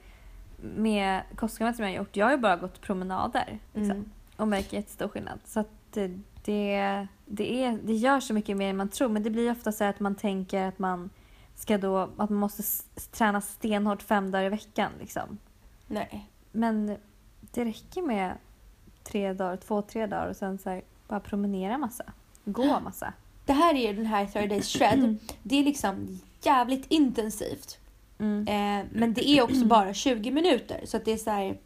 med 0.76 1.22
kostschemat 1.36 1.76
som 1.76 1.84
jag 1.84 1.92
har 1.92 1.96
gjort. 1.98 2.16
Jag 2.16 2.26
har 2.26 2.32
ju 2.32 2.38
bara 2.38 2.56
gått 2.56 2.80
promenader 2.80 3.58
liksom, 3.74 3.90
Mm. 3.96 4.10
och 4.36 4.48
märker 4.48 4.76
jättestor 4.76 5.08
skillnad. 5.08 5.38
Så 5.44 5.60
att 5.60 5.70
det, 5.92 6.10
det, 6.44 6.74
är, 6.74 7.78
det 7.84 7.94
gör 7.94 8.20
så 8.20 8.34
mycket 8.34 8.56
mer 8.56 8.70
än 8.70 8.76
man 8.76 8.88
tror. 8.88 9.08
Men 9.08 9.22
det 9.22 9.30
blir 9.30 9.50
ofta 9.50 9.72
så 9.72 9.84
här 9.84 9.90
att 9.90 10.00
man 10.00 10.14
tänker 10.14 10.62
att 10.64 10.78
man 10.78 11.10
ska 11.58 11.78
då, 11.78 11.96
att 11.96 12.30
man 12.30 12.34
måste 12.34 12.62
träna 13.10 13.40
stenhårt 13.40 14.02
fem 14.02 14.30
dagar 14.30 14.44
i 14.44 14.48
veckan 14.48 14.92
liksom. 15.00 15.38
Nej. 15.86 16.28
Men 16.52 16.96
det 17.40 17.64
räcker 17.64 18.02
med 18.02 18.36
tre 19.04 19.32
dagar, 19.32 19.56
två, 19.56 19.82
tre 19.82 20.06
dagar 20.06 20.28
och 20.28 20.36
sen 20.36 20.58
så 20.58 20.70
här, 20.70 20.82
bara 21.08 21.20
promenera 21.20 21.78
massa. 21.78 22.04
Gå 22.44 22.80
massa. 22.80 23.12
Det 23.46 23.52
här 23.52 23.74
är 23.74 23.88
ju 23.88 23.92
den 23.96 24.06
här 24.06 24.26
30 24.26 24.48
days 24.48 24.68
shred. 24.68 25.16
Det 25.42 25.56
är 25.58 25.64
liksom 25.64 26.20
jävligt 26.42 26.86
intensivt. 26.88 27.78
Mm. 28.18 28.48
Eh, 28.48 28.86
men 28.92 29.14
det 29.14 29.28
är 29.28 29.42
också 29.42 29.64
bara 29.64 29.94
20 29.94 30.30
minuter 30.30 30.80
så 30.84 30.96
att 30.96 31.04
det 31.04 31.12
är 31.12 31.16
så 31.16 31.30
här. 31.30 31.58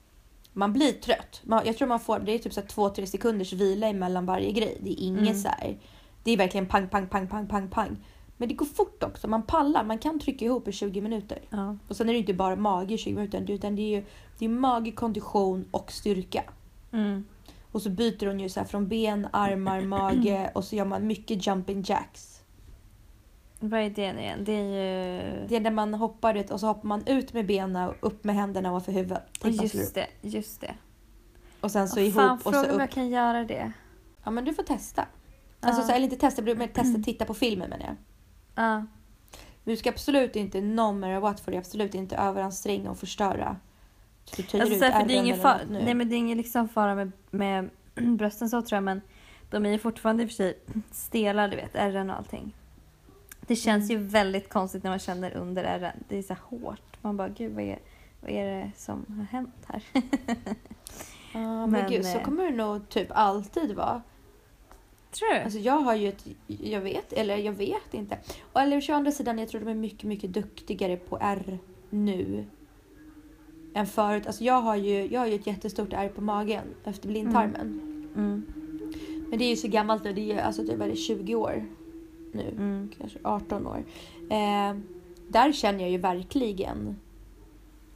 Man 0.52 0.72
blir 0.72 0.92
trött. 0.92 1.40
Man, 1.44 1.66
jag 1.66 1.76
tror 1.76 1.88
man 1.88 2.00
får, 2.00 2.18
det 2.18 2.32
är 2.32 2.38
typ 2.38 2.52
så 2.52 2.60
här 2.60 2.68
2-3 2.68 3.06
sekunders 3.06 3.52
vila 3.52 3.88
emellan 3.88 4.26
varje 4.26 4.52
grej. 4.52 4.78
Det 4.80 4.90
är 4.90 5.06
inget 5.06 5.20
Mm. 5.22 5.34
så 5.42 5.48
här. 5.48 5.76
Det 6.24 6.30
är 6.30 6.36
verkligen 6.36 6.66
pang, 6.66 6.88
pang, 6.88 7.06
pang, 7.06 7.28
pang, 7.28 7.46
pang, 7.46 7.68
pang. 7.68 7.96
Men 8.36 8.48
det 8.48 8.54
går 8.54 8.66
fort 8.66 9.02
också. 9.02 9.28
Man 9.28 9.42
pallar. 9.42 9.84
Man 9.84 9.98
kan 9.98 10.18
trycka 10.18 10.44
ihop 10.44 10.68
i 10.68 10.72
20 10.72 11.00
minuter. 11.00 11.38
Ja. 11.50 11.76
Och 11.88 11.96
sen 11.96 12.08
är 12.08 12.12
det 12.12 12.18
inte 12.18 12.34
bara 12.34 12.56
mage 12.56 12.94
i 12.94 12.98
20 12.98 13.14
minuter 13.14 13.50
utan 13.50 13.76
det 13.76 13.82
är 13.82 13.98
ju 13.98 14.04
det 14.38 14.44
är 14.44 14.48
mage, 14.48 14.90
kondition 14.92 15.64
och 15.70 15.92
styrka. 15.92 16.44
Mm. 16.92 17.24
Och 17.72 17.82
så 17.82 17.90
byter 17.90 18.26
hon 18.26 18.40
ju 18.40 18.48
så 18.48 18.60
här 18.60 18.66
från 18.66 18.88
ben, 18.88 19.28
armar, 19.32 19.80
mage 19.80 20.50
och 20.54 20.64
så 20.64 20.76
gör 20.76 20.84
man 20.84 21.06
mycket 21.06 21.46
jumping 21.46 21.84
jacks. 21.86 22.42
Vad 23.60 23.80
är 23.80 23.90
det 23.90 24.12
nu 24.12 24.20
igen? 24.20 24.44
Det 24.44 24.52
är 24.52 24.62
ju... 24.64 25.46
Det 25.48 25.56
är 25.56 25.60
när 25.60 25.70
man 25.70 25.94
hoppar 25.94 26.34
ut 26.34 26.50
och 26.50 26.60
så 26.60 26.66
hoppar 26.66 26.88
man 26.88 27.06
ut 27.06 27.32
med 27.32 27.46
benen 27.46 27.88
och 27.88 27.94
upp 28.00 28.24
med 28.24 28.34
händerna 28.34 28.70
ovanför 28.70 28.92
huvudet. 28.92 29.22
Just 29.44 29.74
upp. 29.74 29.94
det, 29.94 30.06
just 30.20 30.60
det. 30.60 30.74
Och 31.60 31.70
sen 31.70 31.88
så 31.88 32.00
Åh, 32.00 32.06
ihop 32.06 32.14
fan, 32.14 32.36
och 32.36 32.42
så 32.42 32.50
fråga 32.52 32.68
om 32.68 32.74
upp. 32.74 32.80
jag 32.80 32.90
kan 32.90 33.08
göra 33.08 33.44
det. 33.44 33.72
Ja 34.24 34.30
men 34.30 34.44
du 34.44 34.54
får 34.54 34.62
testa. 34.62 35.06
Alltså 35.60 35.82
Ja. 35.82 35.86
så, 35.86 35.92
eller 35.92 36.04
inte 36.04 36.16
testa, 36.16 36.42
men 36.42 36.68
testa 36.68 37.02
titta 37.02 37.24
på 37.24 37.34
filmen 37.34 37.70
menar 37.70 37.86
jag. 37.86 37.96
Ja. 38.54 38.76
Men 39.64 39.74
du 39.74 39.76
ska 39.76 39.90
absolut 39.90 40.36
inte, 40.36 40.60
no 40.60 40.92
matter 40.92 41.20
what, 41.20 41.40
får 41.40 41.52
du 41.52 41.58
absolut 41.58 41.94
inte 41.94 42.16
överanstränga 42.16 42.90
och 42.90 42.98
förstöra. 42.98 43.56
Så 44.24 44.36
du 44.36 44.42
töjer 44.42 44.64
Alltså, 44.64 44.76
ut 44.76 44.92
här, 44.92 45.00
för 45.00 45.08
det 45.08 45.14
är 45.14 45.18
ingen, 45.18 45.38
far, 45.38 45.60
nu. 45.70 45.82
nej, 45.84 45.94
men 45.94 46.08
det 46.08 46.14
är 46.14 46.18
ingen 46.18 46.38
liksom 46.38 46.68
fara 46.68 46.94
med, 46.94 47.12
med 47.30 47.70
brösten 47.94 48.50
så 48.50 48.62
tror 48.62 48.76
jag 48.76 48.82
men 48.84 49.00
de 49.50 49.66
är 49.66 49.70
ju 49.70 49.78
fortfarande 49.78 50.22
i 50.22 50.26
och 50.26 50.30
för 50.30 50.34
sig 50.36 50.58
stela 50.90 51.48
du 51.48 51.56
vet, 51.56 51.74
ärren 51.74 52.10
och 52.10 52.16
allting. 52.16 52.54
Det 53.46 53.56
känns 53.56 53.90
Mm. 53.90 54.02
ju 54.02 54.08
väldigt 54.08 54.48
konstigt 54.48 54.82
när 54.82 54.90
man 54.90 54.98
känner 54.98 55.36
under 55.36 55.64
ärren. 55.64 55.96
Det 56.08 56.18
är 56.18 56.22
så 56.22 56.36
hårt. 56.42 56.96
Man 57.00 57.16
bara 57.16 57.28
gud 57.28 57.52
vad 57.54 57.64
är, 57.64 57.78
vad 58.20 58.30
är 58.30 58.44
det 58.44 58.70
som 58.76 59.04
har 59.18 59.24
hänt 59.24 59.54
här? 59.66 59.82
Ja, 61.34 61.38
men, 61.40 61.70
men, 61.70 61.90
gud, 61.90 62.04
så 62.06 62.18
eh, 62.18 62.24
kommer 62.24 62.44
det 62.44 62.56
nog 62.56 62.88
typ 62.88 63.08
alltid 63.10 63.76
vara. 63.76 64.02
Tror 65.12 65.34
du? 65.34 65.40
Alltså 65.40 65.58
jag 65.58 65.78
har 65.78 65.94
ju 65.94 66.08
ett, 66.08 66.26
jag 66.46 66.80
vet, 66.80 67.12
eller 67.12 67.36
jag 67.36 67.52
vet 67.52 67.94
inte. 67.94 68.18
Och 68.52 68.60
eller 68.60 68.90
å 68.90 68.94
andra 68.94 69.12
sidan, 69.12 69.38
jag 69.38 69.48
tror 69.48 69.60
de 69.60 69.70
är 69.70 69.74
mycket, 69.74 70.04
mycket 70.04 70.32
duktigare 70.32 70.96
på 70.96 71.18
R 71.20 71.58
nu. 71.90 72.44
Än 73.74 73.86
förut. 73.86 74.26
Alltså 74.26 74.44
jag 74.44 74.60
har 74.60 74.76
ju, 74.76 75.06
jag 75.06 75.20
har 75.20 75.26
ju 75.26 75.34
ett 75.34 75.46
jättestort 75.46 75.92
R 75.92 76.12
på 76.14 76.20
magen 76.20 76.64
efter 76.84 77.08
blindtarmen. 77.08 77.80
mm. 78.16 78.46
Men 79.28 79.38
det 79.38 79.44
är 79.44 79.50
ju 79.50 79.56
så 79.56 79.68
gammalt 79.68 80.04
nu, 80.04 80.12
det 80.12 80.20
är 80.20 80.34
ju 80.34 80.40
alltså 80.40 80.62
det 80.62 80.72
är 80.72 80.76
väl 80.76 80.96
20 80.96 81.34
år 81.34 81.64
nu. 82.32 82.48
Mm. 82.48 82.90
Kanske 82.98 83.18
18 83.22 83.66
år. 83.66 83.84
Eh, 84.30 84.76
där 85.28 85.52
känner 85.52 85.80
jag 85.80 85.90
ju 85.90 85.98
verkligen, 85.98 86.96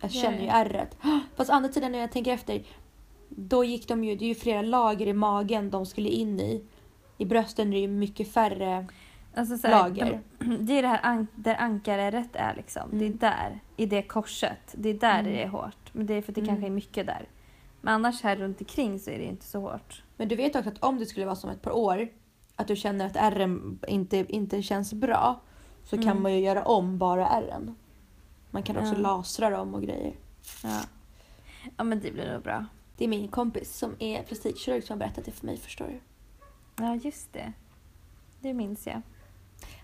jag 0.01 0.11
Ja, 0.11 0.21
känner 0.23 0.41
ju 0.43 0.49
ärret. 0.49 0.97
Fast 1.37 1.51
å 1.51 1.53
andra 1.53 1.73
sidan 1.73 1.93
när 1.93 1.99
jag 1.99 2.13
tänker 2.13 2.33
efter, 2.33 2.63
då 3.29 3.65
gick 3.65 3.89
de 3.89 4.05
ju, 4.05 4.17
det 4.17 4.25
är 4.25 4.29
ju 4.29 4.35
flera 4.35 4.63
lager 4.63 5.07
i 5.07 5.13
magen 5.13 5.71
de 5.71 5.87
skulle 5.87 6.09
in 6.09 6.41
i. 6.41 6.63
I 7.19 7.25
brösten 7.25 7.69
är 7.69 7.73
det 7.73 7.79
ju 7.79 7.89
mycket 7.89 8.33
färre 8.33 8.87
Alltså, 9.35 9.59
så 9.59 9.67
här, 9.67 9.83
lager. 9.83 10.21
De, 10.39 10.57
det 10.61 10.73
är 10.79 10.83
det 10.83 10.89
här 10.89 11.01
an, 11.03 11.27
där 11.35 11.55
ankarärret 11.55 12.37
är 12.37 12.55
liksom. 12.57 12.83
Det 12.91 13.05
är 13.05 13.07
Mm. 13.07 13.19
där, 13.19 13.61
i 13.77 13.87
det 13.87 14.03
korset. 14.03 14.75
Det 14.79 14.89
är 14.89 14.95
där 14.95 15.21
Mm. 15.21 15.33
det 15.33 15.43
är 15.43 15.49
hårt. 15.49 15.91
Men 15.93 16.07
det 16.07 16.15
är 16.15 16.23
för 16.23 16.33
att 16.33 16.35
det 16.35 16.41
Mm. 16.41 16.49
kanske 16.49 16.67
är 16.67 16.71
mycket 16.71 17.07
där. 17.07 17.29
Men 17.81 17.95
annars 17.95 18.23
här 18.23 18.37
runt 18.37 18.61
omkring 18.61 18.99
så 18.99 19.11
är 19.11 19.19
det 19.19 19.25
inte 19.25 19.45
så 19.47 19.61
hårt. 19.61 20.03
Men 20.17 20.29
du 20.29 20.37
vet 20.37 20.57
också 20.57 20.71
att 20.71 20.79
om 20.83 20.99
det 20.99 21.07
skulle 21.07 21.27
vara 21.27 21.37
som 21.37 21.51
ett 21.51 21.63
par 21.63 21.71
år, 21.77 22.09
att 22.57 22.69
du 22.69 22.77
känner 22.77 23.07
att 23.07 23.17
ärren 23.17 23.79
inte, 23.89 24.17
inte 24.29 24.63
känns 24.63 24.93
bra, 24.95 25.41
så 25.85 25.97
kan 25.97 26.09
Mm. 26.09 26.23
man 26.23 26.33
ju 26.33 26.41
göra 26.41 26.65
om 26.65 26.99
bara 26.99 27.29
ärren. 27.29 27.75
Man 28.51 28.63
kan 28.63 28.77
också 28.77 28.93
Ja. 28.95 28.99
lasra 28.99 29.51
dem 29.51 29.75
och 29.75 29.83
grejer. 29.83 30.15
Ja. 30.63 30.81
ja 31.77 31.85
men 31.85 32.01
det 32.01 32.13
blir 32.13 32.33
nog 32.33 32.43
bra. 32.43 32.67
Det 32.97 33.05
är 33.05 33.09
min 33.09 33.29
kompis 33.29 33.77
som 33.79 33.95
är 33.99 34.23
plastikkirurg 34.23 34.85
som 34.85 34.95
har 34.95 34.99
berättat 35.07 35.25
det 35.25 35.31
för 35.33 35.47
mig, 35.47 35.57
förstår 35.57 35.87
du. 35.87 36.01
Ja 36.77 36.95
just 36.95 37.33
det. 37.33 37.53
Det 38.41 38.55
minns 38.55 38.87
jag. 38.87 39.03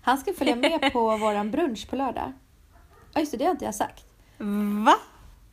Han 0.03 0.19
ska 0.19 0.33
följa 0.35 0.57
med 0.57 0.81
på 0.93 1.17
våran 1.17 1.51
brunch 1.51 1.91
på 1.91 1.97
lördag. 1.97 2.33
Ja 3.15 3.21
just 3.21 3.33
det, 3.33 3.39
det 3.39 3.45
har 3.45 3.51
inte 3.51 3.65
jag 3.65 3.75
sagt. 3.75 4.05
Va? 4.85 4.95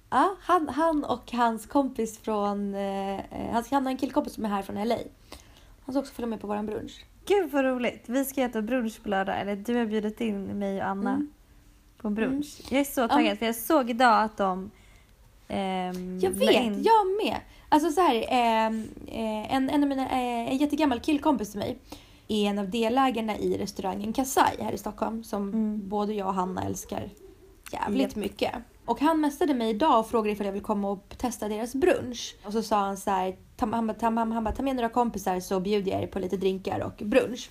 Ja, 0.09 0.35
han, 0.41 0.69
han 0.69 1.03
och 1.03 1.31
hans 1.31 1.65
kompis 1.65 2.19
från... 2.19 2.75
Eh, 2.75 3.19
han, 3.51 3.63
han 3.71 3.85
har 3.85 3.91
en 3.91 3.97
killkompis 3.97 4.33
som 4.33 4.45
är 4.45 4.49
här 4.49 4.61
från 4.61 4.87
LA. 4.87 4.97
Han 5.85 5.93
ska 5.93 5.99
också 5.99 6.13
följa 6.13 6.27
med 6.27 6.41
på 6.41 6.47
våran 6.47 6.65
brunch. 6.65 7.05
Gud 7.25 7.51
vad 7.51 7.65
roligt. 7.65 8.03
Vi 8.07 8.25
ska 8.25 8.41
äta 8.41 8.61
brunch 8.61 9.03
på 9.03 9.09
lördag. 9.09 9.39
Eller 9.41 9.55
du 9.55 9.75
har 9.75 9.85
bjudit 9.85 10.21
in 10.21 10.43
mig 10.59 10.81
och 10.81 10.87
Anna 10.87 11.09
Mm. 11.13 11.29
på 11.97 12.09
brunch. 12.09 12.61
Jag 12.71 12.79
är 12.79 12.83
så 12.85 13.07
taggad 13.07 13.23
men- 13.25 13.37
för 13.37 13.45
jag 13.45 13.55
såg 13.55 13.89
idag 13.89 14.23
att 14.23 14.37
de 14.37 14.71
ehm, 15.49 16.19
Jag 16.19 16.31
vet, 16.31 16.51
in- 16.63 16.83
jag 16.83 17.25
med. 17.25 17.37
Alltså 17.69 17.91
så 17.91 18.01
här, 18.01 18.15
eh, 18.15 18.65
en, 19.55 19.69
en 19.69 19.83
av 19.83 19.89
mina, 19.89 20.09
eh, 20.09 20.51
en 20.51 20.57
jättegammal 20.57 20.99
killkompis 20.99 21.49
till 21.51 21.59
mig 21.59 21.77
är 22.27 22.45
en 22.49 22.59
av 22.59 22.69
delägarna 22.69 23.37
i 23.37 23.57
restaurangen 23.57 24.13
Kasai 24.13 24.61
här 24.61 24.71
i 24.71 24.77
Stockholm 24.77 25.23
som 25.23 25.49
Mm. 25.49 25.89
både 25.89 26.13
jag 26.13 26.27
och 26.27 26.33
Hanna 26.33 26.63
älskar 26.63 27.09
jävligt 27.71 28.01
Japp. 28.01 28.15
mycket. 28.15 28.51
Och 28.85 28.99
han 29.01 29.21
messade 29.21 29.53
mig 29.53 29.69
idag 29.69 29.99
och 29.99 30.09
frågade 30.09 30.31
ifall 30.31 30.45
jag 30.45 30.53
vill 30.53 30.61
komma 30.61 30.89
och 30.91 31.15
testa 31.17 31.47
deras 31.47 31.75
brunch. 31.75 32.35
Och 32.45 32.53
så 32.53 32.63
sa 32.63 32.77
han 32.79 32.97
så 32.97 33.09
här, 33.11 33.35
han, 33.59 33.95
ta, 33.95 34.05
han, 34.05 34.31
han 34.31 34.43
bara, 34.43 34.55
ta 34.55 34.63
med 34.63 34.75
några 34.75 34.89
kompisar 34.89 35.39
så 35.39 35.59
bjuder 35.59 35.91
jag 35.91 36.03
er 36.03 36.07
på 36.07 36.19
lite 36.19 36.37
drinkar 36.37 36.79
och 36.79 37.05
brunch. 37.07 37.49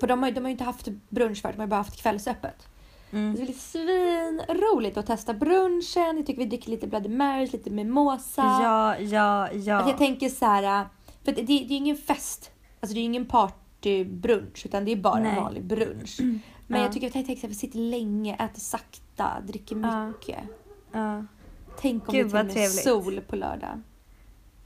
För 0.00 0.06
de 0.06 0.22
har, 0.22 0.30
de 0.30 0.40
har 0.40 0.48
ju 0.48 0.52
inte 0.52 0.64
haft 0.64 0.88
brunch 1.08 1.42
förut, 1.42 1.54
de 1.56 1.60
har 1.60 1.66
bara 1.66 1.76
haft 1.76 2.02
kvällsöppet. 2.02 2.66
Mm. 3.10 3.34
Det 3.34 3.42
blir 3.42 3.54
svinroligt 3.54 4.96
att 4.96 5.06
testa 5.06 5.34
brunchen. 5.34 6.16
Jag 6.16 6.26
tycker 6.26 6.38
vi 6.42 6.44
dricker 6.44 6.70
lite 6.70 6.86
Bloody 6.86 7.08
Marys, 7.08 7.52
lite 7.52 7.70
mimosa. 7.70 8.42
Ja, 8.42 8.98
ja, 8.98 9.52
ja. 9.52 9.76
Att 9.80 9.88
jag 9.88 9.98
tänker 9.98 10.28
så 10.28 10.44
här, 10.46 10.86
för 11.24 11.32
det, 11.32 11.42
det 11.42 11.52
är 11.52 11.72
ingen 11.72 11.96
fest. 11.96 12.50
Alltså 12.80 12.94
det 12.94 13.00
är 13.00 13.04
ingen 13.04 13.26
partybrunch 13.26 14.66
utan 14.66 14.84
det 14.84 14.92
är 14.92 14.96
bara 14.96 15.20
Nej. 15.20 15.30
en 15.30 15.42
vanlig 15.42 15.64
brunch. 15.64 16.16
Men 16.66 16.80
Ja. 16.80 16.86
jag 16.86 16.92
tycker 16.92 17.06
att 17.06 17.14
att 17.44 17.50
vi 17.50 17.54
sitter 17.54 17.78
länge, 17.78 18.34
äter 18.34 18.60
sakta, 18.60 19.40
dricker 19.46 19.76
mycket. 19.76 20.38
ja. 20.92 21.24
Tänk 21.80 22.08
om 22.08 22.14
Gud, 22.14 22.30
det 22.46 22.52
till 22.52 22.62
är 22.62 22.66
sol 22.66 23.20
på 23.20 23.36
lördag. 23.36 23.80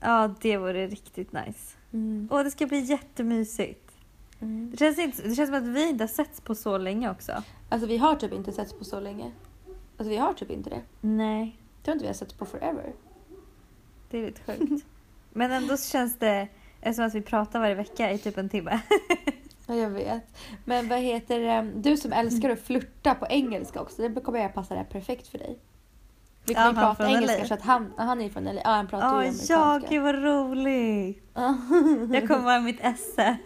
ja, 0.00 0.34
det 0.40 0.56
vore 0.56 0.86
riktigt 0.86 1.32
nice. 1.32 1.76
Mm. 1.92 2.28
Åh, 2.32 2.42
det 2.44 2.50
ska 2.50 2.66
bli 2.66 2.78
jättemysigt. 2.80 3.91
Mm. 4.42 4.70
Det 4.70 4.76
känns, 4.76 4.98
inte, 4.98 5.22
det 5.28 5.34
känns 5.34 5.48
som 5.50 5.58
att 5.58 5.66
vi 5.68 5.88
inte 5.88 6.02
har 6.04 6.08
setts 6.08 6.40
på 6.40 6.54
så 6.54 6.78
länge 6.78 7.10
också. 7.10 7.42
Alltså 7.68 7.88
vi 7.88 7.98
har 7.98 8.14
typ 8.14 8.32
inte 8.32 8.52
setts 8.52 8.72
på 8.72 8.84
så 8.84 9.00
länge. 9.00 9.30
Alltså 9.96 10.10
vi 10.10 10.16
har 10.16 10.32
typ 10.32 10.50
inte 10.50 10.70
det. 10.70 10.80
Nej, 11.00 11.56
Jag 11.76 11.84
tror 11.84 11.92
inte 11.92 12.02
vi 12.04 12.08
har 12.08 12.14
setts 12.14 12.34
på 12.34 12.46
forever. 12.46 12.92
det 14.10 14.18
är 14.18 14.26
lite 14.26 14.42
sjukt. 14.52 14.84
Men 15.32 15.52
ändå 15.52 15.76
känns 15.76 16.18
det 16.18 16.48
som 16.94 17.04
att 17.04 17.14
vi 17.14 17.22
pratar 17.22 17.60
varje 17.60 17.74
vecka 17.74 18.12
i 18.12 18.18
typ 18.18 18.38
en 18.38 18.48
timme. 18.48 18.80
Ja, 19.66 19.74
jag 19.74 19.90
vet. 19.90 20.22
Men 20.64 20.88
vad 20.88 20.98
heter 20.98 21.40
det? 21.40 21.70
Du 21.74 21.96
som 21.96 22.12
älskar 22.12 22.50
att 22.50 22.60
flirta 22.60 23.14
på 23.14 23.26
engelska 23.26 23.80
också. 23.80 24.08
Det 24.08 24.20
kommer 24.20 24.38
jag 24.38 24.54
passa 24.54 24.74
det 24.74 24.84
perfekt 24.84 25.26
för 25.28 25.38
dig. 25.38 25.58
Vi 26.44 26.54
kommer 26.54 26.66
Ja, 26.66 26.70
ju 26.72 26.76
prata 26.76 27.08
engelska 27.08 27.38
LA. 27.38 27.44
så 27.48 27.54
att 27.54 27.62
han, 27.62 27.92
han 27.96 28.20
är 28.20 28.28
från 28.30 28.44
LA. 28.44 28.52
Ja, 28.64 28.70
han 28.70 28.86
pratar 28.86 29.16
Åh 29.16 29.24
ju 29.26 29.32
ja, 29.48 29.56
amerikanska. 29.64 29.88
gud 29.94 30.02
vad 30.02 30.14
roligt! 30.22 31.22
Ja. 31.34 31.56
Jag 32.12 32.28
kommer 32.28 32.42
vara 32.44 32.60
mitt 32.60 32.78
esse. 32.82 33.36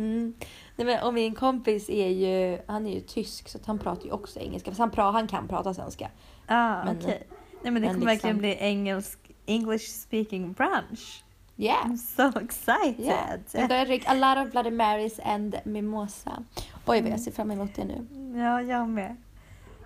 Mm. 0.00 0.34
Nej, 0.76 0.86
men, 0.86 1.02
och 1.02 1.14
min 1.14 1.34
kompis 1.34 1.88
är 1.90 2.08
ju, 2.08 2.58
han 2.66 2.86
är 2.86 2.94
ju 2.94 3.00
tysk 3.00 3.48
så 3.48 3.58
han 3.66 3.78
pratar 3.78 4.04
ju 4.04 4.12
också 4.12 4.40
engelska. 4.40 4.70
Fast 4.70 4.78
han, 4.80 4.90
pra, 4.90 5.10
han 5.10 5.26
kan 5.28 5.48
prata 5.48 5.74
svenska. 5.74 6.10
Ah, 6.46 6.84
Men- 6.84 6.96
okej. 6.98 7.26
Nej 7.62 7.72
men 7.72 7.74
det 7.74 7.80
men 7.80 7.82
kommer 7.82 7.92
liksom- 7.92 8.06
verkligen 8.06 8.38
bli 8.38 8.56
engelsk, 8.60 9.18
English 9.46 9.84
speaking 9.84 10.52
branch. 10.52 11.24
Yeah. 11.56 11.86
I'm 11.86 11.96
so 11.96 12.38
excited! 12.38 13.04
Yeah. 13.06 13.30
I'm 13.52 13.68
gonna 13.68 13.84
drink 13.84 14.02
a 14.06 14.14
lot 14.14 14.46
of 14.46 14.52
Bloody 14.52 14.70
Marys 14.70 15.20
and 15.24 15.56
mimosa. 15.64 16.44
Oj 16.86 17.00
vad 17.02 17.10
jag 17.10 17.20
ser 17.20 17.32
fram 17.32 17.50
emot 17.50 17.70
det 17.74 17.84
nu. 17.84 18.06
Ja, 18.40 18.62
jag 18.62 18.88
med. 18.88 19.16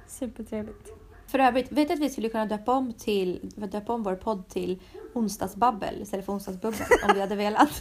Supertrevligt. 0.07 0.89
För 1.27 1.39
övrigt, 1.39 1.73
vet 1.73 1.89
du 1.89 1.95
att 1.95 2.01
vi 2.01 2.11
skulle 2.11 2.29
kunna 2.29 2.47
döpa 2.47 2.73
om, 2.73 2.93
till, 2.93 3.53
döpa 3.57 3.93
om 3.93 4.03
vår 4.03 4.15
podd 4.17 4.49
till 4.49 4.81
onsdagsbabbel 5.13 6.03
istället 6.03 6.27
för 6.27 6.33
onsdagsbubbel 6.33 6.81
om 7.09 7.15
vi 7.15 7.21
hade 7.21 7.37
velat. 7.37 7.81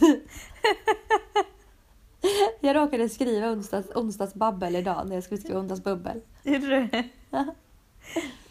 Jag 2.60 2.76
råkade 2.76 3.08
skriva 3.08 3.50
onsdags, 3.50 3.88
onsdagsbabbel 3.94 4.76
idag 4.76 5.08
när 5.08 5.14
jag 5.14 5.24
skulle 5.24 5.40
skriva 5.40 5.60
onsdagsbubbel. 5.60 6.20
Gjorde 6.42 6.66
du? 6.66 7.02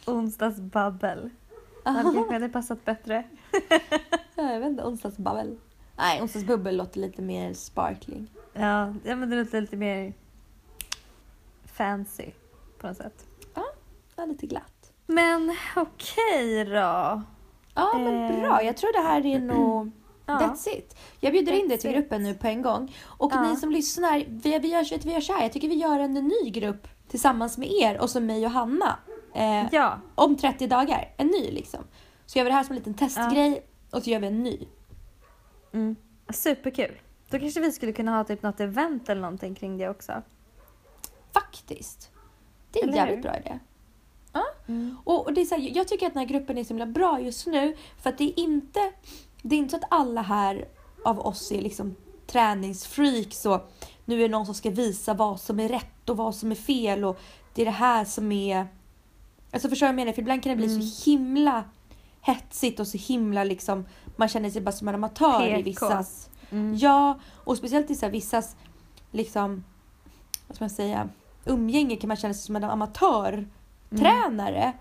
Onsdagsbabbel. 0.05 1.30
Det 1.84 2.01
kanske 2.13 2.34
hade 2.34 2.49
passat 2.49 2.86
bättre. 2.86 3.24
Jag 4.36 4.59
vet 4.59 4.69
inte, 4.69 4.84
onsdagsbabbel. 4.84 5.57
Nej, 5.97 6.21
onsdagsbubbel 6.21 6.78
låter 6.78 6.99
lite 6.99 7.21
mer 7.21 7.53
sparkling. 7.53 8.28
Ja, 8.53 8.93
ja 9.03 9.15
men 9.15 9.30
det 9.30 9.36
låter 9.36 9.61
lite 9.61 9.78
mer 9.78 10.13
fancy 11.65 12.32
på 12.80 12.88
något 12.88 12.97
sätt. 12.97 13.26
Ja, 14.15 14.26
lite 14.26 14.47
glatt. 14.47 14.91
Men 15.05 15.55
okej 15.76 16.65
då. 16.65 17.21
Ja, 17.76 17.91
men 17.97 18.32
Eh. 18.32 18.41
bra. 18.41 18.63
Jag 18.63 18.78
tror 18.78 18.93
det 18.93 19.07
här 19.07 19.26
är 19.26 19.39
nog... 19.39 19.91
Ja. 20.26 20.39
That's 20.39 20.69
it. 20.69 20.97
Jag 21.19 21.34
bjuder 21.34 21.51
in 21.51 21.67
dig 21.67 21.78
That's 21.78 21.82
till 21.82 21.91
gruppen 21.91 22.24
nu 22.24 22.34
på 22.34 22.47
en 22.47 22.61
gång. 22.61 22.95
Och 23.05 23.32
Ja. 23.34 23.41
ni 23.49 23.55
som 23.55 23.71
lyssnar, 23.71 24.24
vi, 24.28 24.59
vi, 24.59 24.67
gör, 24.67 25.03
vi 25.05 25.13
gör 25.13 25.21
så 25.21 25.34
här. 25.34 25.41
Jag 25.41 25.51
tycker 25.53 25.67
vi 25.67 25.76
gör 25.76 25.99
en 25.99 26.13
ny 26.13 26.49
grupp 26.49 26.88
tillsammans 27.07 27.57
med 27.57 27.71
er 27.71 28.01
och 28.01 28.09
så 28.09 28.19
mig 28.19 28.45
och 28.45 28.51
Hanna. 28.51 28.99
Eh, 29.34 29.65
Ja, 29.71 29.99
Om 30.15 30.38
30 30.38 30.67
dagar. 30.67 31.13
En 31.17 31.28
ny 31.28 31.51
liksom. 31.51 31.84
Så 32.26 32.38
gör 32.39 32.43
vi 32.45 32.49
det 32.49 32.55
här 32.55 32.63
som 32.63 32.71
en 32.71 32.78
liten 32.78 32.93
testgrej 32.93 33.65
och 33.91 34.03
så 34.03 34.09
gör 34.09 34.19
vi 34.19 34.28
en 34.28 34.43
ny. 34.43 34.67
mm. 35.74 35.95
superkul. 36.30 36.99
Då 37.30 37.39
kanske 37.39 37.59
vi 37.59 37.71
skulle 37.71 37.93
kunna 37.93 38.17
ha 38.17 38.24
typ 38.24 38.43
något 38.43 38.59
event 38.59 39.09
eller 39.09 39.21
någonting 39.21 39.55
kring 39.55 39.78
det 39.78 39.89
också. 39.89 40.21
Faktiskt. 41.34 42.09
Det 42.71 42.80
är 42.80 42.88
en 42.88 42.95
jävligt 42.95 43.21
bra 43.21 43.38
idé. 43.38 43.59
Ja. 44.34 44.45
Mm. 44.67 44.97
Och, 45.03 45.26
och 45.26 45.34
det 45.34 45.41
är 45.41 45.45
så 45.45 45.55
här, 45.55 45.71
jag 45.78 45.88
tycker 45.88 46.07
att 46.07 46.13
den 46.13 46.19
här 46.19 46.28
gruppen 46.28 46.57
är 46.57 46.63
så 46.63 46.67
himla 46.67 46.86
bra 46.86 47.19
just 47.19 47.47
nu 47.47 47.76
för 48.01 48.09
att 48.09 48.17
det 48.17 48.24
är 48.24 48.39
inte, 48.39 48.91
det 49.43 49.55
är 49.55 49.59
inte 49.59 49.71
så 49.71 49.77
att 49.77 49.83
alla 49.89 50.21
här 50.21 50.65
av 51.05 51.19
oss 51.19 51.51
är 51.51 51.61
liksom 51.61 51.95
träningsfreaks 52.27 53.45
och 53.45 53.71
nu 54.05 54.15
är 54.15 54.19
det 54.21 54.27
någon 54.27 54.45
som 54.45 54.55
ska 54.55 54.69
visa 54.69 55.13
vad 55.13 55.39
som 55.39 55.59
är 55.59 55.69
rätt 55.69 56.09
och 56.09 56.17
vad 56.17 56.35
som 56.35 56.51
är 56.51 56.55
fel 56.55 57.05
och 57.05 57.19
det 57.53 57.61
är 57.61 57.65
det 57.65 57.71
här 57.71 58.05
som 58.05 58.31
är... 58.31 58.67
Alltså 59.51 59.69
förstår 59.69 59.87
jag 59.87 59.95
menar? 59.95 60.13
För 60.13 60.21
ibland 60.21 60.43
kan 60.43 60.49
det 60.49 60.55
bli 60.55 60.65
Mm. 60.75 60.81
så 60.81 61.09
himla 61.11 61.63
hetsigt 62.21 62.79
och 62.79 62.87
så 62.87 62.97
himla 62.97 63.43
liksom, 63.43 63.85
man 64.15 64.27
känner 64.27 64.49
sig 64.49 64.61
bara 64.61 64.71
som 64.71 64.87
en 64.87 64.95
amatör 64.95 65.47
i 65.47 65.63
PK. 65.63 65.65
vissas... 65.85 66.29
Mm. 66.49 66.75
Ja, 66.77 67.19
och 67.33 67.57
speciellt 67.57 67.91
i 67.91 67.95
så 67.95 68.05
här 68.05 68.11
vissas 68.11 68.55
liksom, 69.11 69.63
vad 70.47 70.55
ska 70.55 70.63
man 70.63 70.69
säga, 70.69 71.09
umgänge 71.45 71.95
kan 71.95 72.07
man 72.07 72.17
känna 72.17 72.33
sig 72.33 72.43
som 72.43 72.55
en 72.55 72.63
amatörtränare. 72.63 74.73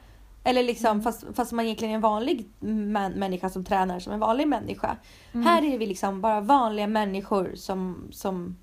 Eller 0.44 0.62
liksom, 0.62 0.90
Mm. 0.90 1.02
fast, 1.02 1.24
fast 1.34 1.52
man 1.52 1.64
egentligen 1.64 1.90
är 1.92 1.94
en 1.94 2.00
vanlig 2.00 2.48
män, 2.60 3.12
människa 3.12 3.50
som 3.50 3.64
tränar 3.64 4.00
som 4.00 4.12
en 4.12 4.20
vanlig 4.20 4.48
människa. 4.48 4.96
Mm. 5.32 5.46
Här 5.46 5.64
är 5.64 5.78
vi 5.78 5.86
liksom 5.86 6.20
bara 6.20 6.40
vanliga 6.40 6.86
människor 6.86 7.52
som, 7.54 8.08
som 8.12 8.56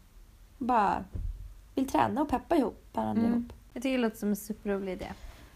bara 0.57 1.03
vill 1.75 1.87
träna 1.89 2.21
och 2.21 2.29
peppa 2.29 2.55
ihop 2.55 2.83
varandra 2.93 3.23
Mm. 3.23 3.33
ihop. 3.39 3.53
Jag 3.73 3.83
tycker 3.83 3.97
det 3.97 4.01
låter 4.03 4.17
som 4.17 4.29
en 4.29 4.35
superrolig 4.35 4.91
idé. 4.93 5.07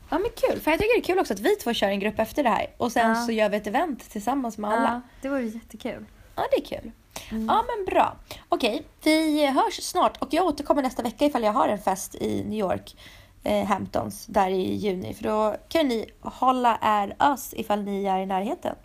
Ja 0.10 0.20
men 0.20 0.30
kul, 0.36 0.60
för 0.60 0.72
jag 0.72 0.80
tycker 0.80 0.96
det 0.96 1.00
är 1.02 1.04
kul 1.14 1.20
också 1.20 1.34
att 1.34 1.40
vi 1.40 1.56
två 1.56 1.74
kör 1.74 1.88
en 1.88 2.00
grupp 2.00 2.20
efter 2.20 2.44
det 2.44 2.50
här 2.50 2.68
och 2.78 2.92
sen 2.92 3.10
Ja. 3.10 3.16
så 3.16 3.32
gör 3.32 3.50
vi 3.50 3.58
ett 3.58 3.68
event 3.68 4.10
tillsammans 4.10 4.58
med 4.58 4.72
alla. 4.72 4.84
Ja, 4.94 5.02
det 5.22 5.30
vore 5.30 5.44
jättekul. 5.46 6.06
Ja, 6.36 6.44
det 6.52 6.58
är 6.58 6.80
kul. 6.82 6.92
Mm. 7.32 7.46
Ja, 7.46 7.64
men 7.68 7.86
bra. 7.86 8.16
Okej, 8.50 8.86
vi 9.04 9.46
hörs 9.48 9.82
snart 9.84 10.18
och 10.22 10.34
jag 10.34 10.46
återkommer 10.46 10.82
nästa 10.82 11.04
vecka 11.04 11.26
ifall 11.26 11.44
jag 11.44 11.54
har 11.54 11.68
en 11.68 11.78
fest 11.80 12.16
i 12.16 12.44
New 12.44 12.60
York, 12.60 12.98
eh, 13.44 13.66
Hamptons, 13.66 14.26
där 14.26 14.50
i 14.50 14.74
juni. 14.74 15.14
För 15.14 15.24
då 15.24 15.56
kan 15.68 15.88
ni 15.88 16.12
hålla 16.22 16.78
är 16.82 17.16
oss 17.20 17.54
ifall 17.54 17.84
ni 17.84 18.06
är 18.06 18.20
i 18.20 18.26
närheten. 18.26 18.76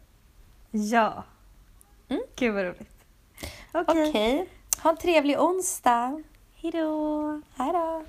Ja. 0.70 1.24
Mm. 2.08 2.22
Gud 2.36 2.54
vad 2.54 2.64
roligt. 2.64 3.04
Okej. 3.72 4.08
Okej, 4.08 4.48
ha 4.82 4.90
en 4.90 4.96
trevlig 4.96 5.40
onsdag. 5.40 6.22
Hejdå. 6.54 7.42
Hej 7.56 7.72
då. 7.72 8.02